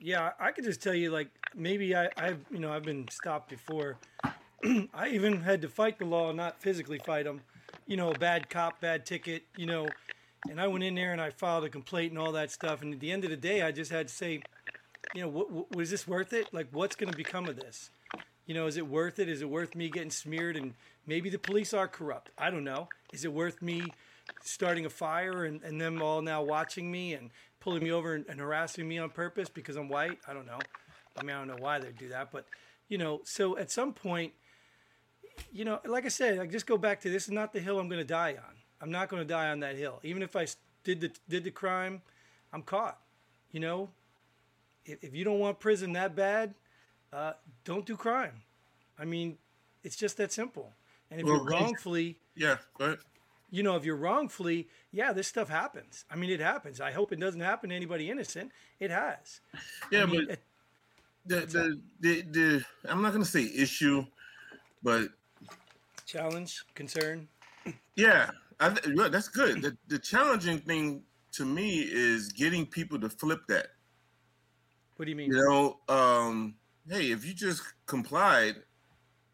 Yeah, 0.00 0.32
I 0.40 0.52
could 0.52 0.64
just 0.64 0.82
tell 0.82 0.94
you, 0.94 1.10
like 1.10 1.28
maybe 1.54 1.94
I, 1.94 2.08
I've 2.16 2.44
you 2.50 2.58
know 2.58 2.72
I've 2.72 2.84
been 2.84 3.06
stopped 3.08 3.48
before. 3.48 3.98
I 4.94 5.08
even 5.08 5.40
had 5.40 5.62
to 5.62 5.68
fight 5.68 5.98
the 5.98 6.04
law, 6.04 6.32
not 6.32 6.60
physically 6.60 6.98
fight 6.98 7.24
them. 7.24 7.40
You 7.86 7.96
know, 7.96 8.10
a 8.10 8.18
bad 8.18 8.48
cop, 8.48 8.80
bad 8.80 9.06
ticket. 9.06 9.44
You 9.56 9.66
know, 9.66 9.88
and 10.48 10.60
I 10.60 10.66
went 10.66 10.84
in 10.84 10.94
there 10.94 11.12
and 11.12 11.20
I 11.20 11.30
filed 11.30 11.64
a 11.64 11.68
complaint 11.68 12.12
and 12.12 12.18
all 12.18 12.32
that 12.32 12.50
stuff. 12.50 12.82
And 12.82 12.94
at 12.94 13.00
the 13.00 13.12
end 13.12 13.24
of 13.24 13.30
the 13.30 13.36
day, 13.36 13.62
I 13.62 13.70
just 13.70 13.90
had 13.90 14.08
to 14.08 14.14
say, 14.14 14.42
you 15.14 15.20
know, 15.20 15.28
what, 15.28 15.50
what, 15.50 15.76
was 15.76 15.90
this 15.90 16.06
worth 16.06 16.32
it? 16.32 16.52
Like, 16.52 16.68
what's 16.72 16.96
going 16.96 17.10
to 17.10 17.16
become 17.16 17.46
of 17.46 17.56
this? 17.56 17.90
You 18.46 18.54
know, 18.54 18.66
is 18.66 18.76
it 18.76 18.86
worth 18.86 19.18
it? 19.18 19.28
Is 19.28 19.40
it 19.40 19.48
worth 19.48 19.74
me 19.74 19.88
getting 19.88 20.10
smeared? 20.10 20.56
And 20.56 20.74
maybe 21.06 21.30
the 21.30 21.38
police 21.38 21.72
are 21.72 21.86
corrupt. 21.86 22.30
I 22.36 22.50
don't 22.50 22.64
know. 22.64 22.88
Is 23.12 23.24
it 23.24 23.32
worth 23.32 23.62
me 23.62 23.92
starting 24.42 24.84
a 24.84 24.90
fire 24.90 25.44
and, 25.44 25.62
and 25.62 25.80
them 25.80 26.02
all 26.02 26.22
now 26.22 26.42
watching 26.42 26.90
me 26.90 27.14
and 27.14 27.30
pulling 27.62 27.82
me 27.84 27.92
over 27.92 28.14
and, 28.14 28.26
and 28.28 28.40
harassing 28.40 28.88
me 28.88 28.98
on 28.98 29.08
purpose 29.10 29.48
because 29.48 29.76
I'm 29.76 29.88
white? 29.88 30.18
I 30.26 30.34
don't 30.34 30.46
know. 30.46 30.58
I 31.16 31.22
mean, 31.22 31.36
I 31.36 31.38
don't 31.38 31.48
know 31.48 31.56
why 31.58 31.78
they'd 31.78 31.96
do 31.96 32.08
that, 32.08 32.32
but 32.32 32.44
you 32.88 32.98
know, 32.98 33.20
so 33.24 33.56
at 33.56 33.70
some 33.70 33.92
point, 33.92 34.32
you 35.52 35.64
know, 35.64 35.78
like 35.86 36.04
I 36.04 36.08
said, 36.08 36.38
I 36.38 36.46
just 36.46 36.66
go 36.66 36.76
back 36.76 37.00
to 37.02 37.10
this 37.10 37.24
is 37.24 37.30
not 37.30 37.52
the 37.52 37.60
hill 37.60 37.78
I'm 37.78 37.88
going 37.88 38.00
to 38.00 38.06
die 38.06 38.32
on. 38.32 38.54
I'm 38.80 38.90
not 38.90 39.08
going 39.08 39.22
to 39.22 39.28
die 39.28 39.50
on 39.50 39.60
that 39.60 39.76
hill. 39.76 40.00
Even 40.02 40.22
if 40.22 40.34
I 40.34 40.46
did 40.84 41.00
the 41.00 41.10
did 41.28 41.44
the 41.44 41.50
crime, 41.50 42.02
I'm 42.52 42.62
caught. 42.62 42.98
You 43.52 43.60
know, 43.60 43.90
if, 44.84 45.02
if 45.04 45.14
you 45.14 45.24
don't 45.24 45.38
want 45.38 45.60
prison 45.60 45.92
that 45.92 46.16
bad, 46.16 46.54
uh, 47.12 47.34
don't 47.64 47.86
do 47.86 47.96
crime. 47.96 48.42
I 48.98 49.04
mean, 49.04 49.38
it's 49.84 49.96
just 49.96 50.16
that 50.16 50.32
simple. 50.32 50.72
And 51.10 51.20
if 51.20 51.26
Well, 51.26 51.36
you're 51.36 51.44
wrongfully, 51.44 52.18
Yeah, 52.34 52.56
go 52.76 52.86
ahead. 52.86 52.98
You 53.52 53.62
know, 53.62 53.76
if 53.76 53.84
you're 53.84 53.96
wrongfully, 53.96 54.66
yeah, 54.90 55.12
this 55.12 55.28
stuff 55.28 55.48
happens. 55.48 56.06
I 56.10 56.16
mean, 56.16 56.30
it 56.30 56.40
happens. 56.40 56.80
I 56.80 56.90
hope 56.90 57.12
it 57.12 57.20
doesn't 57.20 57.42
happen 57.42 57.68
to 57.70 57.76
anybody 57.76 58.10
innocent. 58.10 58.50
It 58.80 58.90
has. 58.90 59.40
Yeah, 59.92 60.02
I 60.02 60.06
mean, 60.06 60.26
but 60.26 60.32
it- 60.34 60.42
the, 61.24 61.40
the 61.46 61.80
the 62.00 62.22
the 62.32 62.64
I'm 62.88 63.00
not 63.00 63.12
gonna 63.12 63.24
say 63.24 63.44
issue, 63.44 64.04
but 64.82 65.10
challenge, 66.04 66.64
concern. 66.74 67.28
yeah, 67.94 68.30
I, 68.58 68.70
that's 68.70 69.28
good. 69.28 69.62
The 69.62 69.76
the 69.86 69.98
challenging 70.00 70.58
thing 70.58 71.04
to 71.32 71.44
me 71.44 71.80
is 71.80 72.32
getting 72.32 72.66
people 72.66 72.98
to 73.00 73.08
flip 73.08 73.40
that. 73.48 73.68
What 74.96 75.04
do 75.04 75.10
you 75.10 75.16
mean? 75.16 75.30
You 75.30 75.44
know, 75.44 75.78
um, 75.94 76.54
hey, 76.88 77.12
if 77.12 77.24
you 77.24 77.34
just 77.34 77.62
complied, 77.86 78.56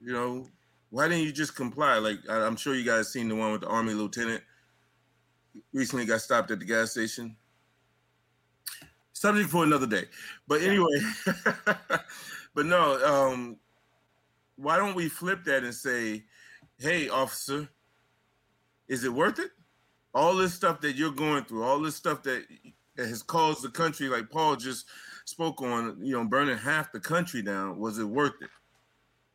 you 0.00 0.12
know, 0.12 0.46
why 0.90 1.08
didn't 1.08 1.24
you 1.24 1.32
just 1.32 1.54
comply? 1.54 1.98
Like 1.98 2.18
I, 2.28 2.44
I'm 2.44 2.56
sure 2.56 2.74
you 2.74 2.84
guys 2.84 3.12
seen 3.12 3.28
the 3.28 3.34
one 3.34 3.52
with 3.52 3.62
the 3.62 3.68
army 3.68 3.94
lieutenant 3.94 4.42
recently 5.72 6.04
got 6.04 6.20
stopped 6.20 6.50
at 6.50 6.58
the 6.58 6.64
gas 6.64 6.92
station. 6.92 7.36
Subject 9.12 9.50
for 9.50 9.64
another 9.64 9.86
day. 9.86 10.04
But 10.46 10.62
anyway, 10.62 11.00
but 12.54 12.66
no, 12.66 13.04
um, 13.04 13.56
why 14.56 14.76
don't 14.76 14.94
we 14.94 15.08
flip 15.08 15.44
that 15.44 15.64
and 15.64 15.74
say, 15.74 16.24
hey, 16.78 17.08
officer, 17.08 17.68
is 18.86 19.04
it 19.04 19.12
worth 19.12 19.38
it? 19.38 19.50
All 20.14 20.36
this 20.36 20.54
stuff 20.54 20.80
that 20.82 20.96
you're 20.96 21.10
going 21.10 21.44
through, 21.44 21.64
all 21.64 21.80
this 21.80 21.96
stuff 21.96 22.22
that 22.22 22.44
has 22.96 23.22
caused 23.22 23.62
the 23.62 23.70
country, 23.70 24.08
like 24.08 24.30
Paul 24.30 24.56
just 24.56 24.86
spoke 25.24 25.60
on, 25.62 25.98
you 26.00 26.12
know, 26.12 26.24
burning 26.24 26.56
half 26.56 26.92
the 26.92 27.00
country 27.00 27.42
down, 27.42 27.78
was 27.78 27.98
it 27.98 28.04
worth 28.04 28.40
it? 28.40 28.50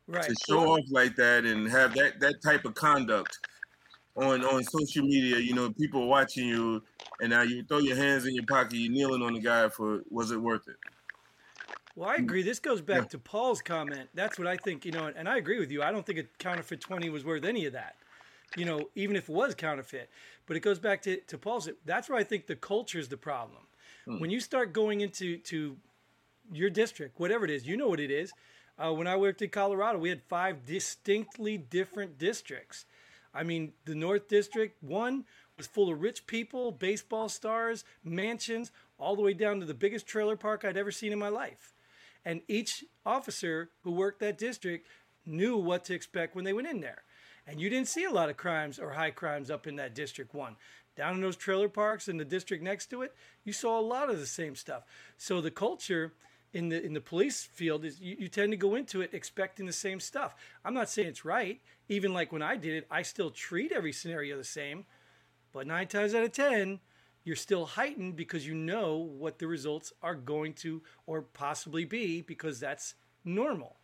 Right. 0.06 0.24
To 0.24 0.34
show 0.46 0.72
off 0.72 0.84
like 0.90 1.16
that 1.16 1.44
and 1.44 1.68
have 1.70 1.94
that 1.94 2.20
that 2.20 2.42
type 2.42 2.64
of 2.64 2.74
conduct 2.74 3.38
on 4.16 4.44
on 4.44 4.62
social 4.64 5.02
media, 5.04 5.38
you 5.38 5.54
know, 5.54 5.70
people 5.72 6.06
watching 6.06 6.46
you, 6.46 6.82
and 7.20 7.30
now 7.30 7.42
you 7.42 7.64
throw 7.64 7.78
your 7.78 7.96
hands 7.96 8.26
in 8.26 8.34
your 8.34 8.44
pocket, 8.44 8.74
you're 8.74 8.92
kneeling 8.92 9.22
on 9.22 9.32
the 9.34 9.40
guy 9.40 9.68
for 9.68 10.02
was 10.10 10.30
it 10.30 10.40
worth 10.40 10.68
it? 10.68 10.76
Well, 11.96 12.08
I 12.08 12.16
agree. 12.16 12.42
This 12.42 12.58
goes 12.58 12.80
back 12.80 13.02
Yeah. 13.02 13.08
to 13.08 13.18
Paul's 13.18 13.62
comment. 13.62 14.10
That's 14.14 14.36
what 14.36 14.48
I 14.48 14.56
think, 14.56 14.84
you 14.84 14.90
know, 14.90 15.12
and 15.14 15.28
I 15.28 15.36
agree 15.36 15.60
with 15.60 15.70
you. 15.70 15.82
I 15.82 15.92
don't 15.92 16.04
think 16.04 16.18
a 16.18 16.24
counterfeit 16.38 16.80
20 16.80 17.08
was 17.08 17.24
worth 17.24 17.44
any 17.44 17.66
of 17.66 17.72
that, 17.74 17.94
you 18.56 18.64
know, 18.64 18.90
even 18.96 19.14
if 19.14 19.28
it 19.28 19.32
was 19.32 19.54
counterfeit. 19.54 20.10
But 20.46 20.56
it 20.56 20.60
goes 20.60 20.80
back 20.80 21.02
to, 21.02 21.18
to 21.20 21.38
Paul's. 21.38 21.68
That's 21.84 22.08
where 22.08 22.18
I 22.18 22.24
think 22.24 22.46
the 22.46 22.56
culture 22.56 22.98
is 22.98 23.08
the 23.08 23.16
problem. 23.16 23.62
Hmm. 24.06 24.18
When 24.18 24.28
you 24.30 24.40
start 24.40 24.72
going 24.72 25.02
into 25.02 25.38
to 25.38 25.76
your 26.52 26.68
district, 26.68 27.20
whatever 27.20 27.44
it 27.44 27.50
is, 27.50 27.64
you 27.64 27.76
know 27.76 27.88
what 27.88 28.00
it 28.00 28.10
is. 28.10 28.32
Uh, 28.78 28.92
when 28.92 29.06
I 29.06 29.16
worked 29.16 29.42
in 29.42 29.50
Colorado, 29.50 29.98
we 29.98 30.08
had 30.08 30.22
five 30.22 30.66
distinctly 30.66 31.56
different 31.56 32.18
districts. 32.18 32.86
I 33.32 33.42
mean, 33.42 33.72
the 33.84 33.94
North 33.94 34.28
District, 34.28 34.82
one 34.82 35.24
was 35.56 35.66
full 35.66 35.90
of 35.90 36.00
rich 36.00 36.26
people, 36.26 36.72
baseball 36.72 37.28
stars, 37.28 37.84
mansions, 38.02 38.72
all 38.98 39.16
the 39.16 39.22
way 39.22 39.34
down 39.34 39.60
to 39.60 39.66
the 39.66 39.74
biggest 39.74 40.06
trailer 40.06 40.36
park 40.36 40.64
I'd 40.64 40.76
ever 40.76 40.90
seen 40.90 41.12
in 41.12 41.18
my 41.18 41.28
life. 41.28 41.72
And 42.24 42.40
each 42.48 42.84
officer 43.04 43.70
who 43.82 43.92
worked 43.92 44.20
that 44.20 44.38
district 44.38 44.88
knew 45.26 45.56
what 45.56 45.84
to 45.84 45.94
expect 45.94 46.34
when 46.34 46.44
they 46.44 46.52
went 46.52 46.68
in 46.68 46.80
there. 46.80 47.02
And 47.46 47.60
you 47.60 47.68
didn't 47.68 47.88
see 47.88 48.04
a 48.04 48.10
lot 48.10 48.30
of 48.30 48.36
crimes 48.36 48.78
or 48.78 48.92
high 48.92 49.10
crimes 49.10 49.50
up 49.50 49.66
in 49.66 49.76
that 49.76 49.94
District 49.94 50.34
1. 50.34 50.56
Down 50.96 51.16
in 51.16 51.20
those 51.20 51.36
trailer 51.36 51.68
parks 51.68 52.08
in 52.08 52.16
the 52.16 52.24
district 52.24 52.62
next 52.62 52.86
to 52.90 53.02
it, 53.02 53.14
you 53.44 53.52
saw 53.52 53.78
a 53.78 53.82
lot 53.82 54.10
of 54.10 54.18
the 54.18 54.26
same 54.26 54.54
stuff. 54.54 54.84
So 55.18 55.40
the 55.40 55.50
culture 55.50 56.12
in 56.54 56.68
the 56.68 56.82
in 56.82 56.94
the 56.94 57.00
police 57.00 57.42
field 57.42 57.84
is 57.84 58.00
you, 58.00 58.16
you 58.18 58.28
tend 58.28 58.52
to 58.52 58.56
go 58.56 58.76
into 58.76 59.02
it 59.02 59.12
expecting 59.12 59.66
the 59.66 59.72
same 59.72 60.00
stuff. 60.00 60.34
I'm 60.64 60.72
not 60.72 60.88
saying 60.88 61.08
it's 61.08 61.24
right. 61.24 61.60
Even 61.88 62.14
like 62.14 62.32
when 62.32 62.42
I 62.42 62.56
did 62.56 62.74
it, 62.74 62.86
I 62.90 63.02
still 63.02 63.30
treat 63.30 63.72
every 63.72 63.92
scenario 63.92 64.36
the 64.36 64.44
same. 64.44 64.86
But 65.52 65.66
nine 65.66 65.88
times 65.88 66.14
out 66.14 66.24
of 66.24 66.32
ten, 66.32 66.80
you're 67.24 67.36
still 67.36 67.66
heightened 67.66 68.16
because 68.16 68.46
you 68.46 68.54
know 68.54 68.96
what 68.96 69.38
the 69.38 69.46
results 69.46 69.92
are 70.02 70.14
going 70.14 70.52
to 70.54 70.82
or 71.06 71.22
possibly 71.22 71.84
be 71.84 72.20
because 72.20 72.60
that's 72.60 72.94
normal. 73.24 73.76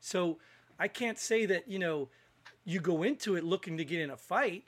So 0.00 0.38
I 0.78 0.88
can't 0.88 1.18
say 1.18 1.46
that, 1.46 1.68
you 1.68 1.78
know, 1.78 2.08
you 2.64 2.80
go 2.80 3.02
into 3.02 3.36
it 3.36 3.44
looking 3.44 3.76
to 3.78 3.84
get 3.84 4.00
in 4.00 4.10
a 4.10 4.16
fight, 4.16 4.64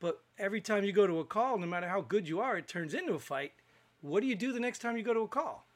but 0.00 0.22
every 0.38 0.60
time 0.60 0.84
you 0.84 0.92
go 0.92 1.06
to 1.06 1.20
a 1.20 1.24
call, 1.24 1.58
no 1.58 1.66
matter 1.66 1.88
how 1.88 2.00
good 2.00 2.28
you 2.28 2.40
are, 2.40 2.56
it 2.56 2.68
turns 2.68 2.94
into 2.94 3.14
a 3.14 3.18
fight. 3.18 3.52
What 4.00 4.20
do 4.20 4.26
you 4.26 4.34
do 4.34 4.52
the 4.52 4.60
next 4.60 4.80
time 4.80 4.96
you 4.96 5.02
go 5.02 5.14
to 5.14 5.20
a 5.20 5.28
call? 5.28 5.67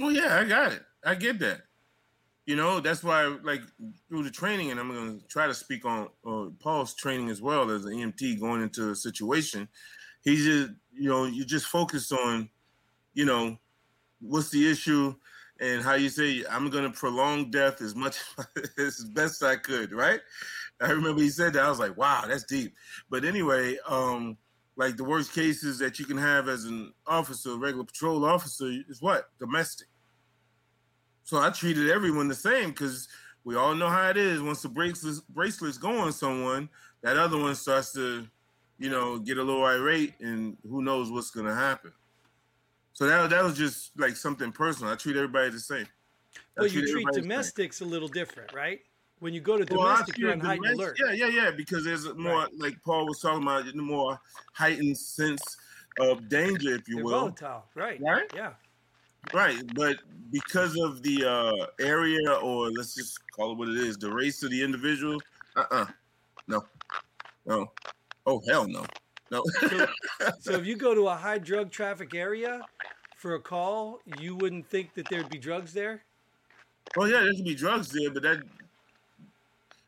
Oh 0.00 0.08
yeah, 0.08 0.38
I 0.38 0.44
got 0.44 0.72
it. 0.72 0.82
I 1.04 1.14
get 1.14 1.38
that. 1.40 1.62
You 2.46 2.56
know, 2.56 2.80
that's 2.80 3.04
why 3.04 3.24
like 3.44 3.62
through 4.08 4.24
the 4.24 4.30
training, 4.30 4.70
and 4.70 4.80
I'm 4.80 4.88
gonna 4.88 5.18
try 5.28 5.46
to 5.46 5.54
speak 5.54 5.84
on 5.84 6.08
uh, 6.26 6.46
Paul's 6.60 6.94
training 6.94 7.30
as 7.30 7.42
well 7.42 7.70
as 7.70 7.84
an 7.84 7.92
EMT 7.92 8.40
going 8.40 8.62
into 8.62 8.90
a 8.90 8.96
situation. 8.96 9.68
He's 10.22 10.44
just, 10.44 10.72
you 10.92 11.08
know, 11.08 11.26
you 11.26 11.44
just 11.44 11.66
focus 11.66 12.12
on, 12.12 12.50
you 13.14 13.24
know, 13.26 13.58
what's 14.20 14.50
the 14.50 14.70
issue 14.70 15.14
and 15.60 15.82
how 15.82 15.94
you 15.94 16.10
say 16.10 16.44
I'm 16.50 16.70
gonna 16.70 16.90
prolong 16.90 17.50
death 17.50 17.82
as 17.82 17.94
much 17.94 18.18
as 18.78 19.04
best 19.14 19.42
I 19.44 19.56
could, 19.56 19.92
right? 19.92 20.20
I 20.80 20.90
remember 20.92 21.22
he 21.22 21.30
said 21.30 21.54
that. 21.54 21.64
I 21.64 21.70
was 21.70 21.78
like, 21.80 21.96
wow, 21.96 22.24
that's 22.26 22.44
deep. 22.44 22.74
But 23.10 23.24
anyway, 23.24 23.78
um, 23.88 24.38
like 24.76 24.96
the 24.96 25.04
worst 25.04 25.34
cases 25.34 25.78
that 25.80 25.98
you 25.98 26.06
can 26.06 26.18
have 26.18 26.48
as 26.48 26.64
an 26.64 26.94
officer, 27.06 27.56
regular 27.56 27.84
patrol 27.84 28.24
officer, 28.24 28.70
is 28.88 29.02
what? 29.02 29.30
Domestic. 29.38 29.88
So 31.24 31.38
I 31.38 31.50
treated 31.50 31.90
everyone 31.90 32.28
the 32.28 32.34
same 32.34 32.70
because 32.70 33.08
we 33.44 33.56
all 33.56 33.74
know 33.74 33.88
how 33.88 34.10
it 34.10 34.16
is. 34.16 34.42
Once 34.42 34.62
the 34.62 34.68
bracelets 34.68 35.20
bracelets 35.20 35.78
go 35.78 35.98
on 35.98 36.12
someone, 36.12 36.68
that 37.02 37.16
other 37.16 37.38
one 37.38 37.54
starts 37.54 37.92
to, 37.92 38.26
you 38.78 38.90
know, 38.90 39.18
get 39.18 39.38
a 39.38 39.42
little 39.42 39.64
irate, 39.64 40.14
and 40.20 40.56
who 40.68 40.82
knows 40.82 41.10
what's 41.10 41.30
gonna 41.30 41.54
happen. 41.54 41.92
So 42.92 43.06
that 43.06 43.30
that 43.30 43.44
was 43.44 43.56
just 43.56 43.98
like 43.98 44.16
something 44.16 44.52
personal. 44.52 44.92
I 44.92 44.96
treat 44.96 45.16
everybody 45.16 45.50
the 45.50 45.60
same. 45.60 45.86
I 46.36 46.40
Well, 46.58 46.66
you 46.66 46.86
treat 46.86 47.06
same. 47.14 47.22
domestics 47.22 47.80
a 47.80 47.84
little 47.84 48.08
different, 48.08 48.52
right? 48.52 48.80
When 49.20 49.34
you 49.34 49.40
go 49.40 49.58
to 49.58 49.64
Well, 49.74 49.86
domestic, 49.86 50.18
you're 50.18 50.32
on 50.32 50.40
heightened 50.40 50.66
alert. 50.66 50.98
Yeah, 50.98 51.12
yeah, 51.12 51.26
yeah. 51.26 51.50
Because 51.50 51.84
there's 51.84 52.06
a 52.06 52.14
more, 52.14 52.48
like 52.56 52.74
Paul 52.82 53.06
was 53.06 53.20
talking 53.20 53.42
about, 53.42 53.66
the 53.66 53.74
more 53.74 54.18
heightened 54.54 54.96
sense 54.96 55.42
of 55.98 56.28
danger, 56.28 56.74
if 56.74 56.88
you 56.88 56.96
They're 56.96 57.04
will. 57.04 57.20
volatile, 57.20 57.64
right? 57.74 58.00
Right? 58.00 58.30
Yeah. 58.34 58.54
Right, 59.32 59.62
but 59.74 59.98
because 60.30 60.76
of 60.78 61.02
the 61.02 61.24
uh, 61.24 61.66
area, 61.80 62.32
or 62.42 62.70
let's 62.70 62.94
just 62.94 63.18
call 63.30 63.52
it 63.52 63.58
what 63.58 63.68
it 63.68 63.76
is, 63.76 63.96
the 63.96 64.12
race 64.12 64.42
of 64.42 64.50
the 64.50 64.62
individual, 64.62 65.18
uh-uh, 65.56 65.86
no, 66.48 66.64
no, 67.46 67.70
oh 68.26 68.42
hell 68.48 68.66
no, 68.66 68.84
no. 69.30 69.44
So, 69.60 69.86
so 70.40 70.52
if 70.52 70.66
you 70.66 70.76
go 70.76 70.94
to 70.94 71.08
a 71.08 71.14
high 71.14 71.38
drug 71.38 71.70
traffic 71.70 72.14
area 72.14 72.60
for 73.16 73.34
a 73.34 73.40
call, 73.40 74.00
you 74.18 74.36
wouldn't 74.36 74.68
think 74.68 74.94
that 74.94 75.08
there'd 75.08 75.28
be 75.28 75.38
drugs 75.38 75.72
there. 75.72 76.02
well, 76.96 77.08
yeah, 77.08 77.20
there 77.20 77.34
could 77.34 77.44
be 77.44 77.54
drugs 77.54 77.90
there, 77.90 78.10
but 78.10 78.22
that, 78.22 78.42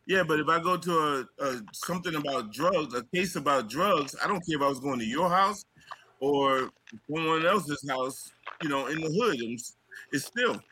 yeah, 0.06 0.22
but 0.22 0.40
if 0.40 0.48
I 0.48 0.60
go 0.60 0.76
to 0.76 0.98
a, 0.98 1.44
a 1.44 1.60
something 1.72 2.14
about 2.14 2.52
drugs, 2.52 2.94
a 2.94 3.02
case 3.14 3.36
about 3.36 3.68
drugs, 3.68 4.14
I 4.22 4.28
don't 4.28 4.44
care 4.46 4.56
if 4.56 4.62
I 4.62 4.68
was 4.68 4.80
going 4.80 4.98
to 4.98 5.06
your 5.06 5.28
house 5.28 5.64
or 6.22 6.70
someone 7.10 7.44
else's 7.44 7.84
house, 7.90 8.30
you 8.62 8.68
know, 8.68 8.86
in 8.86 9.00
the 9.00 9.10
hood. 9.10 9.36
It's, 9.40 9.74
it's 10.12 10.24
still 10.24 10.62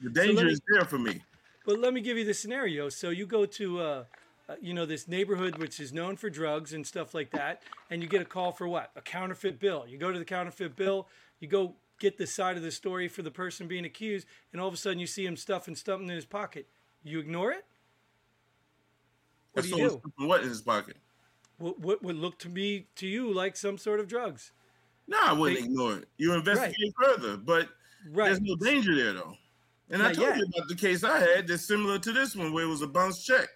the 0.00 0.08
danger 0.08 0.44
me- 0.44 0.52
is 0.52 0.60
there 0.72 0.84
for 0.84 0.98
me. 0.98 1.20
But 1.66 1.80
let 1.80 1.92
me 1.92 2.00
give 2.00 2.16
you 2.16 2.24
the 2.24 2.32
scenario. 2.32 2.88
So 2.88 3.10
you 3.10 3.26
go 3.26 3.44
to, 3.44 3.80
uh, 3.80 4.04
uh, 4.48 4.54
you 4.62 4.72
know, 4.72 4.86
this 4.86 5.08
neighborhood 5.08 5.58
which 5.58 5.80
is 5.80 5.92
known 5.92 6.16
for 6.16 6.30
drugs 6.30 6.72
and 6.72 6.86
stuff 6.86 7.12
like 7.12 7.32
that, 7.32 7.62
and 7.90 8.02
you 8.02 8.08
get 8.08 8.22
a 8.22 8.24
call 8.24 8.52
for 8.52 8.68
what? 8.68 8.92
A 8.96 9.00
counterfeit 9.00 9.58
bill. 9.58 9.84
You 9.86 9.98
go 9.98 10.12
to 10.12 10.18
the 10.18 10.24
counterfeit 10.24 10.76
bill. 10.76 11.08
You 11.40 11.48
go 11.48 11.74
get 11.98 12.16
the 12.16 12.26
side 12.26 12.56
of 12.56 12.62
the 12.62 12.70
story 12.70 13.08
for 13.08 13.22
the 13.22 13.30
person 13.30 13.66
being 13.66 13.84
accused, 13.84 14.26
and 14.52 14.60
all 14.60 14.68
of 14.68 14.74
a 14.74 14.76
sudden 14.76 15.00
you 15.00 15.06
see 15.06 15.26
him 15.26 15.36
stuffing 15.36 15.74
something 15.74 16.08
in 16.08 16.14
his 16.14 16.24
pocket. 16.24 16.68
You 17.02 17.18
ignore 17.18 17.50
it. 17.50 17.64
What 19.54 19.64
do 19.64 19.68
you 19.70 19.76
do? 19.76 20.26
What 20.26 20.42
in 20.42 20.48
his 20.48 20.62
pocket? 20.62 20.96
What, 21.58 21.80
what 21.80 22.02
would 22.02 22.16
look 22.16 22.38
to 22.38 22.48
me 22.48 22.86
to 22.94 23.08
you 23.08 23.32
like 23.32 23.56
some 23.56 23.76
sort 23.76 23.98
of 23.98 24.06
drugs? 24.06 24.52
No, 25.10 25.18
I 25.20 25.32
wouldn't 25.32 25.58
They- 25.60 25.66
ignore 25.66 25.96
it. 25.98 26.08
You 26.18 26.32
investigate 26.34 26.94
further, 27.02 27.36
but 27.36 27.68
Right. 28.08 28.26
there's 28.26 28.40
no 28.40 28.54
danger 28.56 28.94
there 28.94 29.12
though. 29.12 29.36
And 29.90 30.02
I 30.02 30.12
told 30.12 30.28
yet. 30.28 30.38
you 30.38 30.44
about 30.56 30.68
the 30.68 30.76
case 30.76 31.02
I 31.02 31.18
had 31.18 31.48
that's 31.48 31.64
similar 31.66 31.98
to 31.98 32.12
this 32.12 32.36
one, 32.36 32.52
where 32.52 32.64
it 32.64 32.68
was 32.68 32.80
a 32.82 32.86
bounce 32.86 33.24
check, 33.24 33.48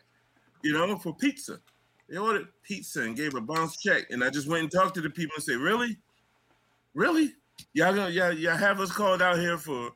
you 0.63 0.73
know, 0.73 0.99
for 0.99 1.15
pizza. 1.17 1.61
They 2.09 2.17
ordered 2.19 2.49
pizza 2.63 3.03
and 3.03 3.17
gave 3.17 3.35
a 3.35 3.41
bounce 3.41 3.77
check, 3.81 4.11
and 4.11 4.23
I 4.25 4.31
just 4.31 4.49
went 4.49 4.65
and 4.65 4.71
talked 4.73 4.97
to 4.97 5.01
the 5.01 5.09
people 5.11 5.35
and 5.37 5.45
said, 5.45 5.59
"Really, 5.59 5.97
really, 6.93 7.35
y'all 7.73 7.95
gonna 7.95 8.11
y'all, 8.11 8.33
y'all 8.33 8.57
have 8.57 8.81
us 8.81 8.91
called 8.91 9.23
out 9.23 9.39
here 9.39 9.57
for 9.57 9.93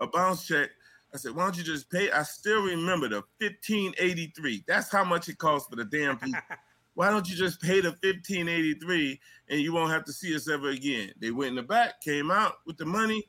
a 0.00 0.06
bounce 0.08 0.46
check?" 0.46 0.70
I 1.14 1.16
said, 1.16 1.32
"Why 1.34 1.44
don't 1.44 1.56
you 1.56 1.62
just 1.62 1.88
pay?" 1.90 2.10
I 2.10 2.24
still 2.24 2.62
remember 2.62 3.08
the 3.08 3.22
fifteen 3.38 3.94
eighty 3.98 4.32
three. 4.36 4.64
That's 4.66 4.90
how 4.90 5.04
much 5.04 5.28
it 5.28 5.38
costs 5.38 5.68
for 5.70 5.76
the 5.76 5.84
damn 5.84 6.18
pizza. 6.18 6.42
Why 6.98 7.10
don't 7.10 7.30
you 7.30 7.36
just 7.36 7.62
pay 7.62 7.80
the 7.80 7.92
fifteen 7.92 8.48
eighty 8.48 8.74
three 8.74 9.20
and 9.48 9.60
you 9.60 9.72
won't 9.72 9.92
have 9.92 10.04
to 10.06 10.12
see 10.12 10.34
us 10.34 10.48
ever 10.48 10.70
again? 10.70 11.12
They 11.20 11.30
went 11.30 11.50
in 11.50 11.54
the 11.54 11.62
back, 11.62 12.00
came 12.00 12.28
out 12.28 12.54
with 12.66 12.76
the 12.76 12.86
money, 12.86 13.22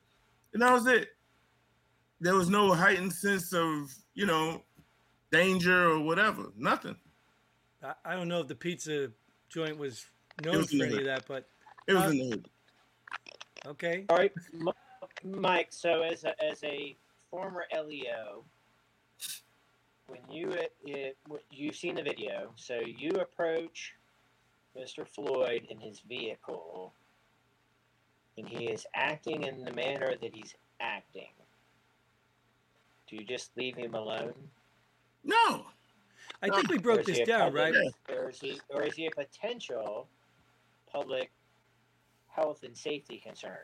and 0.53 0.63
that 0.63 0.73
was 0.73 0.87
it. 0.87 1.09
There 2.19 2.33
was 2.33 2.49
no 2.49 2.73
heightened 2.73 3.13
sense 3.13 3.53
of 3.53 3.93
you 4.15 4.25
know 4.25 4.63
danger 5.31 5.91
or 5.91 5.99
whatever. 5.99 6.45
Nothing. 6.57 6.95
I, 7.83 7.93
I 8.03 8.15
don't 8.15 8.27
know 8.27 8.39
if 8.39 8.47
the 8.47 8.55
pizza 8.55 9.11
joint 9.49 9.77
was 9.77 10.03
known 10.43 10.57
was 10.57 10.71
for 10.71 10.83
any 10.85 10.97
of 10.97 11.05
that, 11.05 11.25
but 11.27 11.47
It 11.87 11.93
was 11.93 12.05
Uh, 12.05 12.09
in 12.09 12.17
the 12.17 12.29
hood. 12.31 12.49
okay. 13.67 14.05
All 14.09 14.17
right, 14.17 14.33
Mike. 15.23 15.67
So 15.69 16.01
as 16.01 16.23
a, 16.23 16.33
as 16.43 16.63
a 16.63 16.95
former 17.29 17.65
LEO, 17.71 18.45
when 20.09 20.21
you 20.29 20.51
it, 20.51 20.73
it, 20.85 21.17
you've 21.51 21.75
seen 21.75 21.95
the 21.95 22.03
video, 22.03 22.51
so 22.55 22.79
you 22.85 23.11
approach 23.11 23.93
Mr. 24.77 25.07
Floyd 25.07 25.67
in 25.69 25.79
his 25.79 26.01
vehicle, 26.01 26.93
and 28.37 28.47
he 28.47 28.65
is 28.65 28.85
acting 28.95 29.43
in 29.43 29.63
the 29.63 29.73
manner 29.73 30.13
that 30.21 30.33
he's 30.33 30.55
acting. 30.79 31.29
Do 33.07 33.15
you 33.15 33.25
just 33.25 33.51
leave 33.57 33.75
him 33.75 33.95
alone? 33.95 34.33
No. 35.23 35.65
I 36.41 36.49
think 36.49 36.69
we 36.69 36.77
broke 36.77 37.05
this 37.05 37.19
down, 37.27 37.51
public- 37.51 37.75
right? 37.75 38.17
Or 38.17 38.29
is 38.29 38.39
he 38.39 38.59
or 38.69 38.83
is 38.83 38.95
he 38.95 39.07
a 39.07 39.11
potential 39.11 40.07
public 40.91 41.31
health 42.29 42.63
and 42.63 42.77
safety 42.77 43.17
concern? 43.17 43.57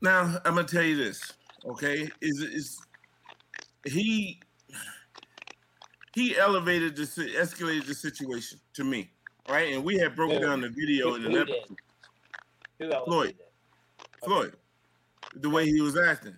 Now 0.00 0.40
I'm 0.44 0.54
gonna 0.54 0.64
tell 0.64 0.82
you 0.82 0.96
this, 0.96 1.34
okay? 1.64 2.10
Is 2.20 2.40
is 2.40 2.80
he 3.86 4.40
he 6.14 6.36
elevated 6.36 6.96
the 6.96 7.02
escalated 7.02 7.86
the 7.86 7.94
situation 7.94 8.58
to 8.74 8.84
me, 8.84 9.10
right? 9.48 9.74
And 9.74 9.84
we 9.84 9.96
had 9.96 10.16
broken 10.16 10.40
down 10.40 10.60
the 10.60 10.70
video 10.70 11.14
in 11.14 11.26
an 11.26 11.36
episode. 11.36 13.04
Floyd. 13.04 13.28
Okay. 13.28 14.24
Floyd, 14.24 14.56
the 15.34 15.48
way 15.48 15.66
he 15.66 15.80
was 15.80 15.98
acting, 15.98 16.36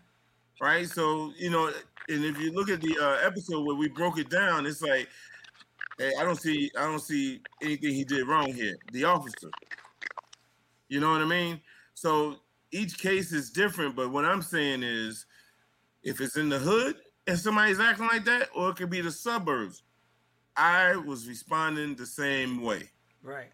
right? 0.61 0.89
So 0.89 1.33
you 1.37 1.51
know, 1.51 1.73
and 2.09 2.25
if 2.25 2.39
you 2.39 2.53
look 2.53 2.69
at 2.69 2.81
the 2.81 2.97
uh, 3.01 3.27
episode 3.27 3.67
where 3.67 3.77
we 3.77 3.89
broke 3.89 4.19
it 4.19 4.31
down, 4.31 4.67
it's 4.67 4.83
like, 4.83 5.09
hey, 5.99 6.13
I 6.19 6.25
don't 6.25 6.41
see, 6.41 6.71
I 6.77 6.83
don't 6.83 7.01
see 7.01 7.41
anything 7.63 7.95
he 7.95 8.05
did 8.05 8.27
wrong 8.27 8.53
here. 8.53 8.77
The 8.93 9.05
officer, 9.05 9.51
you 10.89 11.01
know 11.01 11.11
what 11.11 11.21
I 11.21 11.27
mean? 11.27 11.61
So 11.95 12.37
each 12.73 12.99
case 12.99 13.33
is 13.33 13.51
different, 13.51 13.95
but 13.95 14.11
what 14.11 14.25
I'm 14.25 14.43
saying 14.43 14.83
is, 14.83 15.27
if 16.03 16.21
it's 16.21 16.37
in 16.37 16.49
the 16.49 16.59
hood 16.59 16.97
and 17.29 17.39
somebody's 17.39 17.79
acting 17.79 18.07
like 18.07 18.25
that, 18.25 18.49
or 18.55 18.71
it 18.71 18.77
could 18.77 18.91
be 18.91 19.01
the 19.01 19.13
suburbs, 19.13 19.83
I 20.57 20.97
was 20.97 21.29
responding 21.29 21.95
the 21.95 22.07
same 22.07 22.63
way. 22.63 22.91
Right. 23.23 23.51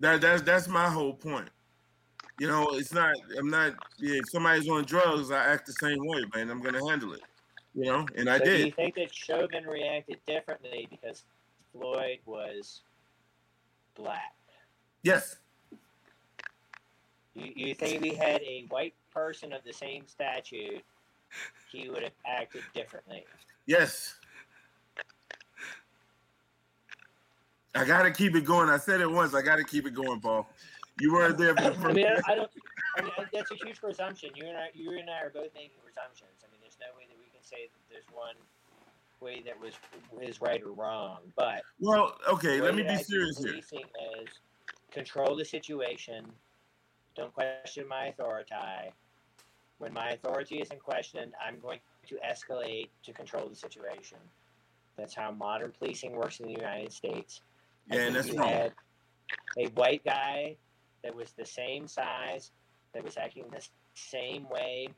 That 0.00 0.20
that's 0.20 0.42
that's 0.42 0.66
my 0.66 0.88
whole 0.88 1.14
point. 1.14 1.50
You 2.40 2.48
know, 2.48 2.66
it's 2.72 2.92
not. 2.92 3.14
I'm 3.38 3.48
not. 3.48 3.74
Yeah, 3.98 4.16
if 4.16 4.28
somebody's 4.30 4.68
on 4.68 4.84
drugs, 4.84 5.30
I 5.30 5.44
act 5.44 5.66
the 5.66 5.72
same 5.72 5.98
way, 6.00 6.24
man. 6.34 6.50
I'm 6.50 6.60
gonna 6.60 6.86
handle 6.88 7.12
it. 7.12 7.20
You 7.74 7.84
know, 7.84 8.06
and 8.16 8.28
I 8.28 8.38
So 8.38 8.44
Do 8.44 8.56
you 8.56 8.72
think 8.72 8.94
that 8.94 9.14
Chauvin 9.14 9.64
reacted 9.66 10.18
differently 10.26 10.88
because 10.90 11.24
Floyd 11.72 12.18
was 12.24 12.80
black? 13.94 14.34
Yes, 15.02 15.36
You, 17.34 17.52
you 17.54 17.74
think 17.74 18.02
we 18.02 18.14
had 18.14 18.40
a 18.40 18.64
white 18.70 18.94
person 19.12 19.52
of 19.52 19.62
the 19.64 19.74
same 19.74 20.08
statute, 20.08 20.82
he 21.72 21.88
would 21.88 22.02
have 22.02 22.12
acted 22.26 22.62
differently? 22.74 23.24
yes. 23.66 24.14
I 27.74 27.84
gotta 27.84 28.10
keep 28.10 28.34
it 28.34 28.44
going. 28.46 28.70
I 28.70 28.78
said 28.78 29.02
it 29.02 29.10
once. 29.10 29.34
I 29.34 29.42
gotta 29.42 29.64
keep 29.64 29.86
it 29.86 29.92
going, 29.92 30.18
Paul. 30.20 30.48
You 30.98 31.12
weren't 31.12 31.36
there 31.36 31.54
for 31.54 31.62
the 31.62 31.88
I 31.88 31.92
mean, 31.92 32.06
I, 32.06 32.34
don't. 32.34 32.50
I 32.96 33.02
mean, 33.02 33.12
that's 33.32 33.50
a 33.50 33.54
huge 33.54 33.78
presumption. 33.80 34.30
You 34.34 34.46
and 34.46 34.56
I, 34.56 34.68
you 34.72 34.92
and 34.92 35.10
I 35.10 35.20
are 35.20 35.30
both 35.30 35.52
making 35.54 35.76
presumptions. 35.84 36.40
I 36.42 36.50
mean, 36.50 36.60
there's 36.62 36.78
no 36.80 36.96
way 36.96 37.04
that 37.06 37.18
we 37.18 37.26
can 37.26 37.44
say 37.44 37.68
that 37.68 37.92
there's 37.92 38.06
one 38.10 38.34
way 39.20 39.42
that 39.44 39.60
was 39.60 39.74
is 40.26 40.40
right 40.40 40.62
or 40.62 40.72
wrong. 40.72 41.18
But 41.36 41.62
Well, 41.80 42.16
okay. 42.28 42.62
Let 42.62 42.74
me 42.74 42.82
be 42.82 42.88
I 42.88 42.96
serious 42.96 43.38
here. 43.38 43.56
Is 43.56 44.28
control 44.90 45.36
the 45.36 45.44
situation. 45.44 46.26
Don't 47.14 47.32
question 47.32 47.86
my 47.88 48.06
authority. 48.06 48.54
When 49.78 49.92
my 49.92 50.10
authority 50.10 50.56
is 50.56 50.70
in 50.70 50.78
question, 50.78 51.32
I'm 51.44 51.58
going 51.60 51.80
to 52.08 52.16
escalate 52.26 52.88
to 53.04 53.12
control 53.12 53.48
the 53.48 53.56
situation. 53.56 54.18
That's 54.96 55.14
how 55.14 55.30
modern 55.32 55.72
policing 55.78 56.12
works 56.12 56.40
in 56.40 56.46
the 56.46 56.52
United 56.52 56.92
States. 56.92 57.42
I 57.90 57.96
Yeah, 57.96 58.06
and 58.06 58.16
that's 58.16 58.28
you 58.28 58.38
wrong. 58.38 58.48
had 58.48 58.72
a 59.58 59.66
white 59.68 60.04
guy 60.04 60.56
that 61.02 61.14
was 61.14 61.32
the 61.32 61.44
same 61.44 61.86
size, 61.86 62.52
that 62.94 63.04
was 63.04 63.16
acting 63.16 63.44
the 63.52 63.66
same 63.94 64.48
way. 64.48 64.88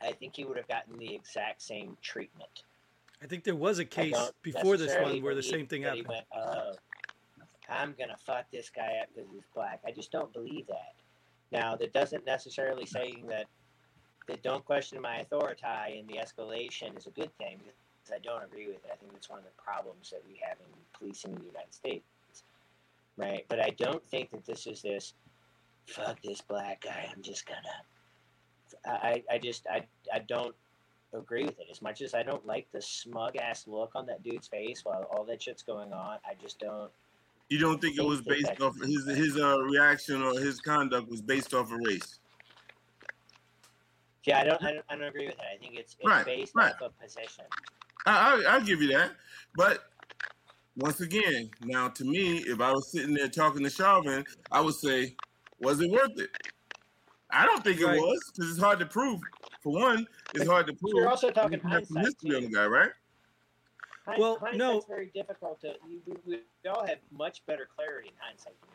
I 0.00 0.12
think 0.12 0.36
he 0.36 0.44
would 0.44 0.56
have 0.56 0.68
gotten 0.68 0.98
the 0.98 1.14
exact 1.14 1.62
same 1.62 1.96
treatment. 2.02 2.64
I 3.22 3.26
think 3.26 3.44
there 3.44 3.54
was 3.54 3.78
a 3.78 3.84
case 3.84 4.16
before 4.42 4.76
this 4.76 4.94
one 5.00 5.22
where 5.22 5.34
the 5.34 5.42
same 5.42 5.66
thing 5.66 5.82
happened. 5.82 6.06
went, 6.08 6.26
oh, 6.34 6.72
I'm 7.68 7.94
gonna 7.98 8.16
fuck 8.24 8.50
this 8.50 8.70
guy 8.70 8.98
up 9.02 9.08
because 9.14 9.30
he's 9.32 9.44
black. 9.54 9.80
I 9.86 9.90
just 9.90 10.12
don't 10.12 10.32
believe 10.32 10.66
that. 10.66 10.94
Now, 11.50 11.76
that 11.76 11.92
doesn't 11.92 12.26
necessarily 12.26 12.84
say 12.86 13.22
that 13.28 13.46
that 14.26 14.42
don't 14.42 14.64
question 14.64 15.00
my 15.00 15.18
authority 15.18 15.62
and 15.98 16.08
the 16.08 16.14
escalation 16.14 16.96
is 16.96 17.06
a 17.06 17.10
good 17.10 17.36
thing 17.38 17.58
because 17.58 18.12
I 18.14 18.18
don't 18.18 18.44
agree 18.44 18.66
with 18.66 18.84
it. 18.84 18.90
I 18.92 18.96
think 18.96 19.12
it's 19.14 19.28
one 19.28 19.38
of 19.38 19.44
the 19.44 19.62
problems 19.62 20.10
that 20.10 20.22
we 20.28 20.40
have 20.46 20.58
in 20.60 20.66
policing 20.98 21.32
in 21.32 21.38
the 21.38 21.46
United 21.46 21.74
States, 21.74 22.04
right? 23.16 23.44
But 23.48 23.60
I 23.60 23.70
don't 23.70 24.04
think 24.04 24.30
that 24.30 24.44
this 24.44 24.66
is 24.66 24.82
this 24.82 25.14
fuck 25.86 26.20
this 26.22 26.40
black 26.40 26.82
guy. 26.82 27.08
I'm 27.14 27.22
just 27.22 27.46
gonna. 27.46 28.98
I 29.02 29.22
I 29.30 29.38
just 29.38 29.66
I 29.70 29.84
I 30.12 30.20
don't 30.20 30.54
agree 31.12 31.44
with 31.44 31.58
it 31.60 31.68
as 31.70 31.80
much 31.80 32.02
as 32.02 32.14
I 32.14 32.22
don't 32.22 32.44
like 32.46 32.66
the 32.72 32.82
smug 32.82 33.36
ass 33.36 33.66
look 33.66 33.92
on 33.94 34.06
that 34.06 34.22
dude's 34.22 34.48
face 34.48 34.84
while 34.84 35.04
all 35.10 35.24
that 35.24 35.42
shit's 35.42 35.62
going 35.62 35.92
on. 35.92 36.18
I 36.24 36.34
just 36.40 36.58
don't. 36.58 36.90
You 37.48 37.58
don't 37.58 37.80
think 37.80 37.96
it 37.96 38.04
was 38.04 38.22
based 38.22 38.60
off 38.60 38.76
his 38.80 39.06
his 39.06 39.36
uh, 39.36 39.58
reaction 39.60 40.22
or 40.22 40.38
his 40.38 40.60
conduct 40.60 41.08
was 41.08 41.22
based 41.22 41.54
off 41.54 41.72
of 41.72 41.78
race? 41.78 42.18
Yeah, 44.26 44.40
I 44.40 44.44
don't. 44.44 44.62
I 44.62 44.72
don't, 44.72 44.84
I 44.90 44.94
don't 44.96 45.04
agree 45.08 45.26
with 45.26 45.36
that. 45.36 45.46
I 45.54 45.58
think 45.58 45.74
it's, 45.76 45.94
it's 45.98 46.06
Right, 46.08 46.24
based 46.26 46.52
right. 46.54 46.72
off 46.74 46.80
of 46.82 46.98
position. 47.00 47.44
I, 48.06 48.42
I 48.44 48.52
I'll 48.54 48.60
give 48.60 48.82
you 48.82 48.88
that, 48.88 49.12
but 49.56 49.84
once 50.76 51.00
again, 51.00 51.50
now 51.64 51.88
to 51.88 52.04
me, 52.04 52.38
if 52.38 52.60
I 52.60 52.70
was 52.72 52.90
sitting 52.92 53.14
there 53.14 53.28
talking 53.28 53.62
to 53.64 53.70
Chauvin, 53.70 54.24
I 54.52 54.60
would 54.60 54.74
say, 54.74 55.16
was 55.60 55.80
it 55.80 55.90
worth 55.90 56.18
it? 56.18 56.30
I 57.30 57.46
don't 57.46 57.62
think 57.64 57.80
Right. 57.82 57.96
it 57.96 58.00
was 58.00 58.32
because 58.34 58.50
it's 58.50 58.60
hard 58.60 58.78
to 58.80 58.86
prove. 58.86 59.20
For 59.62 59.72
one, 59.72 60.06
it's 60.34 60.46
hard 60.48 60.66
to 60.66 60.74
prove. 60.74 60.94
You're 60.96 61.08
also 61.08 61.30
talking 61.30 61.60
You 61.62 61.68
have 61.70 61.86
some 61.86 61.96
hindsight. 61.96 62.14
history 62.22 62.36
on 62.36 62.42
the 62.50 62.56
guy, 62.56 62.66
right? 62.66 62.90
Hind- 64.06 64.20
Well, 64.20 64.36
hindsight's 64.38 64.58
no. 64.58 64.80
very 64.88 65.10
difficult 65.14 65.60
to. 65.62 65.74
You, 65.88 66.00
we, 66.06 66.14
we 66.26 66.40
we 66.62 66.70
all 66.70 66.86
have 66.86 66.98
much 67.10 67.44
better 67.46 67.68
clarity 67.76 68.08
in 68.08 68.14
hindsight 68.20 68.54
than 68.60 68.70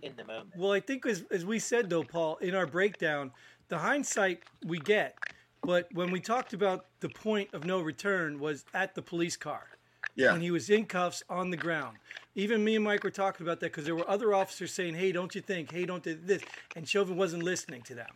do 0.00 0.06
in 0.06 0.16
the 0.16 0.24
moment. 0.24 0.56
Well, 0.56 0.72
I 0.72 0.80
think 0.80 1.06
as, 1.06 1.24
as 1.30 1.44
we 1.44 1.58
said 1.58 1.88
though, 1.90 2.02
Paul, 2.04 2.36
in 2.38 2.54
our 2.54 2.66
breakdown, 2.66 3.30
the 3.68 3.78
hindsight 3.78 4.42
we 4.64 4.78
get, 4.78 5.16
but 5.62 5.88
when 5.92 6.10
we 6.10 6.20
talked 6.20 6.52
about 6.52 6.86
the 7.00 7.08
point 7.08 7.52
of 7.52 7.64
no 7.64 7.80
return 7.80 8.38
was 8.38 8.64
at 8.74 8.94
the 8.94 9.02
police 9.02 9.36
car. 9.36 9.68
Yeah. 10.14 10.32
And 10.32 10.42
he 10.42 10.50
was 10.50 10.70
in 10.70 10.86
cuffs 10.86 11.22
on 11.28 11.50
the 11.50 11.56
ground. 11.56 11.96
Even 12.34 12.64
me 12.64 12.76
and 12.76 12.84
Mike 12.84 13.04
were 13.04 13.10
talking 13.10 13.46
about 13.46 13.60
that 13.60 13.66
because 13.66 13.84
there 13.84 13.94
were 13.94 14.08
other 14.08 14.34
officers 14.34 14.72
saying, 14.72 14.94
"Hey, 14.94 15.12
don't 15.12 15.34
you 15.34 15.40
think? 15.40 15.70
Hey, 15.70 15.84
don't 15.84 16.02
do 16.02 16.14
this?" 16.14 16.42
And 16.74 16.88
Chauvin 16.88 17.16
wasn't 17.16 17.42
listening 17.42 17.82
to 17.82 17.94
them. 17.94 18.10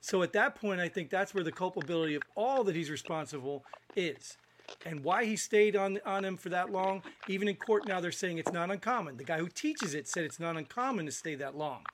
So 0.00 0.22
at 0.22 0.32
that 0.34 0.54
point, 0.54 0.80
I 0.80 0.88
think 0.88 1.10
that's 1.10 1.34
where 1.34 1.44
the 1.44 1.52
culpability 1.52 2.14
of 2.14 2.22
all 2.34 2.62
that 2.64 2.74
he's 2.74 2.90
responsible 2.90 3.64
is, 3.96 4.36
and 4.84 5.02
why 5.02 5.24
he 5.24 5.36
stayed 5.36 5.76
on 5.76 5.98
on 6.04 6.24
him 6.24 6.36
for 6.36 6.50
that 6.50 6.70
long. 6.70 7.02
Even 7.28 7.48
in 7.48 7.56
court 7.56 7.86
now, 7.86 8.00
they're 8.00 8.12
saying 8.12 8.38
it's 8.38 8.52
not 8.52 8.70
uncommon. 8.70 9.16
The 9.16 9.24
guy 9.24 9.38
who 9.38 9.48
teaches 9.48 9.94
it 9.94 10.06
said 10.08 10.24
it's 10.24 10.40
not 10.40 10.56
uncommon 10.56 11.06
to 11.06 11.12
stay 11.12 11.34
that 11.36 11.56
long. 11.56 11.84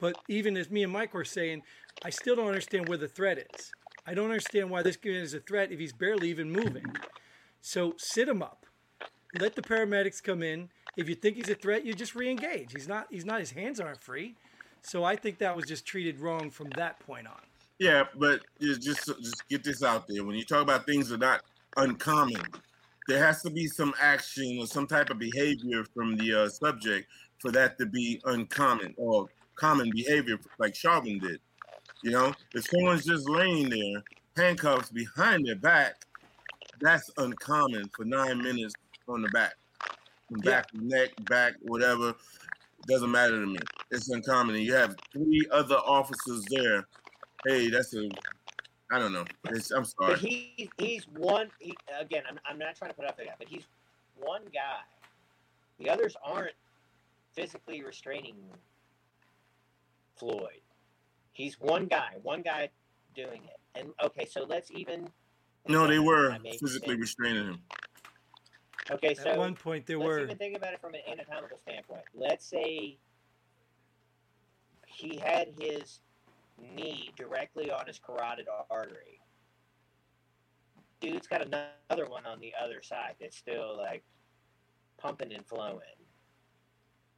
But 0.00 0.16
even 0.28 0.56
as 0.56 0.70
me 0.70 0.82
and 0.82 0.92
Mike 0.92 1.14
were 1.14 1.24
saying, 1.24 1.62
I 2.02 2.10
still 2.10 2.34
don't 2.34 2.48
understand 2.48 2.88
where 2.88 2.98
the 2.98 3.08
threat 3.08 3.38
is. 3.38 3.70
I 4.06 4.14
don't 4.14 4.30
understand 4.30 4.70
why 4.70 4.82
this 4.82 4.96
guy 4.96 5.10
is 5.10 5.34
a 5.34 5.40
threat 5.40 5.70
if 5.70 5.78
he's 5.78 5.92
barely 5.92 6.30
even 6.30 6.50
moving. 6.50 6.86
So 7.60 7.94
sit 7.98 8.28
him 8.28 8.42
up. 8.42 8.66
Let 9.38 9.54
the 9.54 9.62
paramedics 9.62 10.22
come 10.22 10.42
in. 10.42 10.70
If 10.96 11.08
you 11.08 11.14
think 11.14 11.36
he's 11.36 11.50
a 11.50 11.54
threat, 11.54 11.84
you 11.84 11.94
just 11.94 12.14
re-engage. 12.14 12.72
He's 12.72 12.88
not. 12.88 13.06
He's 13.10 13.24
not. 13.24 13.40
His 13.40 13.52
hands 13.52 13.78
aren't 13.78 14.02
free. 14.02 14.34
So 14.82 15.04
I 15.04 15.14
think 15.14 15.38
that 15.38 15.54
was 15.54 15.66
just 15.66 15.84
treated 15.86 16.18
wrong 16.18 16.50
from 16.50 16.70
that 16.70 16.98
point 17.00 17.26
on. 17.26 17.40
Yeah, 17.78 18.04
but 18.18 18.40
just 18.60 19.06
just 19.06 19.48
get 19.48 19.62
this 19.62 19.82
out 19.82 20.06
there. 20.08 20.24
When 20.24 20.36
you 20.36 20.44
talk 20.44 20.62
about 20.62 20.86
things 20.86 21.08
that 21.08 21.16
are 21.16 21.18
not 21.18 21.42
uncommon, 21.76 22.42
there 23.06 23.24
has 23.24 23.42
to 23.42 23.50
be 23.50 23.66
some 23.66 23.94
action 24.00 24.58
or 24.58 24.66
some 24.66 24.86
type 24.86 25.10
of 25.10 25.18
behavior 25.18 25.84
from 25.94 26.16
the 26.16 26.42
uh, 26.42 26.48
subject 26.48 27.06
for 27.38 27.50
that 27.52 27.78
to 27.78 27.86
be 27.86 28.20
uncommon 28.24 28.94
or 28.96 29.28
common 29.56 29.90
behavior, 29.90 30.38
like 30.58 30.74
Chauvin 30.74 31.18
did. 31.18 31.40
You 32.02 32.12
know, 32.12 32.32
if 32.54 32.66
someone's 32.66 33.04
just 33.04 33.28
laying 33.28 33.68
there, 33.68 34.02
handcuffs 34.36 34.90
behind 34.90 35.46
their 35.46 35.56
back, 35.56 36.06
that's 36.80 37.10
uncommon 37.18 37.90
for 37.94 38.04
nine 38.04 38.42
minutes 38.42 38.74
on 39.06 39.22
the 39.22 39.28
back, 39.28 39.52
back, 40.30 40.66
neck, 40.72 41.10
back, 41.28 41.54
whatever. 41.62 42.14
Doesn't 42.88 43.10
matter 43.10 43.38
to 43.38 43.46
me. 43.46 43.58
It's 43.90 44.08
uncommon. 44.08 44.54
And 44.54 44.64
you 44.64 44.72
have 44.72 44.96
three 45.12 45.46
other 45.52 45.76
officers 45.76 46.42
there 46.48 46.86
hey, 47.46 47.70
that's 47.70 47.94
a, 47.94 48.08
I 48.90 48.98
don't 48.98 49.12
know. 49.12 49.24
It's, 49.50 49.70
I'm 49.70 49.84
sorry. 49.84 50.14
But 50.14 50.20
he 50.20 50.70
he's 50.78 51.06
one. 51.16 51.50
He, 51.58 51.76
again, 51.98 52.22
I'm, 52.28 52.38
I'm 52.48 52.58
not 52.58 52.76
trying 52.76 52.90
to 52.90 52.96
put 52.96 53.06
up 53.06 53.16
the 53.16 53.24
guy, 53.24 53.34
but 53.38 53.48
he's 53.48 53.64
one 54.16 54.42
guy. 54.52 54.80
The 55.78 55.88
others 55.88 56.16
aren't 56.22 56.54
physically 57.32 57.82
restraining 57.82 58.34
Floyd. 60.20 60.60
He's 61.32 61.58
one 61.58 61.86
guy, 61.86 62.10
one 62.22 62.42
guy 62.42 62.68
doing 63.16 63.42
it. 63.44 63.58
And 63.74 63.88
okay, 64.04 64.26
so 64.26 64.44
let's 64.48 64.70
even. 64.70 65.08
No, 65.66 65.86
they 65.86 65.98
were 65.98 66.36
physically 66.60 66.94
sense. 66.94 67.00
restraining 67.00 67.44
him. 67.46 67.58
Okay, 68.90 69.14
so 69.14 69.30
At 69.30 69.38
one 69.38 69.54
point, 69.54 69.86
there 69.86 69.98
let's 69.98 70.06
were. 70.08 70.20
even 70.20 70.36
think 70.36 70.56
about 70.56 70.74
it 70.74 70.80
from 70.80 70.94
an 70.94 71.00
anatomical 71.10 71.58
standpoint. 71.58 72.02
Let's 72.14 72.44
say 72.44 72.98
he 74.86 75.16
had 75.16 75.48
his 75.58 76.00
knee 76.76 77.10
directly 77.16 77.70
on 77.70 77.86
his 77.86 77.98
carotid 77.98 78.46
artery. 78.70 79.20
dude's 81.00 81.26
got 81.26 81.40
another 81.42 82.06
one 82.10 82.26
on 82.26 82.38
the 82.40 82.52
other 82.62 82.82
side 82.82 83.14
that's 83.20 83.36
still 83.36 83.76
like 83.78 84.02
pumping 84.98 85.32
and 85.32 85.46
flowing. 85.46 85.80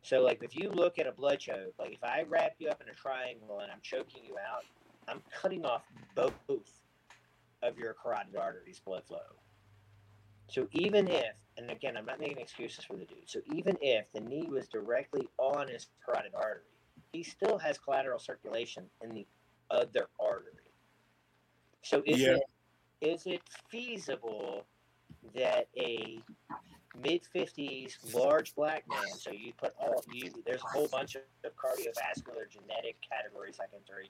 So, 0.03 0.20
like, 0.20 0.42
if 0.42 0.57
you 0.57 0.68
look 0.70 0.98
at 0.98 1.07
a 1.07 1.12
blood 1.12 1.38
choke, 1.38 1.74
like 1.78 1.92
if 1.92 2.03
I 2.03 2.22
wrap 2.22 2.53
you 2.59 2.68
up 2.68 2.82
in 2.82 2.88
a 2.88 2.94
triangle 2.94 3.61
and 3.61 3.70
I'm 3.70 3.80
choking 3.82 4.24
you 4.24 4.36
out, 4.38 4.64
I'm 5.09 5.22
cutting 5.30 5.64
off 5.64 5.84
both 6.14 6.34
of 7.62 7.78
your 7.78 7.94
carotid 7.94 8.36
arteries' 8.36 8.80
blood 8.80 9.05
flow. 9.07 9.18
So, 10.50 10.66
even 10.72 11.09
if, 11.09 11.34
and 11.57 11.70
again, 11.70 11.96
I'm 11.96 12.05
not 12.05 12.18
making 12.18 12.38
excuses 12.38 12.84
for 12.84 12.96
the 12.96 13.05
dude, 13.05 13.30
so 13.30 13.40
even 13.55 13.76
if 13.80 14.07
the 14.12 14.20
knee 14.20 14.48
was 14.50 14.68
directly 14.68 15.28
on 15.38 15.68
his 15.68 15.86
carotid 16.05 16.34
artery, 16.34 16.64
he 17.12 17.22
still 17.22 17.59
has 17.59 17.78
collateral 17.78 18.18
circulation 18.18 18.90
in 19.03 19.11
the 19.11 19.26
other 19.70 20.09
artery. 20.20 20.72
So, 21.84 22.03
is 22.07 22.20
Yeah. 22.20 22.34
it 22.34 22.42
is 23.00 23.26
it 23.26 23.42
feasible 23.70 24.66
that 25.34 25.68
a 25.76 26.20
mid 27.03 27.24
fifties 27.32 27.99
large 28.14 28.55
black 28.55 28.84
man, 28.88 29.16
so 29.18 29.30
you 29.30 29.53
put 29.57 29.72
all 29.78 30.05
you 30.12 30.30
there's 30.45 30.62
a 30.62 30.66
whole 30.66 30.88
bunch 30.88 31.14
of, 31.14 31.22
cardiovascular 31.45 32.49
genetic 32.51 32.97
categories 33.09 33.59
I 33.61 33.66
can 33.66 33.80
throw 33.86 34.03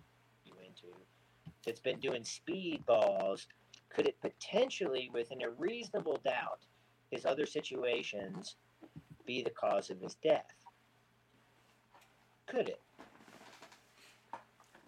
you 0.44 0.52
into 0.66 0.94
that's 1.64 1.80
been 1.80 2.00
doing 2.00 2.24
speed 2.24 2.84
balls, 2.86 3.46
could 3.88 4.06
it 4.06 4.20
potentially, 4.20 5.10
within 5.12 5.42
a 5.42 5.50
reasonable 5.50 6.18
doubt, 6.24 6.60
his 7.10 7.24
other 7.26 7.46
situations 7.46 8.56
be 9.26 9.42
the 9.42 9.50
cause 9.50 9.90
of 9.90 10.00
his 10.00 10.14
death? 10.16 10.54
Could 12.46 12.68
it? 12.68 12.80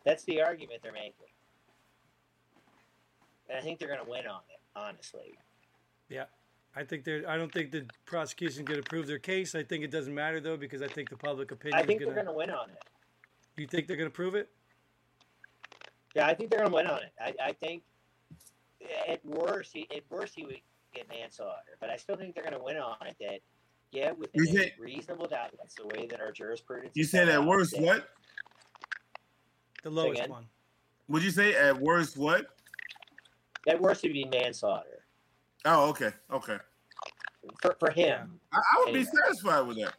That's 0.05 0.25
the 0.25 0.43
argument 0.43 0.81
they're 0.83 0.93
making. 0.93 1.13
And 3.49 3.59
I 3.59 3.61
think 3.61 3.79
they're 3.79 3.89
going 3.89 4.05
to 4.05 4.11
win 4.11 4.27
on 4.27 4.41
it, 4.51 4.61
honestly. 4.75 5.39
I 6.77 6.83
think 6.85 7.05
they're. 7.05 7.29
I 7.29 7.37
don't 7.37 7.53
think 7.53 7.71
the 7.71 7.87
prosecution's 8.05 8.67
going 8.67 8.83
to 8.83 8.89
prove 8.89 9.07
their 9.07 9.19
case. 9.19 9.55
I 9.55 9.63
think 9.63 9.85
it 9.85 9.91
doesn't 9.91 10.15
matter 10.15 10.41
though 10.41 10.57
because 10.57 10.83
I 10.83 10.89
think 10.89 11.09
the 11.09 11.17
public 11.17 11.53
opinion 11.53 11.79
I 11.81 11.85
think 11.85 12.01
is 12.01 12.07
they're 12.07 12.15
going 12.15 12.27
going 12.27 12.35
to 12.35 12.39
win 12.39 12.51
on 12.51 12.71
it. 12.71 12.83
You 13.57 13.67
think 13.69 13.87
they're 13.87 13.97
going 13.97 14.09
to 14.11 14.15
prove 14.15 14.35
it? 14.35 14.51
Yeah, 16.17 16.27
I 16.27 16.35
think 16.35 16.51
they're 16.51 16.61
going 16.61 16.71
to 16.71 16.75
win 16.77 16.87
on 16.89 16.99
it. 17.03 17.13
I, 17.21 17.35
I 17.49 17.53
think 17.53 17.83
at 19.09 19.25
worst, 19.25 19.71
he, 19.73 19.87
at 19.95 20.03
worst 20.11 20.35
he 20.35 20.45
would 20.45 20.57
get 20.93 21.09
manslaughter, 21.09 21.77
but 21.81 21.91
I 21.91 21.97
still 21.97 22.17
think 22.17 22.35
they're 22.35 22.45
going 22.45 22.57
to 22.57 22.63
win 22.63 22.77
on 22.77 22.97
it. 23.07 23.17
That 23.21 23.41
yeah, 23.93 24.11
within 24.13 24.45
You 24.45 24.51
a 24.51 24.53
think- 24.63 24.73
reasonable 24.81 25.27
doubt, 25.27 25.51
that's 25.57 25.77
the 25.77 25.87
way 25.87 26.07
that 26.09 26.21
our 26.21 26.33
jurisprudence. 26.33 26.93
You 26.95 27.03
is 27.05 27.11
said 27.11 27.27
set 27.29 27.35
at 27.37 27.45
worst 27.45 27.73
that- 27.73 27.83
what? 27.83 28.09
The 29.85 29.91
lowest 29.91 30.19
again? 30.19 30.31
one. 30.31 30.47
Would 31.09 31.23
you 31.23 31.31
say 31.31 31.55
at 31.55 31.79
worst 31.79 32.17
what? 32.17 32.47
At 33.69 33.81
worst, 33.81 34.03
it'd 34.05 34.15
be 34.15 34.25
manslaughter 34.25 34.94
Oh, 35.65 35.89
okay, 35.91 36.11
okay. 36.31 36.59
for 37.63 37.77
for 37.79 37.91
him. 37.91 38.39
I, 38.53 38.59
I 38.59 38.85
would 38.85 38.95
be 38.95 39.05
satisfied 39.05 39.67
with 39.67 39.79
that. 39.79 39.95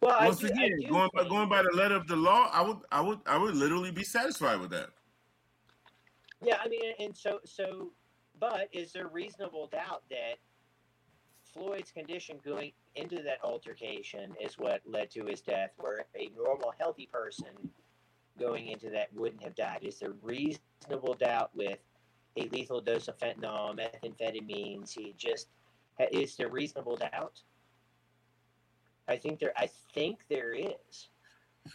Well, 0.00 0.16
Once 0.26 0.38
do- 0.38 0.46
again, 0.46 0.78
going 0.88 1.10
by 1.14 1.24
going 1.24 1.48
by 1.48 1.62
the 1.62 1.70
letter 1.74 1.96
of 1.96 2.06
the 2.06 2.16
law, 2.16 2.50
I 2.52 2.62
would 2.62 2.78
I 2.92 3.00
would 3.00 3.20
I 3.26 3.36
would 3.36 3.54
literally 3.54 3.90
be 3.90 4.04
satisfied 4.04 4.60
with 4.60 4.70
that. 4.70 4.90
Yeah, 6.42 6.58
I 6.62 6.68
mean, 6.68 6.92
and 7.00 7.16
so 7.16 7.40
so, 7.44 7.90
but 8.38 8.68
is 8.72 8.92
there 8.92 9.08
reasonable 9.08 9.66
doubt 9.66 10.02
that 10.10 10.36
Floyd's 11.52 11.90
condition 11.90 12.38
going 12.44 12.72
into 12.94 13.22
that 13.22 13.38
altercation 13.42 14.34
is 14.40 14.58
what 14.58 14.82
led 14.86 15.10
to 15.12 15.24
his 15.24 15.40
death, 15.40 15.70
where 15.78 16.04
a 16.14 16.30
normal, 16.36 16.72
healthy 16.78 17.08
person 17.10 17.48
going 18.38 18.68
into 18.68 18.90
that 18.90 19.12
wouldn't 19.14 19.42
have 19.42 19.56
died? 19.56 19.80
Is 19.82 19.98
there 19.98 20.12
reasonable 20.22 21.14
doubt 21.14 21.50
with 21.54 21.78
a 22.38 22.48
lethal 22.48 22.80
dose 22.80 23.08
of 23.08 23.18
fentanyl, 23.18 23.76
methamphetamines? 23.76 24.92
He 24.92 25.14
just 25.16 25.48
is 26.12 26.36
there 26.36 26.48
reasonable 26.48 26.96
doubt? 26.96 27.40
I 29.08 29.16
think 29.16 29.38
there. 29.40 29.52
I 29.56 29.68
think 29.94 30.20
there 30.28 30.52
is. 30.52 31.08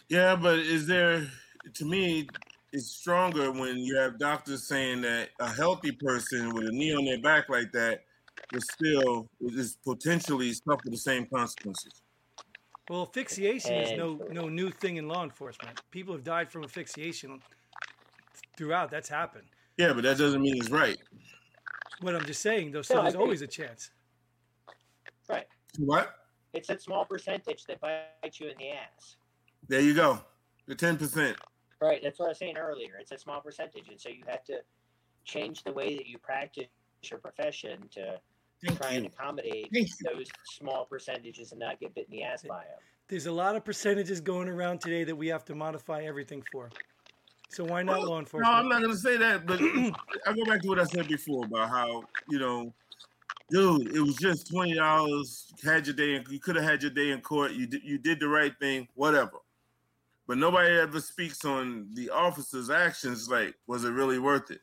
Yeah, 0.08 0.36
but 0.36 0.58
is 0.58 0.86
there 0.86 1.26
to 1.74 1.84
me 1.84 2.28
it's 2.72 2.90
stronger 2.90 3.52
when 3.52 3.78
you 3.78 3.96
have 3.96 4.18
doctors 4.18 4.66
saying 4.66 5.02
that 5.02 5.28
a 5.38 5.48
healthy 5.48 5.92
person 5.92 6.52
with 6.52 6.64
a 6.66 6.72
knee 6.72 6.92
on 6.92 7.04
their 7.04 7.20
back 7.20 7.48
like 7.48 7.70
that 7.72 8.00
will 8.52 8.60
still 8.60 9.28
is 9.40 9.78
potentially 9.86 10.52
suffer 10.52 10.82
the 10.90 10.96
same 10.96 11.26
consequences. 11.32 12.02
Well, 12.90 13.02
asphyxiation 13.02 13.74
is 13.74 13.96
no 13.96 14.20
no 14.30 14.48
new 14.48 14.70
thing 14.70 14.96
in 14.96 15.08
law 15.08 15.22
enforcement. 15.22 15.80
People 15.90 16.14
have 16.14 16.24
died 16.24 16.50
from 16.50 16.64
asphyxiation 16.64 17.40
throughout. 18.56 18.90
That's 18.90 19.08
happened. 19.08 19.46
Yeah, 19.76 19.92
but 19.92 20.04
that 20.04 20.18
doesn't 20.18 20.40
mean 20.40 20.56
it's 20.56 20.70
right. 20.70 20.96
What 22.00 22.14
I'm 22.14 22.24
just 22.24 22.42
saying, 22.42 22.72
though, 22.72 22.82
so 22.82 22.94
No, 22.94 23.02
there's 23.02 23.14
always 23.14 23.42
a 23.42 23.46
chance. 23.46 23.90
Right. 25.28 25.46
What? 25.78 26.14
It's 26.52 26.70
a 26.70 26.78
small 26.78 27.04
percentage 27.04 27.64
that 27.64 27.80
bites 27.80 28.38
you 28.40 28.48
in 28.48 28.54
the 28.58 28.70
ass. 28.70 29.16
There 29.68 29.80
you 29.80 29.94
go. 29.94 30.20
The 30.66 30.74
ten 30.74 30.96
percent. 30.96 31.36
Right. 31.80 32.00
That's 32.02 32.18
what 32.18 32.26
I 32.26 32.28
was 32.28 32.38
saying 32.38 32.56
earlier. 32.56 32.96
It's 33.00 33.12
a 33.12 33.18
small 33.18 33.40
percentage, 33.40 33.88
and 33.88 34.00
so 34.00 34.08
you 34.08 34.22
have 34.28 34.44
to 34.44 34.60
change 35.24 35.64
the 35.64 35.72
way 35.72 35.96
that 35.96 36.06
you 36.06 36.18
practice 36.18 36.66
your 37.10 37.18
profession 37.18 37.88
to 37.92 38.20
Thank 38.64 38.80
try 38.80 38.92
and 38.92 39.06
accommodate 39.06 39.68
Thank 39.72 39.88
you. 39.88 40.14
those 40.14 40.28
small 40.44 40.84
percentages 40.84 41.52
and 41.52 41.60
not 41.60 41.80
get 41.80 41.94
bit 41.94 42.06
in 42.10 42.18
the 42.18 42.22
ass 42.22 42.44
by 42.48 42.58
them. 42.58 42.78
There's 43.08 43.26
a 43.26 43.32
lot 43.32 43.56
of 43.56 43.64
percentages 43.64 44.20
going 44.20 44.48
around 44.48 44.80
today 44.80 45.04
that 45.04 45.16
we 45.16 45.28
have 45.28 45.44
to 45.46 45.54
modify 45.54 46.04
everything 46.04 46.42
for. 46.50 46.70
So 47.54 47.64
why 47.64 47.84
not 47.84 47.98
Well, 47.98 48.10
law 48.10 48.18
enforcement? 48.18 48.52
No. 48.52 48.58
I'm 48.58 48.68
not 48.68 48.82
gonna 48.82 48.96
say 48.96 49.16
that, 49.16 49.46
but 49.46 49.60
I 50.26 50.32
go 50.32 50.44
back 50.44 50.60
to 50.62 50.68
what 50.68 50.80
I 50.80 50.84
said 50.84 51.06
before 51.06 51.44
about 51.44 51.68
how 51.68 52.02
you 52.28 52.40
know, 52.40 52.74
dude, 53.48 53.94
it 53.94 54.00
was 54.00 54.16
just 54.16 54.50
twenty 54.50 54.74
dollars. 54.74 55.52
Had 55.62 55.86
your 55.86 55.94
day, 55.94 56.16
in, 56.16 56.24
you 56.28 56.40
could 56.40 56.56
have 56.56 56.64
had 56.64 56.82
your 56.82 56.90
day 56.90 57.10
in 57.10 57.20
court. 57.20 57.52
You 57.52 57.68
did, 57.68 57.84
you 57.84 57.98
did 57.98 58.18
the 58.18 58.28
right 58.28 58.52
thing, 58.58 58.88
whatever. 58.94 59.38
But 60.26 60.38
nobody 60.38 60.74
ever 60.80 61.00
speaks 61.00 61.44
on 61.44 61.90
the 61.94 62.10
officer's 62.10 62.70
actions. 62.70 63.28
Like, 63.28 63.54
was 63.68 63.84
it 63.84 63.90
really 63.90 64.18
worth 64.18 64.50
it? 64.50 64.60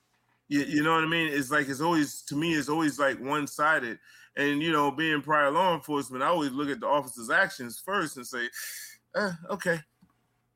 You, 0.49 0.63
you 0.63 0.83
know 0.83 0.93
what 0.93 1.03
I 1.03 1.07
mean? 1.07 1.31
It's 1.31 1.49
like 1.49 1.69
it's 1.69 1.79
always 1.79 2.23
to 2.23 2.35
me, 2.35 2.55
it's 2.55 2.67
always 2.67 2.99
like 2.99 3.19
one 3.21 3.47
sided. 3.47 3.99
And 4.35 4.61
you 4.61 4.73
know, 4.73 4.91
being 4.91 5.21
prior 5.21 5.49
law 5.49 5.75
enforcement, 5.75 6.23
I 6.23 6.27
always 6.27 6.51
look 6.51 6.69
at 6.69 6.81
the 6.81 6.87
officer's 6.87 7.29
actions 7.29 7.81
first 7.85 8.17
and 8.17 8.27
say, 8.27 8.49
eh, 9.15 9.31
okay. 9.49 9.79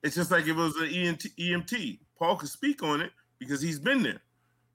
It's 0.04 0.16
just 0.16 0.32
like 0.32 0.44
if 0.44 0.50
it 0.50 0.54
was 0.56 0.76
an 0.76 0.90
EMT, 0.90 1.36
EMT. 1.40 2.00
Paul 2.18 2.36
could 2.38 2.50
speak 2.50 2.84
on 2.84 3.02
it 3.02 3.12
because 3.40 3.62
he's 3.62 3.80
been 3.80 4.04
there. 4.04 4.22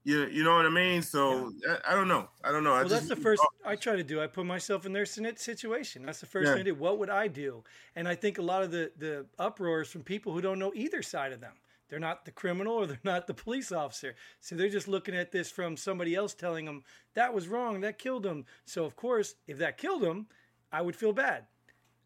You, 0.02 0.26
you 0.26 0.44
know 0.44 0.54
what 0.56 0.64
I 0.64 0.70
mean? 0.70 1.02
So 1.02 1.52
I, 1.68 1.92
I 1.92 1.94
don't 1.94 2.08
know. 2.08 2.28
I 2.42 2.52
don't 2.52 2.64
know. 2.64 2.72
I 2.72 2.80
Well, 2.80 2.88
that's 2.88 3.08
the 3.08 3.16
first 3.16 3.42
I 3.64 3.76
try 3.76 3.96
to 3.96 4.02
do. 4.02 4.22
I 4.22 4.26
put 4.26 4.46
myself 4.46 4.86
in 4.86 4.92
their 4.92 5.04
situation. 5.04 6.06
That's 6.06 6.20
the 6.20 6.26
first 6.26 6.46
Yeah. 6.48 6.54
thing 6.54 6.60
I 6.60 6.64
do. 6.64 6.74
What 6.74 6.98
would 6.98 7.10
I 7.10 7.28
do? 7.28 7.62
And 7.96 8.08
I 8.08 8.14
think 8.14 8.38
a 8.38 8.42
lot 8.42 8.62
of 8.62 8.70
the 8.70 8.90
the 8.96 9.26
uproar 9.38 9.82
is 9.82 9.88
from 9.88 10.02
people 10.02 10.32
who 10.32 10.40
don't 10.40 10.58
know 10.58 10.72
either 10.74 11.02
side 11.02 11.32
of 11.32 11.40
them. 11.40 11.52
They're 11.90 11.98
not 11.98 12.24
the 12.24 12.30
criminal 12.30 12.74
or 12.74 12.86
they're 12.86 13.00
not 13.04 13.26
the 13.26 13.34
police 13.34 13.72
officer. 13.72 14.14
So 14.40 14.54
they're 14.54 14.68
just 14.70 14.88
looking 14.88 15.14
at 15.14 15.32
this 15.32 15.50
from 15.50 15.76
somebody 15.76 16.14
else 16.14 16.34
telling 16.34 16.64
them 16.64 16.82
that 17.14 17.34
was 17.34 17.48
wrong, 17.48 17.80
that 17.82 17.98
killed 17.98 18.24
him. 18.24 18.46
So 18.64 18.84
of 18.84 18.96
course, 18.96 19.34
if 19.48 19.58
that 19.58 19.76
killed 19.76 20.02
him, 20.02 20.28
I 20.72 20.80
would 20.80 20.96
feel 20.96 21.12
bad. 21.12 21.46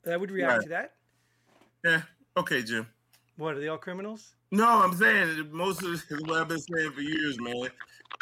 I 0.04 0.16
would 0.16 0.32
react 0.32 0.52
Right. 0.52 0.62
to 0.64 0.68
that. 0.70 0.94
Yeah. 1.84 2.02
Okay, 2.36 2.62
Jim. 2.62 2.88
What 3.36 3.56
are 3.56 3.60
they 3.60 3.68
all 3.68 3.78
criminals? 3.78 4.34
No, 4.50 4.66
I'm 4.82 4.94
saying 4.94 5.48
most 5.50 5.82
of 5.82 5.90
this 5.90 6.02
is 6.10 6.22
what 6.22 6.40
I've 6.40 6.48
been 6.48 6.60
saying 6.60 6.92
for 6.92 7.00
years, 7.00 7.40
man. 7.40 7.68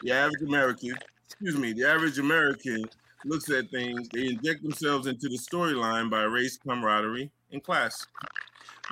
The 0.03 0.13
average 0.13 0.43
American, 0.43 0.95
excuse 1.27 1.57
me, 1.57 1.73
the 1.73 1.87
average 1.89 2.19
American 2.19 2.85
looks 3.25 3.51
at 3.51 3.71
things, 3.71 4.09
they 4.09 4.29
inject 4.29 4.63
themselves 4.63 5.07
into 5.07 5.29
the 5.29 5.39
storyline 5.39 6.11
by 6.11 6.23
race, 6.23 6.57
camaraderie, 6.57 7.31
and 7.53 7.63
class. 7.63 8.07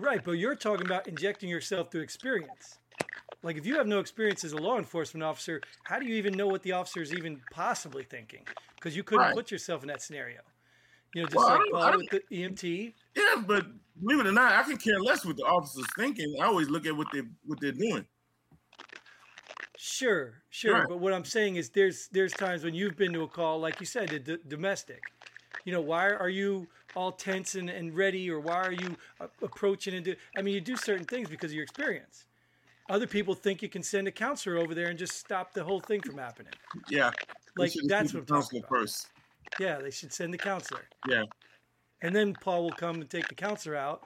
Right, 0.00 0.22
but 0.22 0.32
you're 0.32 0.54
talking 0.54 0.86
about 0.86 1.08
injecting 1.08 1.48
yourself 1.48 1.90
through 1.90 2.02
experience. 2.02 2.78
Like 3.42 3.56
if 3.56 3.64
you 3.64 3.76
have 3.76 3.86
no 3.86 3.98
experience 4.00 4.44
as 4.44 4.52
a 4.52 4.58
law 4.58 4.76
enforcement 4.78 5.24
officer, 5.24 5.62
how 5.84 5.98
do 5.98 6.06
you 6.06 6.14
even 6.16 6.36
know 6.36 6.46
what 6.46 6.62
the 6.62 6.72
officer 6.72 7.00
is 7.00 7.12
even 7.14 7.40
possibly 7.50 8.04
thinking? 8.04 8.42
Because 8.74 8.94
you 8.94 9.02
couldn't 9.02 9.24
Right. 9.26 9.34
put 9.34 9.50
yourself 9.50 9.82
in 9.82 9.88
that 9.88 10.02
scenario. 10.02 10.40
You 11.14 11.22
know, 11.22 11.28
just 11.28 11.36
Well, 11.36 11.58
like 11.58 11.70
Paul 11.72 11.98
with 11.98 12.10
the 12.10 12.22
EMT. 12.32 12.94
Yeah, 13.16 13.42
but 13.46 13.66
believe 14.00 14.20
it 14.20 14.26
or 14.26 14.32
not, 14.32 14.52
I 14.52 14.62
can 14.62 14.76
care 14.76 15.00
less 15.00 15.24
what 15.24 15.36
the 15.36 15.42
officer's 15.42 15.86
thinking. 15.96 16.36
I 16.40 16.44
always 16.44 16.68
look 16.68 16.86
at 16.86 16.96
what 16.96 17.08
they 17.12 17.22
what 17.46 17.60
they're 17.60 17.72
doing. 17.72 18.06
Sure, 19.76 20.34
sure. 20.50 20.74
Right. 20.74 20.88
But 20.88 21.00
what 21.00 21.12
I'm 21.12 21.24
saying 21.24 21.56
is, 21.56 21.70
there's 21.70 22.08
there's 22.12 22.32
times 22.32 22.64
when 22.64 22.74
you've 22.74 22.96
been 22.96 23.12
to 23.14 23.22
a 23.22 23.28
call, 23.28 23.58
like 23.58 23.80
you 23.80 23.86
said, 23.86 24.10
the 24.10 24.18
d- 24.18 24.38
domestic. 24.46 25.00
You 25.64 25.72
know, 25.72 25.80
why 25.80 26.10
are 26.10 26.28
you 26.28 26.68
all 26.94 27.12
tense 27.12 27.54
and, 27.54 27.68
and 27.68 27.94
ready, 27.94 28.30
or 28.30 28.40
why 28.40 28.56
are 28.56 28.72
you 28.72 28.96
uh, 29.20 29.26
approaching 29.42 29.94
and 29.94 30.04
do? 30.04 30.14
I 30.36 30.42
mean, 30.42 30.54
you 30.54 30.60
do 30.60 30.76
certain 30.76 31.04
things 31.06 31.28
because 31.28 31.50
of 31.50 31.54
your 31.54 31.64
experience. 31.64 32.26
Other 32.88 33.06
people 33.06 33.34
think 33.34 33.62
you 33.62 33.68
can 33.68 33.82
send 33.82 34.08
a 34.08 34.10
counselor 34.10 34.58
over 34.58 34.74
there 34.74 34.88
and 34.88 34.98
just 34.98 35.16
stop 35.16 35.52
the 35.52 35.62
whole 35.62 35.80
thing 35.80 36.00
from 36.00 36.18
happening. 36.18 36.52
Yeah. 36.88 37.10
Like 37.56 37.72
that's 37.86 38.12
what 38.12 38.20
I'm 38.20 38.26
talking 38.26 38.58
about. 38.58 38.68
first. 38.68 39.08
Yeah, 39.58 39.78
they 39.78 39.90
should 39.90 40.12
send 40.12 40.32
the 40.32 40.38
counselor. 40.38 40.84
Yeah. 41.08 41.24
And 42.02 42.14
then 42.14 42.34
Paul 42.40 42.64
will 42.64 42.72
come 42.72 43.00
and 43.00 43.10
take 43.10 43.28
the 43.28 43.34
counselor 43.34 43.76
out, 43.76 44.04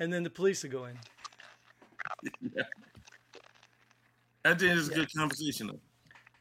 and 0.00 0.12
then 0.12 0.22
the 0.22 0.30
police 0.30 0.62
will 0.62 0.70
go 0.70 0.86
in. 0.86 0.98
I 4.44 4.54
think 4.54 4.62
it's 4.78 4.88
a 4.88 4.90
Yeah. 4.90 4.96
good 4.96 5.12
conversation 5.14 5.66
though. 5.68 5.80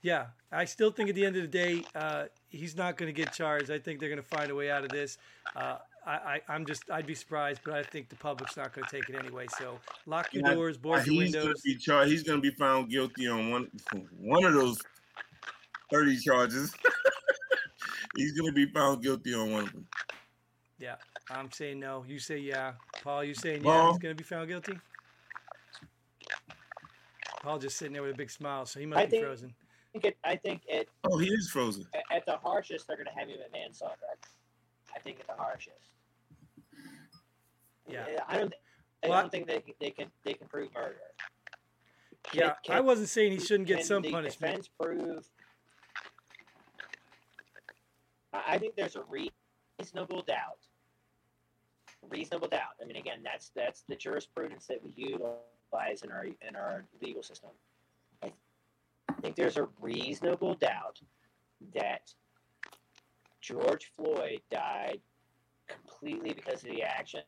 Yeah, 0.02 0.28
I 0.52 0.66
still 0.66 0.92
think 0.92 1.10
at 1.10 1.16
the 1.16 1.26
end 1.26 1.36
of 1.36 1.42
the 1.42 1.48
day, 1.48 1.84
uh, 1.96 2.26
he's 2.50 2.76
not 2.76 2.96
going 2.96 3.12
to 3.12 3.14
get 3.14 3.34
charged. 3.34 3.72
I 3.72 3.80
think 3.80 4.00
they're 4.00 4.10
going 4.10 4.22
to 4.22 4.28
find 4.28 4.52
a 4.52 4.56
way 4.56 4.70
out 4.70 4.84
of 4.84 4.90
this. 4.92 5.18
Uh, 5.56 5.78
I, 6.06 6.40
I, 6.48 6.56
am 6.56 6.64
just, 6.68 6.84
I'd 6.92 7.08
be 7.08 7.16
surprised, 7.16 7.62
but 7.66 7.74
I 7.74 7.82
think 7.82 8.10
the 8.10 8.16
public's 8.16 8.56
not 8.56 8.72
going 8.72 8.86
to 8.86 8.96
take 8.96 9.10
it 9.10 9.16
anyway. 9.16 9.48
So 9.58 9.80
lock 10.06 10.32
your 10.32 10.44
doors, 10.44 10.78
board 10.78 11.08
your 11.08 11.14
he's 11.16 11.34
windows. 11.34 11.44
Gonna 11.46 11.56
be 11.64 11.76
char- 11.78 12.06
he's 12.06 12.22
going 12.22 12.40
to 12.40 12.52
be 12.52 12.56
found 12.56 12.92
guilty 12.92 13.28
on 13.28 13.50
one, 13.50 13.72
one 14.20 14.46
of 14.46 14.54
those 14.54 14.78
30 15.92 16.20
charges. 16.20 16.72
he's 18.16 18.34
going 18.34 18.50
to 18.50 18.56
be 18.56 18.66
found 18.72 19.04
guilty 19.04 19.34
on 19.34 19.52
one 19.52 19.64
of 19.64 19.72
them. 19.72 19.88
Yeah, 20.80 20.96
I'm 21.30 21.52
saying 21.52 21.80
no. 21.80 22.04
You 22.08 22.20
say 22.20 22.38
yeah. 22.38 22.74
Paul, 23.04 23.24
you 23.24 23.34
saying 23.34 23.64
yeah? 23.64 23.90
He's 23.90 24.00
going 24.00 24.16
to 24.16 24.22
be 24.22 24.24
found 24.24 24.48
guilty. 24.48 24.78
Paul 27.42 27.60
just 27.60 27.78
sitting 27.78 27.94
there 27.94 28.02
with 28.02 28.14
a 28.14 28.18
big 28.18 28.32
smile, 28.32 28.66
so 28.66 28.80
he 28.80 28.86
must 28.86 29.00
I 29.00 29.06
be 29.06 29.12
think, 29.12 29.24
frozen. 29.24 29.54
I 29.54 29.92
think, 29.92 30.06
it, 30.06 30.18
I 30.24 30.36
think 30.36 30.62
it. 30.68 30.90
Oh, 31.04 31.18
he 31.18 31.28
is 31.28 31.50
frozen. 31.50 31.86
At 32.12 32.26
the 32.26 32.38
harshest, 32.38 32.88
they're 32.88 32.98
going 32.98 33.08
to 33.08 33.14
have 33.14 33.30
him 33.30 33.38
at 33.44 33.52
manslaughter. 33.52 33.96
I 34.96 35.00
think 35.00 35.20
at 35.20 35.28
the 35.28 35.42
harshest. 35.42 35.92
Yeah, 37.88 38.06
I 38.28 38.38
don't. 38.40 38.54
I 39.04 39.08
don't 39.08 39.32
think 39.32 39.48
they 39.48 39.64
they 39.80 39.92
can 39.92 40.08
they 40.24 40.34
can 40.34 40.48
prove 40.48 40.74
murder. 40.74 40.96
Can, 42.24 42.40
yeah, 42.40 42.54
can, 42.66 42.76
I 42.76 42.80
wasn't 42.80 43.10
saying 43.10 43.32
he 43.32 43.40
shouldn't 43.40 43.68
get 43.68 43.86
some 43.86 44.02
punishment. 44.02 44.64
Defense 44.64 44.70
prove. 44.80 45.30
I 48.48 48.58
think 48.58 48.76
there's 48.76 48.96
a 48.96 49.04
reasonable 49.10 50.22
doubt. 50.22 50.60
Reasonable 52.10 52.48
doubt. 52.48 52.76
I 52.82 52.86
mean, 52.86 52.98
again, 52.98 53.20
that's 53.24 53.52
that's 53.56 53.84
the 53.88 53.96
jurisprudence 53.96 54.68
that 54.68 54.84
we 54.84 54.94
utilize 54.96 56.04
in 56.04 56.12
our 56.12 56.26
in 56.26 56.56
our 56.56 56.86
legal 57.02 57.24
system. 57.24 57.50
I 58.24 59.22
think 59.22 59.36
there's 59.36 59.58
a 59.58 59.68
reasonable 59.82 60.56
doubt 60.56 61.00
that 61.74 62.14
George 63.42 63.92
Floyd 63.96 64.42
died 64.52 65.00
completely 65.68 66.34
because 66.34 66.64
of 66.64 66.70
the 66.70 66.84
actions 66.84 67.24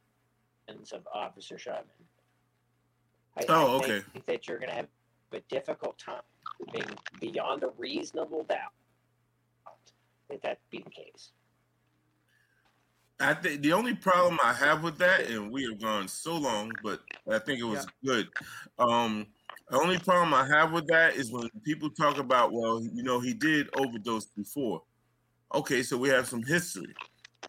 of 0.91 1.07
Officer 1.13 1.57
Chauvin. 1.57 1.85
I, 3.37 3.43
oh, 3.49 3.73
I 3.73 3.75
okay. 3.77 3.99
think 4.13 4.25
that 4.25 4.47
you're 4.47 4.57
going 4.57 4.69
to 4.69 4.75
have 4.75 4.87
a 5.31 5.39
difficult 5.49 5.97
time 5.97 6.21
being 6.71 6.89
beyond 7.19 7.63
a 7.63 7.69
reasonable 7.77 8.43
doubt 8.43 8.73
that 10.29 10.41
that 10.43 10.59
be 10.69 10.79
the 10.79 10.89
case. 10.89 11.31
I 13.19 13.33
think 13.33 13.61
the 13.61 13.73
only 13.73 13.95
problem 13.95 14.37
I 14.43 14.53
have 14.53 14.83
with 14.83 14.97
that, 14.99 15.27
and 15.27 15.51
we 15.51 15.63
have 15.63 15.81
gone 15.81 16.07
so 16.07 16.35
long, 16.35 16.71
but 16.83 17.01
I 17.31 17.39
think 17.39 17.59
it 17.59 17.63
was 17.63 17.87
yeah. 18.01 18.13
good. 18.13 18.27
Um, 18.77 19.25
the 19.69 19.79
only 19.79 19.97
problem 19.97 20.33
I 20.33 20.47
have 20.47 20.71
with 20.71 20.87
that 20.87 21.15
is 21.15 21.31
when 21.31 21.49
people 21.65 21.89
talk 21.89 22.19
about, 22.19 22.53
well, 22.53 22.81
you 22.81 23.01
know, 23.01 23.19
he 23.19 23.33
did 23.33 23.69
overdose 23.75 24.25
before. 24.25 24.83
Okay, 25.53 25.81
so 25.81 25.97
we 25.97 26.09
have 26.09 26.27
some 26.27 26.43
history. 26.43 26.93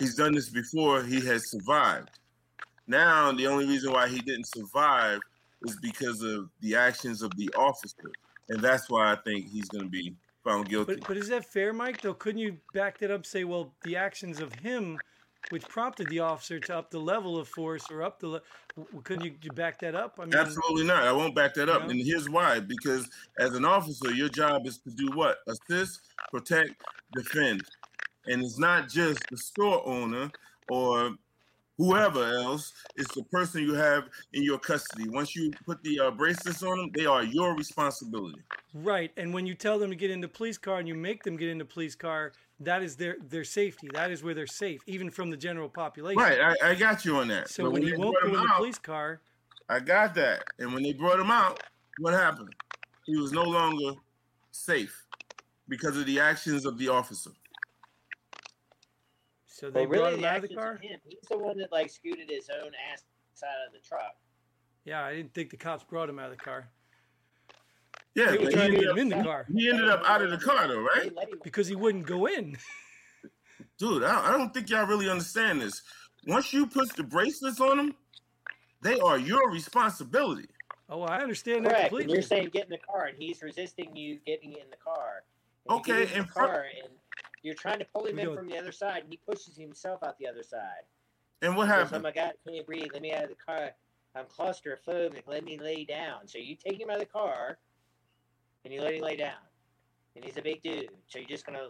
He's 0.00 0.14
done 0.14 0.32
this 0.32 0.48
before. 0.48 1.02
He 1.02 1.20
has 1.26 1.50
survived. 1.50 2.10
Now, 2.86 3.30
the 3.32 3.46
only 3.46 3.66
reason 3.66 3.92
why 3.92 4.08
he 4.08 4.20
didn't 4.20 4.46
survive 4.46 5.20
is 5.66 5.76
because 5.82 6.22
of 6.22 6.48
the 6.60 6.76
actions 6.76 7.22
of 7.22 7.36
the 7.36 7.50
officer, 7.56 8.10
and 8.48 8.60
that's 8.60 8.88
why 8.88 9.12
I 9.12 9.16
think 9.16 9.50
he's 9.50 9.68
going 9.68 9.84
to 9.84 9.90
be 9.90 10.16
found 10.48 10.68
guilty. 10.68 10.94
But, 10.96 11.08
but 11.08 11.16
is 11.16 11.28
that 11.28 11.44
fair, 11.44 11.72
Mike? 11.72 12.00
Though, 12.00 12.14
couldn't 12.14 12.40
you 12.40 12.56
back 12.74 12.98
that 12.98 13.10
up? 13.10 13.26
Say, 13.26 13.44
well, 13.44 13.74
the 13.84 13.96
actions 13.96 14.40
of 14.40 14.52
him, 14.54 14.98
which 15.50 15.66
prompted 15.68 16.08
the 16.08 16.20
officer 16.20 16.58
to 16.60 16.76
up 16.76 16.90
the 16.90 16.98
level 16.98 17.38
of 17.38 17.48
force 17.48 17.84
or 17.90 18.02
up 18.02 18.18
the, 18.20 18.28
le- 18.28 18.42
couldn't 19.04 19.24
you, 19.24 19.34
you 19.42 19.50
back 19.52 19.78
that 19.80 19.94
up? 19.94 20.18
I 20.20 20.24
mean, 20.24 20.34
absolutely 20.34 20.84
not. 20.84 21.04
I 21.04 21.12
won't 21.12 21.34
back 21.34 21.54
that 21.54 21.68
up, 21.68 21.82
you 21.82 21.86
know? 21.86 21.90
and 21.92 22.06
here's 22.06 22.28
why: 22.28 22.60
because 22.60 23.08
as 23.38 23.54
an 23.54 23.64
officer, 23.64 24.10
your 24.12 24.28
job 24.28 24.66
is 24.66 24.78
to 24.78 24.90
do 24.90 25.10
what? 25.14 25.38
Assist, 25.46 26.00
protect, 26.30 26.82
defend, 27.14 27.62
and 28.26 28.42
it's 28.42 28.58
not 28.58 28.88
just 28.88 29.20
the 29.30 29.36
store 29.36 29.86
owner 29.86 30.30
or 30.70 31.12
whoever 31.78 32.24
else 32.24 32.72
is 32.96 33.06
the 33.08 33.22
person 33.24 33.62
you 33.62 33.74
have 33.74 34.04
in 34.32 34.42
your 34.42 34.58
custody. 34.58 35.08
Once 35.08 35.34
you 35.34 35.50
put 35.64 35.82
the 35.82 35.98
uh, 36.00 36.10
bracelets 36.10 36.62
on 36.62 36.76
them, 36.76 36.90
they 36.94 37.06
are 37.06 37.22
your 37.22 37.54
responsibility. 37.56 38.40
Right, 38.74 39.10
and 39.16 39.32
when 39.32 39.46
you 39.46 39.54
tell 39.54 39.78
them 39.78 39.90
to 39.90 39.96
get 39.96 40.10
in 40.10 40.20
the 40.20 40.28
police 40.28 40.58
car 40.58 40.78
and 40.78 40.86
you 40.86 40.94
make 40.94 41.22
them 41.22 41.36
get 41.36 41.48
in 41.48 41.56
the 41.56 41.64
police 41.64 41.94
car, 41.94 42.32
that 42.60 42.82
is 42.82 42.96
their 42.96 43.16
their 43.28 43.44
safety. 43.44 43.88
That 43.94 44.10
is 44.10 44.22
where 44.22 44.34
they're 44.34 44.46
safe, 44.46 44.82
even 44.86 45.10
from 45.10 45.30
the 45.30 45.36
general 45.36 45.68
population. 45.68 46.20
Right, 46.20 46.38
I, 46.40 46.70
I 46.70 46.74
got 46.74 47.04
you 47.04 47.16
on 47.16 47.28
that. 47.28 47.48
So 47.48 47.64
but 47.64 47.72
when, 47.72 47.82
when 47.82 47.92
he 47.92 47.98
won't 47.98 48.16
go 48.22 48.28
in 48.28 48.34
the 48.34 48.52
police 48.56 48.78
car, 48.78 49.20
I 49.68 49.80
got 49.80 50.14
that. 50.16 50.44
And 50.58 50.74
when 50.74 50.82
they 50.82 50.92
brought 50.92 51.20
him 51.20 51.30
out, 51.30 51.62
what 51.98 52.14
happened? 52.14 52.52
He 53.06 53.16
was 53.16 53.32
no 53.32 53.44
longer 53.44 53.98
safe 54.50 55.06
because 55.68 55.96
of 55.96 56.06
the 56.06 56.18
actions 56.20 56.66
of 56.66 56.78
the 56.78 56.88
officer. 56.88 57.30
So 59.58 59.70
they 59.70 59.86
brought 59.86 60.12
him 60.12 60.24
out 60.24 60.36
of 60.36 60.42
the 60.48 60.54
car. 60.54 60.78
He's 60.80 61.18
the 61.28 61.36
one 61.36 61.58
that 61.58 61.72
like 61.72 61.90
scooted 61.90 62.30
his 62.30 62.48
own 62.48 62.70
ass 62.92 63.02
out 63.42 63.66
of 63.66 63.72
the 63.72 63.80
truck. 63.80 64.14
Yeah, 64.84 65.04
I 65.04 65.16
didn't 65.16 65.34
think 65.34 65.50
the 65.50 65.56
cops 65.56 65.82
brought 65.82 66.08
him 66.08 66.20
out 66.20 66.30
of 66.30 66.38
the 66.38 66.44
car. 66.44 66.68
Yeah, 68.14 68.30
they 68.30 68.38
were 68.38 68.52
trying 68.52 68.70
to 68.70 68.78
get 68.78 68.90
him 68.90 68.98
in 68.98 69.08
the 69.08 69.24
car. 69.24 69.46
He 69.52 69.68
ended 69.68 69.88
up 69.88 70.08
out 70.08 70.22
of 70.22 70.30
the 70.30 70.38
car 70.38 70.68
though, 70.68 70.80
right? 70.80 71.12
Because 71.42 71.66
he 71.66 71.74
wouldn't 71.74 72.06
go 72.06 72.26
in. 72.26 72.56
Dude, 73.78 74.04
I, 74.04 74.28
I 74.28 74.30
don't 74.30 74.54
think 74.54 74.70
y'all 74.70 74.86
really 74.86 75.10
understand 75.10 75.60
this. 75.60 75.82
Once 76.28 76.52
you 76.52 76.64
put 76.64 76.94
the 76.94 77.02
bracelets 77.02 77.60
on 77.60 77.78
them, 77.78 77.96
they 78.82 79.00
are 79.00 79.18
your 79.18 79.50
responsibility. 79.50 80.46
Oh, 80.88 81.02
I 81.02 81.18
understand 81.18 81.64
Correct. 81.64 81.76
that 81.76 81.88
completely. 81.88 82.04
And 82.04 82.12
you're 82.12 82.22
saying 82.22 82.50
get 82.52 82.66
in 82.66 82.70
the 82.70 82.78
car, 82.78 83.06
and 83.06 83.18
he's 83.18 83.42
resisting 83.42 83.96
you 83.96 84.20
getting 84.24 84.52
in 84.52 84.70
the 84.70 84.76
car. 84.76 85.24
And 85.68 85.78
okay, 85.80 86.02
in 86.14 86.22
the 86.22 86.28
car, 86.28 86.66
and 86.80 86.92
you're 87.42 87.54
trying 87.54 87.78
to 87.78 87.86
pull 87.94 88.06
him 88.06 88.18
in 88.18 88.34
from 88.34 88.48
the 88.48 88.58
other 88.58 88.72
side, 88.72 89.02
and 89.02 89.12
he 89.12 89.18
pushes 89.28 89.56
himself 89.56 90.02
out 90.02 90.18
the 90.18 90.28
other 90.28 90.42
side. 90.42 90.84
And 91.42 91.56
what 91.56 91.68
happens? 91.68 91.92
Oh 91.92 92.00
my 92.00 92.12
God, 92.12 92.32
can't 92.46 92.66
breathe. 92.66 92.88
Let 92.92 93.02
me 93.02 93.12
out 93.12 93.24
of 93.24 93.30
the 93.30 93.36
car. 93.36 93.70
I'm 94.16 94.24
claustrophobic. 94.24 95.22
Let 95.26 95.44
me 95.44 95.58
lay 95.58 95.84
down. 95.84 96.26
So 96.26 96.38
you 96.38 96.56
take 96.56 96.80
him 96.80 96.90
out 96.90 96.96
of 96.96 97.02
the 97.02 97.06
car, 97.06 97.58
and 98.64 98.74
you 98.74 98.80
let 98.80 98.94
him 98.94 99.02
lay 99.02 99.16
down. 99.16 99.34
And 100.16 100.24
he's 100.24 100.36
a 100.36 100.42
big 100.42 100.62
dude. 100.62 100.90
So 101.06 101.18
you're 101.18 101.28
just 101.28 101.46
gonna. 101.46 101.68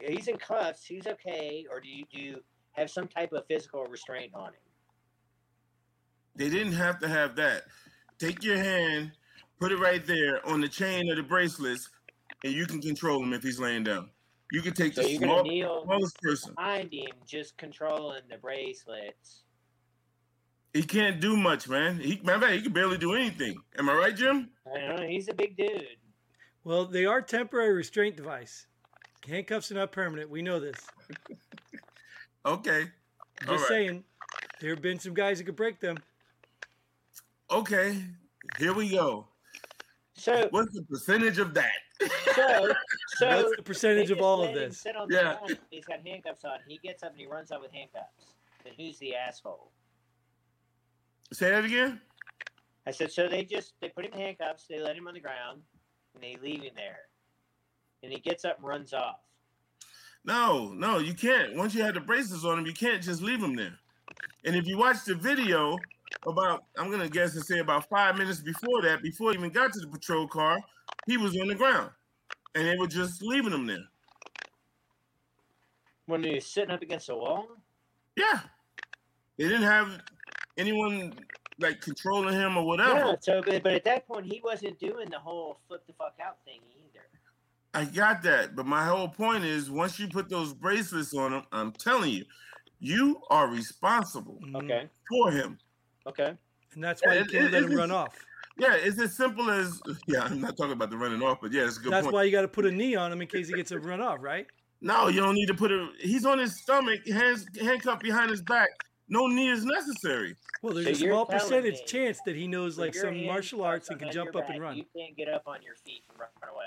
He's 0.00 0.28
in 0.28 0.36
cuffs. 0.36 0.84
He's 0.84 1.06
okay. 1.06 1.66
Or 1.70 1.80
do 1.80 1.88
you 1.88 2.04
do 2.12 2.18
you 2.18 2.42
have 2.72 2.90
some 2.90 3.06
type 3.06 3.32
of 3.32 3.46
physical 3.46 3.84
restraint 3.86 4.32
on 4.34 4.48
him? 4.48 4.60
They 6.36 6.48
didn't 6.48 6.72
have 6.72 6.98
to 7.00 7.08
have 7.08 7.36
that. 7.36 7.64
Take 8.18 8.42
your 8.42 8.56
hand, 8.56 9.12
put 9.60 9.72
it 9.72 9.78
right 9.78 10.04
there 10.04 10.46
on 10.46 10.60
the 10.60 10.68
chain 10.68 11.10
of 11.10 11.16
the 11.16 11.22
bracelets, 11.22 11.88
and 12.44 12.52
you 12.52 12.66
can 12.66 12.80
control 12.80 13.22
him 13.22 13.32
if 13.32 13.42
he's 13.42 13.58
laying 13.58 13.84
down. 13.84 14.10
You 14.52 14.62
can 14.62 14.74
take 14.74 14.94
so 14.94 15.02
the 15.02 15.16
small, 15.16 15.44
smallest 15.84 16.20
person 16.20 16.54
behind 16.56 16.92
him, 16.92 17.10
just 17.26 17.56
controlling 17.56 18.22
the 18.28 18.36
bracelets. 18.38 19.42
He 20.72 20.82
can't 20.82 21.20
do 21.20 21.36
much, 21.36 21.68
man. 21.68 21.98
He, 21.98 22.20
man, 22.22 22.40
he 22.52 22.62
can 22.62 22.72
barely 22.72 22.98
do 22.98 23.14
anything. 23.14 23.56
Am 23.78 23.88
I 23.88 23.94
right, 23.94 24.14
Jim? 24.14 24.50
I 24.72 24.96
know 24.96 25.06
he's 25.06 25.28
a 25.28 25.34
big 25.34 25.56
dude. 25.56 25.86
Well, 26.64 26.84
they 26.84 27.06
are 27.06 27.20
temporary 27.20 27.72
restraint 27.72 28.16
device. 28.16 28.66
Handcuffs 29.26 29.70
are 29.70 29.74
not 29.74 29.92
permanent. 29.92 30.30
We 30.30 30.42
know 30.42 30.60
this. 30.60 30.78
okay. 32.46 32.86
Just 33.40 33.50
right. 33.50 33.68
saying, 33.68 34.04
there 34.60 34.70
have 34.70 34.82
been 34.82 34.98
some 34.98 35.14
guys 35.14 35.38
who 35.38 35.44
could 35.44 35.56
break 35.56 35.80
them. 35.80 35.96
Okay, 37.50 38.00
here 38.58 38.72
we 38.72 38.90
go. 38.90 39.26
So, 40.14 40.48
what's 40.50 40.72
the 40.72 40.82
percentage 40.82 41.38
of 41.38 41.54
that? 41.54 41.72
So, 42.34 42.72
so 43.20 43.36
what's 43.42 43.56
the 43.56 43.62
percentage 43.62 44.10
of 44.10 44.20
all 44.20 44.42
of 44.42 44.54
this? 44.54 44.84
yeah, 45.08 45.36
he's 45.70 45.84
got 45.84 46.00
handcuffs 46.04 46.44
on. 46.44 46.58
He 46.66 46.78
gets 46.78 47.02
up 47.02 47.12
and 47.12 47.20
he 47.20 47.26
runs 47.26 47.52
out 47.52 47.60
with 47.60 47.72
handcuffs. 47.72 48.34
Then 48.64 48.72
who's 48.76 48.98
the 48.98 49.14
asshole? 49.14 49.70
Say 51.32 51.50
that 51.50 51.64
again. 51.64 52.00
I 52.86 52.90
said 52.90 53.12
so. 53.12 53.28
They 53.28 53.44
just 53.44 53.74
they 53.80 53.88
put 53.88 54.04
him 54.04 54.12
in 54.14 54.20
handcuffs. 54.20 54.66
They 54.68 54.80
let 54.80 54.96
him 54.96 55.06
on 55.06 55.14
the 55.14 55.20
ground, 55.20 55.62
and 56.14 56.22
they 56.22 56.36
leave 56.42 56.62
him 56.62 56.72
there. 56.76 57.00
And 58.02 58.12
he 58.12 58.18
gets 58.18 58.44
up 58.44 58.58
and 58.58 58.66
runs 58.66 58.92
off. 58.92 59.20
No, 60.24 60.72
no, 60.72 60.98
you 60.98 61.14
can't. 61.14 61.56
Once 61.56 61.74
you 61.74 61.82
have 61.82 61.94
the 61.94 62.00
braces 62.00 62.44
on 62.44 62.58
him, 62.58 62.66
you 62.66 62.74
can't 62.74 63.02
just 63.02 63.22
leave 63.22 63.42
him 63.42 63.54
there. 63.54 63.78
And 64.44 64.56
if 64.56 64.66
you 64.66 64.76
watch 64.76 65.04
the 65.04 65.14
video, 65.14 65.78
about 66.26 66.64
I'm 66.76 66.90
gonna 66.90 67.08
guess 67.08 67.34
and 67.34 67.44
say 67.44 67.60
about 67.60 67.88
five 67.88 68.16
minutes 68.16 68.40
before 68.40 68.82
that, 68.82 69.02
before 69.02 69.30
he 69.30 69.38
even 69.38 69.50
got 69.50 69.72
to 69.72 69.80
the 69.80 69.86
patrol 69.86 70.26
car, 70.26 70.58
he 71.06 71.16
was 71.16 71.38
on 71.38 71.48
the 71.48 71.54
ground, 71.54 71.90
and 72.54 72.66
they 72.66 72.76
were 72.76 72.86
just 72.86 73.22
leaving 73.22 73.52
him 73.52 73.66
there. 73.66 73.84
When 76.06 76.24
he 76.24 76.34
was 76.34 76.46
sitting 76.46 76.70
up 76.70 76.82
against 76.82 77.06
the 77.06 77.16
wall. 77.16 77.46
Yeah, 78.16 78.40
they 79.38 79.44
didn't 79.44 79.62
have 79.62 80.00
anyone 80.58 81.14
like 81.58 81.80
controlling 81.80 82.34
him 82.34 82.56
or 82.56 82.66
whatever. 82.66 82.94
Yeah, 82.94 83.14
so 83.20 83.42
but, 83.44 83.62
but 83.62 83.72
at 83.72 83.84
that 83.84 84.06
point 84.08 84.26
he 84.26 84.40
wasn't 84.42 84.78
doing 84.78 85.08
the 85.10 85.18
whole 85.18 85.60
flip 85.68 85.86
the 85.86 85.92
fuck 85.92 86.14
out 86.24 86.38
thing 86.44 86.60
either. 86.76 87.04
I 87.72 87.84
got 87.84 88.22
that, 88.24 88.56
but 88.56 88.66
my 88.66 88.84
whole 88.84 89.08
point 89.08 89.44
is 89.44 89.70
once 89.70 89.98
you 89.98 90.08
put 90.08 90.28
those 90.28 90.52
bracelets 90.52 91.14
on 91.14 91.32
him, 91.32 91.42
I'm 91.52 91.72
telling 91.72 92.10
you, 92.10 92.24
you 92.80 93.20
are 93.30 93.46
responsible 93.46 94.40
okay. 94.56 94.88
for 95.08 95.30
him. 95.30 95.58
Okay. 96.06 96.34
And 96.74 96.82
that's 96.82 97.02
why 97.04 97.18
you 97.18 97.24
can't 97.26 97.52
let 97.52 97.64
him 97.64 97.74
run 97.74 97.90
off. 97.90 98.16
Yeah, 98.60 98.74
it's 98.74 99.00
as 99.00 99.16
simple 99.16 99.50
as 99.50 99.80
yeah. 100.06 100.24
I'm 100.24 100.40
not 100.40 100.56
talking 100.56 100.72
about 100.72 100.90
the 100.90 100.96
running 100.96 101.22
off, 101.22 101.38
but 101.40 101.52
yeah, 101.52 101.64
it's 101.66 101.78
a 101.78 101.80
good 101.80 101.92
That's 101.92 102.04
point. 102.04 102.14
why 102.14 102.22
you 102.24 102.30
got 102.30 102.42
to 102.42 102.48
put 102.48 102.66
a 102.66 102.70
knee 102.70 102.94
on 102.94 103.12
him 103.12 103.22
in 103.22 103.28
case 103.28 103.48
he 103.48 103.54
gets 103.54 103.70
a 103.70 103.78
run 103.78 104.00
off, 104.00 104.18
right? 104.20 104.46
No, 104.82 105.08
you 105.08 105.20
don't 105.20 105.34
need 105.34 105.46
to 105.46 105.54
put 105.54 105.70
a. 105.70 105.88
He's 105.98 106.24
on 106.24 106.38
his 106.38 106.56
stomach, 106.56 107.06
hands 107.06 107.46
handcuffed 107.60 108.02
behind 108.02 108.30
his 108.30 108.42
back. 108.42 108.68
No 109.08 109.26
knee 109.26 109.50
is 109.50 109.64
necessary. 109.64 110.36
Well, 110.62 110.74
there's 110.74 110.98
So 111.00 111.06
a 111.06 111.08
small 111.08 111.26
percentage 111.26 111.74
me 111.74 111.84
chance 111.86 112.20
that 112.26 112.36
he 112.36 112.46
knows 112.46 112.78
like 112.78 112.94
some 112.94 113.26
martial 113.26 113.62
arts 113.62 113.88
and 113.88 113.98
can 113.98 114.12
jump 114.12 114.34
your 114.34 114.42
up 114.44 114.50
and 114.50 114.60
run. 114.60 114.76
You 114.76 114.84
can't 114.96 115.16
get 115.16 115.28
up 115.28 115.42
on 115.46 115.62
your 115.62 115.74
feet 115.74 116.04
and 116.08 116.18
run 116.18 116.28
away. 116.42 116.66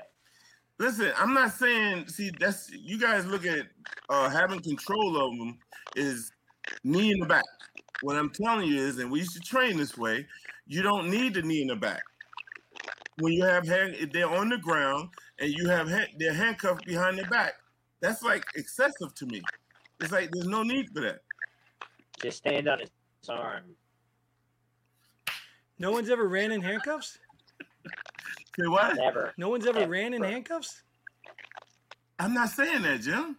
Listen, 0.79 1.13
I'm 1.17 1.33
not 1.33 1.53
saying. 1.53 2.07
See, 2.07 2.31
that's 2.39 2.71
you 2.71 2.99
guys 2.99 3.25
look 3.25 3.45
at 3.45 3.67
uh, 4.09 4.29
having 4.29 4.59
control 4.59 5.15
of 5.17 5.37
them 5.37 5.57
is 5.95 6.31
knee 6.83 7.11
in 7.11 7.19
the 7.19 7.25
back. 7.25 7.45
What 8.01 8.17
I'm 8.17 8.29
telling 8.29 8.67
you 8.67 8.79
is, 8.79 8.99
and 8.99 9.09
we 9.09 9.19
used 9.19 9.33
to 9.35 9.39
train 9.39 9.77
this 9.77 9.97
way. 9.97 10.27
You 10.67 10.81
don't 10.81 11.09
need 11.09 11.33
the 11.33 11.41
knee 11.41 11.61
in 11.61 11.67
the 11.67 11.75
back. 11.75 12.03
When 13.19 13.33
you 13.33 13.43
have 13.43 13.67
hand, 13.67 13.95
they're 14.11 14.29
on 14.29 14.49
the 14.49 14.57
ground 14.57 15.09
and 15.39 15.51
you 15.51 15.67
have 15.69 15.87
hand, 15.87 16.07
they're 16.17 16.33
handcuffed 16.33 16.85
behind 16.85 17.17
their 17.17 17.29
back. 17.29 17.53
That's 18.01 18.23
like 18.23 18.43
excessive 18.55 19.13
to 19.15 19.25
me. 19.25 19.41
It's 19.99 20.11
like 20.11 20.31
there's 20.31 20.47
no 20.47 20.63
need 20.63 20.89
for 20.93 21.01
that. 21.01 21.19
Just 22.21 22.37
stand 22.37 22.67
on 22.67 22.79
his 22.79 22.89
arm. 23.29 23.63
No 25.79 25.91
one's 25.91 26.09
ever 26.09 26.27
ran 26.27 26.51
in 26.51 26.61
handcuffs. 26.61 27.17
Say 28.59 28.67
what? 28.67 28.95
Never. 28.95 29.33
No 29.37 29.49
one's 29.49 29.65
ever 29.67 29.79
Ever. 29.79 29.91
ran 29.91 30.13
in 30.13 30.23
handcuffs. 30.23 30.83
I'm 32.19 32.33
not 32.33 32.49
saying 32.49 32.83
that, 32.83 33.01
Jim. 33.01 33.37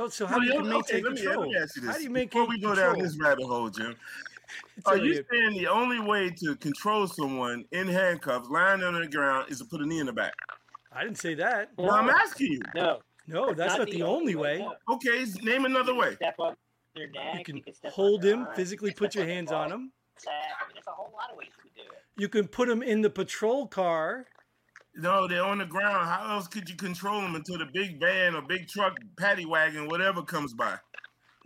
Oh, 0.00 0.08
so 0.08 0.26
how 0.26 0.36
No, 0.36 0.42
do 0.42 0.46
you 0.48 0.52
you- 0.54 0.60
maintain 0.62 0.78
okay, 0.80 1.00
let 1.02 1.12
me- 1.12 1.22
control? 1.22 1.46
me 1.46 1.54
How 1.86 1.96
do 1.96 2.02
you 2.02 2.10
maintain 2.10 2.42
Before 2.42 2.46
we 2.48 2.60
go 2.60 2.68
control? 2.68 2.94
down 2.94 3.02
this 3.02 3.16
rabbit 3.18 3.46
hole, 3.46 3.68
Jim, 3.70 3.90
It's 3.92 3.98
are 4.86 4.94
only 4.94 5.08
you 5.08 5.20
a- 5.20 5.34
saying 5.34 5.58
the 5.58 5.68
only 5.68 6.00
way 6.00 6.30
to 6.30 6.56
control 6.56 7.06
someone 7.06 7.64
in 7.72 7.86
handcuffs, 7.86 8.48
lying 8.48 8.82
on 8.82 9.00
the 9.00 9.08
ground, 9.08 9.50
is 9.50 9.58
to 9.58 9.64
put 9.64 9.80
a 9.80 9.86
knee 9.86 10.00
in 10.00 10.06
the 10.06 10.12
back? 10.12 10.34
I 10.92 11.04
didn't 11.04 11.18
say 11.18 11.34
that. 11.34 11.70
Well, 11.76 11.90
I'm 11.90 12.08
asking 12.08 12.52
you. 12.52 12.60
No. 12.74 13.00
No, 13.26 13.52
that's 13.52 13.76
not, 13.76 13.90
the, 13.90 14.02
only 14.02 14.34
way. 14.34 14.58
no. 14.58 14.94
Okay, 14.94 15.26
name 15.42 15.66
another 15.66 15.94
way. 15.94 16.14
Step 16.14 16.40
up 16.40 16.58
their 16.96 17.10
neck. 17.10 17.46
You 17.46 17.62
can 17.62 17.74
step 17.74 17.90
on 17.90 17.92
hold 17.92 18.24
him, 18.24 18.44
arm, 18.44 18.56
physically 18.56 18.90
put 18.90 19.14
your 19.14 19.26
hands 19.26 19.52
on 19.52 19.70
him. 19.70 19.92
sack. 20.16 20.32
I 20.32 20.66
mean, 20.66 20.74
there's 20.74 20.86
a 20.86 20.90
whole 20.92 21.12
lot 21.12 21.30
of 21.30 21.36
ways 21.36 21.50
to 21.62 21.82
do 21.82 21.86
it. 21.86 21.98
You 22.16 22.28
can 22.30 22.48
put 22.48 22.70
him 22.70 22.82
in 22.82 23.02
the 23.02 23.10
patrol 23.10 23.66
car. 23.66 24.26
No, 24.94 25.28
they're 25.28 25.44
on 25.44 25.58
the 25.58 25.66
ground. 25.66 26.08
How 26.08 26.34
else 26.34 26.48
could 26.48 26.68
you 26.68 26.74
control 26.74 27.20
them 27.20 27.34
until 27.34 27.58
the 27.58 27.66
big 27.72 28.00
van 28.00 28.34
or 28.34 28.42
big 28.42 28.66
truck, 28.66 28.96
paddy 29.18 29.44
wagon, 29.44 29.88
whatever 29.88 30.22
comes 30.22 30.54
by? 30.54 30.76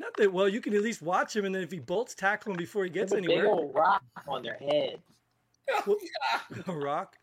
Not 0.03 0.16
that 0.16 0.32
well, 0.32 0.48
you 0.48 0.61
can 0.61 0.74
at 0.74 0.82
least 0.82 1.00
watch 1.00 1.36
him, 1.36 1.44
and 1.44 1.55
then 1.55 1.62
if 1.62 1.70
he 1.70 1.78
bolts, 1.78 2.12
tackle 2.12 2.50
him 2.50 2.59
before 2.59 2.82
he 2.82 2.90
gets 2.90 3.12
Put 3.12 3.20
a 3.20 3.22
big 3.22 3.38
anywhere. 3.38 3.55
old 3.55 3.72
rock 3.72 4.03
on 4.26 4.42
their 4.42 4.57
head. 4.57 5.00
A 6.66 6.72
rock. 6.72 7.14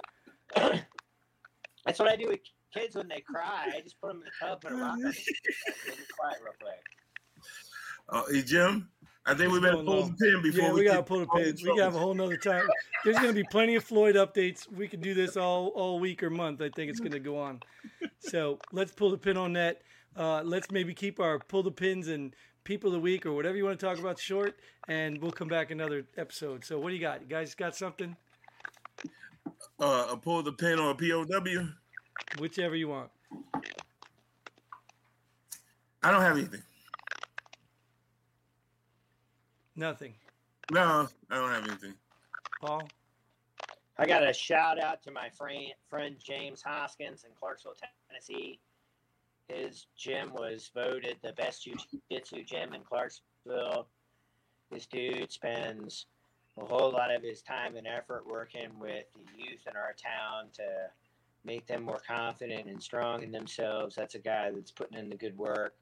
That's 0.56 2.00
what 2.00 2.08
I 2.08 2.16
do 2.16 2.30
with 2.30 2.40
kids 2.74 2.96
when 2.96 3.10
they 3.10 3.20
cry. 3.20 3.74
I 3.76 3.82
just 3.82 4.00
put 4.00 4.08
them 4.08 4.18
in 4.18 4.24
the 4.24 4.32
tub, 4.48 4.62
put 4.62 4.72
a 4.72 4.76
rock 4.76 4.94
on 4.94 5.02
them, 5.02 5.08
and 5.08 5.14
they 5.14 5.92
get 5.92 6.08
quiet 6.18 6.38
real 6.42 6.54
quick. 6.62 6.80
Uh, 8.08 8.24
hey, 8.32 8.42
Jim, 8.44 8.90
I 9.26 9.34
think 9.34 9.52
we 9.52 9.60
better 9.60 9.76
pull 9.76 9.84
no. 9.84 10.02
the 10.04 10.14
pin 10.14 10.42
before 10.42 10.64
Yeah, 10.64 10.72
we, 10.72 10.80
we 10.80 10.86
gotta 10.86 11.04
pull 11.04 11.20
the 11.20 11.26
all 11.28 11.38
in 11.38 11.44
pins. 11.44 11.62
We 11.62 11.70
can 11.70 11.80
have 11.80 11.96
a 11.96 12.00
whole 12.00 12.14
nother 12.14 12.38
time. 12.38 12.68
There's 13.04 13.18
gonna 13.18 13.34
be 13.34 13.44
plenty 13.44 13.76
of 13.76 13.84
Floyd 13.84 14.16
updates. 14.16 14.72
We 14.72 14.88
could 14.88 15.02
do 15.02 15.14
this 15.14 15.36
all 15.36 15.68
all 15.76 16.00
week 16.00 16.24
or 16.24 16.30
month. 16.30 16.62
I 16.62 16.70
think 16.70 16.90
it's 16.90 17.02
gonna 17.02 17.20
go 17.20 17.38
on. 17.38 17.60
So 18.20 18.58
let's 18.72 18.94
pull 18.94 19.12
the 19.12 19.18
pin 19.18 19.36
on 19.36 19.54
that. 19.54 19.82
Uh, 20.16 20.42
let's 20.44 20.72
maybe 20.72 20.94
keep 20.94 21.20
our 21.20 21.40
pull 21.40 21.64
the 21.64 21.72
pins 21.72 22.08
and 22.08 22.36
people 22.64 22.90
of 22.90 22.94
the 22.94 23.00
week 23.00 23.26
or 23.26 23.34
whatever 23.34 23.58
you 23.58 23.66
want 23.66 23.80
to 23.80 23.86
talk 23.86 24.00
about 24.00 24.20
short, 24.20 24.56
and 24.88 25.22
we'll 25.22 25.32
come 25.32 25.48
back 25.48 25.72
another 25.72 26.06
episode. 26.18 26.64
So 26.64 26.80
what 26.80 26.90
do 26.90 26.96
you 26.96 27.02
got? 27.02 27.22
You 27.22 27.28
guys 27.28 27.56
got 27.56 27.76
something? 27.76 28.16
Uh, 29.80 30.08
a 30.12 30.18
pull 30.18 30.44
the 30.44 30.52
pin 30.52 30.80
or 30.80 30.92
a 30.92 30.96
POW. 30.96 31.70
Whichever 32.40 32.76
you 32.76 32.90
want. 32.90 33.10
I 36.04 36.12
don't 36.12 36.22
have 36.22 36.38
anything. 36.38 36.62
Nothing. 39.76 40.14
No, 40.72 41.08
I 41.30 41.36
don't 41.36 41.52
have 41.52 41.68
anything. 41.68 41.94
Paul. 42.62 42.88
I 43.98 44.06
got 44.06 44.28
a 44.28 44.34
shout 44.34 44.82
out 44.82 45.04
to 45.04 45.12
my 45.12 45.30
friend, 45.30 45.74
friend 45.90 46.16
James 46.24 46.62
Hoskins 46.62 47.26
in 47.26 47.32
Clarksville, 47.38 47.76
Tennessee. 48.10 48.60
His 49.50 49.88
gym 49.98 50.32
was 50.34 50.70
voted 50.74 51.18
the 51.24 51.34
best 51.34 51.64
jiu-jitsu 51.64 52.44
gym 52.44 52.74
in 52.74 52.82
Clarksville. 52.82 53.88
This 54.72 54.86
dude 54.86 55.32
spends 55.32 56.06
a 56.58 56.66
whole 56.66 56.92
lot 56.92 57.14
of 57.14 57.24
his 57.24 57.42
time 57.42 57.76
and 57.76 57.88
effort 57.88 58.26
working 58.30 58.70
with 58.80 59.06
the 59.16 59.44
youth 59.44 59.62
in 59.68 59.76
our 59.76 59.94
town 59.94 60.50
to 60.54 60.64
make 61.44 61.66
them 61.66 61.84
more 61.84 62.02
confident 62.06 62.68
and 62.70 62.82
strong 62.82 63.24
in 63.24 63.32
themselves. 63.32 63.96
That's 63.96 64.14
a 64.16 64.20
guy 64.20 64.52
that's 64.52 64.72
putting 64.72 64.98
in 65.00 65.10
the 65.10 65.16
good 65.16 65.36
work 65.38 65.74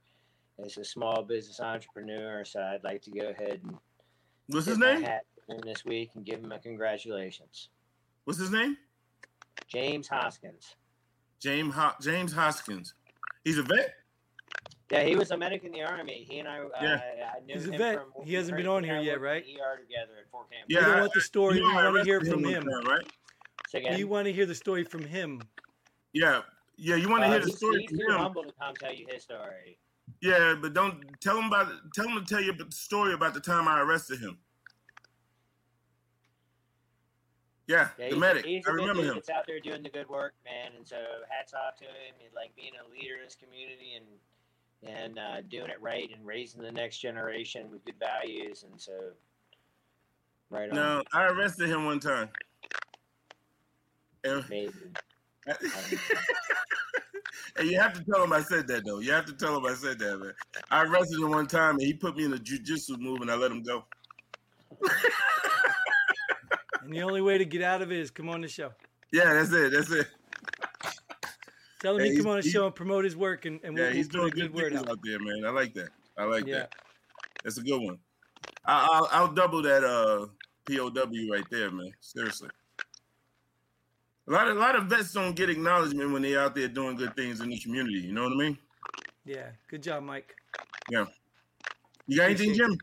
as 0.64 0.78
a 0.78 0.86
small 0.86 1.24
business 1.24 1.60
entrepreneur. 1.60 2.46
So 2.46 2.62
I'd 2.62 2.84
like 2.86 3.02
to 3.04 3.12
go 3.12 3.30
ahead 3.30 3.60
and 3.64 3.78
What's 4.48 4.68
his 4.68 4.78
name? 4.78 5.06
this 5.66 5.84
week 5.86 6.12
and 6.16 6.26
give 6.26 6.42
him 6.42 6.52
a 6.52 6.60
congratulations. 6.60 7.70
What's 8.24 8.40
his 8.40 8.52
name? 8.52 8.78
James 9.68 10.08
Hoskins. 10.08 10.76
James 11.40 11.74
Ho- 11.74 11.96
James 12.02 12.34
Hoskins. 12.34 12.94
He's 13.44 13.58
a 13.58 13.64
vet. 13.64 13.94
Yeah, 14.92 15.04
he 15.04 15.16
was 15.18 15.32
a 15.32 15.38
medic 15.38 15.64
in 15.66 15.72
the 15.74 15.82
army. 15.84 16.26
He 16.30 16.40
and 16.40 16.48
I, 16.48 16.60
uh, 16.60 16.70
Yeah. 16.82 17.02
I 17.36 17.40
knew 17.46 17.56
He's 17.56 17.68
a 17.68 17.72
him 17.72 17.78
vet. 17.78 17.96
from 18.14 18.26
He 18.26 18.34
hasn't 18.36 18.56
been 18.58 18.68
on 18.68 18.84
here 18.84 19.00
yet, 19.00 19.16
in 19.18 19.22
right? 19.22 19.44
ER 19.44 19.78
together 19.82 20.14
at 20.22 20.32
Fort 20.32 20.50
Campbell. 20.50 20.66
Yeah, 20.70 20.80
we 20.80 20.86
don't 20.94 21.00
want 21.02 21.14
the 21.14 21.22
story. 21.22 21.58
You 21.58 21.66
We 21.66 21.74
know, 21.74 21.80
I 21.80 21.84
want 21.86 21.98
to 21.98 22.04
hear 22.04 22.22
from 22.22 22.42
one 22.44 22.54
him. 22.54 22.68
right? 22.68 23.12
So 23.70 23.80
again, 23.80 23.98
We 23.98 24.04
want 24.06 24.26
to 24.28 24.34
hear 24.34 24.46
the 24.46 24.56
story 24.56 24.84
from 24.86 25.04
him. 25.04 25.42
Yeah, 26.14 26.42
yeah. 26.78 26.96
You 26.96 27.10
want 27.10 27.24
to 27.24 27.28
uh, 27.28 27.32
hear 27.32 27.40
the 27.42 27.52
story 27.52 27.82
he's 27.82 27.90
from 27.90 28.00
too 28.00 28.06
him? 28.06 28.18
humble 28.18 28.44
to 28.44 28.54
come 28.60 28.74
tell 28.76 28.94
you 28.94 29.06
his 29.10 29.24
story. 29.24 29.78
Yeah, 30.22 30.56
but 30.60 30.74
don't 30.74 31.04
tell 31.20 31.38
him 31.38 31.46
about. 31.46 31.68
Tell 31.94 32.08
him 32.08 32.24
to 32.24 32.26
tell 32.26 32.42
you 32.42 32.54
the 32.54 32.66
story 32.72 33.14
about 33.14 33.34
the 33.34 33.42
time 33.42 33.68
I 33.68 33.82
arrested 33.82 34.20
him. 34.22 34.38
Yeah, 37.68 37.90
Yeah, 38.00 38.10
the 38.10 38.16
medic. 38.16 38.46
I 38.46 38.70
remember 38.70 39.04
him. 39.04 39.16
that's 39.16 39.30
out 39.30 39.46
there 39.46 39.60
doing 39.60 39.84
the 39.84 39.90
good 39.90 40.10
work, 40.10 40.34
man. 40.46 40.72
And 40.78 40.88
so 40.88 40.96
hats 41.30 41.54
off 41.54 41.76
to 41.78 41.84
him. 41.84 42.16
And 42.24 42.34
like 42.34 42.56
being 42.56 42.72
a 42.74 42.90
leader 42.90 43.18
in 43.18 43.26
his 43.26 43.36
community 43.36 43.96
and 43.96 44.06
and 44.84 45.18
uh, 45.18 45.42
doing 45.50 45.70
it 45.70 45.82
right 45.82 46.10
and 46.16 46.26
raising 46.26 46.62
the 46.62 46.72
next 46.72 47.00
generation 47.00 47.70
with 47.72 47.84
good 47.84 47.96
values. 48.00 48.64
And 48.70 48.80
so, 48.80 48.94
right 50.50 50.70
on. 50.70 50.76
No, 50.76 51.04
I 51.14 51.26
arrested 51.26 51.70
him 51.70 51.86
one 51.86 52.00
time. 52.00 52.30
And, 54.24 54.44
and 54.50 54.98
you 57.70 57.80
have 57.80 57.94
to 57.94 58.04
tell 58.04 58.24
him 58.24 58.34
I 58.34 58.42
said 58.42 58.68
that 58.68 58.86
though. 58.86 59.00
You 59.00 59.12
have 59.14 59.26
to 59.26 59.34
tell 59.34 59.58
him 59.58 59.66
I 59.66 59.74
said 59.74 59.98
that, 60.00 60.18
man. 60.18 60.34
I 60.70 60.84
arrested 60.84 61.22
him 61.22 61.32
one 61.32 61.48
time 61.48 61.76
and 61.76 61.82
he 61.82 61.94
put 61.94 62.18
me 62.18 62.26
in 62.26 62.34
a 62.34 62.38
jujitsu 62.38 63.00
move 63.00 63.22
and 63.22 63.32
I 63.32 63.36
let 63.36 63.52
him 63.52 63.64
go. 63.64 63.86
And 66.88 66.96
the 66.96 67.02
only 67.02 67.20
way 67.20 67.38
to 67.38 67.44
get 67.44 67.62
out 67.62 67.82
of 67.82 67.92
it 67.92 67.98
is 68.00 68.10
come 68.10 68.30
on 68.30 68.40
the 68.40 68.48
show. 68.48 68.72
Yeah, 69.12 69.34
that's 69.34 69.52
it. 69.52 69.74
That's 69.74 69.92
it. 69.92 70.08
Tell 71.82 71.98
him 71.98 72.06
Yeah, 72.06 72.12
he 72.14 72.18
come 72.20 72.28
on 72.28 72.38
the 72.38 72.50
show 72.50 72.66
and 72.66 72.74
promote 72.74 73.04
his 73.04 73.18
work, 73.18 73.44
and, 73.44 73.60
and 73.62 73.78
Yeah, 73.78 73.84
we'll, 73.88 73.92
he's 73.94 74.08
doing 74.08 74.28
a 74.30 74.32
good 74.32 74.54
word 74.54 74.74
out. 74.74 74.90
out 74.90 75.00
there, 75.04 75.20
man. 75.20 75.44
I 75.46 75.50
like 75.50 75.74
that. 75.74 75.90
I 76.18 76.24
like 76.24 76.48
Yeah. 76.48 76.60
that. 76.60 76.76
That's 77.44 77.58
a 77.58 77.62
good 77.62 77.82
one. 77.82 78.00
I, 78.64 78.88
I'll 78.90 79.10
I'll 79.12 79.34
double 79.34 79.62
that 79.64 79.84
uh 79.84 80.28
POW 80.66 81.30
right 81.30 81.44
there, 81.52 81.72
man. 81.72 81.92
Seriously. 82.00 82.50
A 84.30 84.32
lot 84.32 84.48
of 84.48 84.56
a 84.56 84.60
lot 84.62 84.76
of 84.78 84.86
vets 84.86 85.12
don't 85.12 85.36
get 85.36 85.50
acknowledgement 85.50 86.12
when 86.14 86.22
they're 86.22 86.40
out 86.40 86.56
there 86.56 86.70
doing 86.70 86.96
good 86.96 87.18
things 87.18 87.42
in 87.42 87.50
the 87.50 87.60
community. 87.60 88.00
You 88.00 88.14
know 88.14 88.24
what 88.24 88.32
I 88.32 88.36
mean? 88.38 88.58
Yeah, 89.26 89.50
good 89.70 89.84
job, 89.84 90.04
Mike. 90.04 90.34
Yeah. 90.90 91.06
You 92.08 92.16
got 92.16 92.26
anything, 92.28 92.52
Appreciate 92.52 92.70
Jim? 92.70 92.78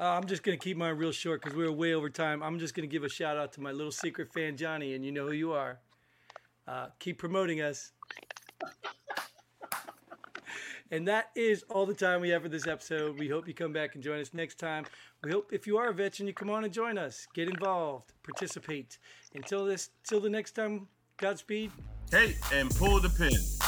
Uh, 0.00 0.04
I'm 0.04 0.26
just 0.26 0.42
gonna 0.42 0.56
keep 0.56 0.76
mine 0.76 0.96
real 0.96 1.12
short 1.12 1.42
because 1.42 1.56
we 1.56 1.64
are 1.64 1.72
way 1.72 1.94
over 1.94 2.10
time. 2.10 2.42
I'm 2.42 2.58
just 2.58 2.74
gonna 2.74 2.88
give 2.88 3.04
a 3.04 3.08
shout 3.08 3.36
out 3.36 3.52
to 3.52 3.60
my 3.60 3.70
little 3.70 3.92
secret 3.92 4.32
fan 4.32 4.56
Johnny, 4.56 4.94
and 4.94 5.04
you 5.04 5.12
know 5.12 5.26
who 5.26 5.32
you 5.32 5.52
are. 5.52 5.78
Uh, 6.66 6.86
keep 6.98 7.18
promoting 7.18 7.60
us. 7.60 7.92
And 10.90 11.08
that 11.08 11.30
is 11.34 11.64
all 11.70 11.86
the 11.86 11.94
time 11.94 12.20
we 12.20 12.28
have 12.28 12.42
for 12.42 12.48
this 12.48 12.66
episode. 12.66 13.18
We 13.18 13.28
hope 13.28 13.48
you 13.48 13.54
come 13.54 13.72
back 13.72 13.94
and 13.94 14.04
join 14.04 14.20
us 14.20 14.34
next 14.34 14.58
time. 14.58 14.84
We 15.22 15.30
hope 15.30 15.52
if 15.52 15.66
you 15.66 15.76
are 15.78 15.88
a 15.88 15.94
veteran, 15.94 16.26
you 16.26 16.34
come 16.34 16.50
on 16.50 16.64
and 16.64 16.72
join 16.72 16.98
us. 16.98 17.26
Get 17.34 17.48
involved, 17.48 18.12
participate. 18.22 18.98
Until 19.34 19.64
this, 19.64 19.90
till 20.06 20.20
the 20.20 20.30
next 20.30 20.52
time. 20.52 20.86
Godspeed. 21.16 21.70
Hey, 22.10 22.36
and 22.52 22.70
pull 22.74 23.00
the 23.00 23.08
pin. 23.08 23.63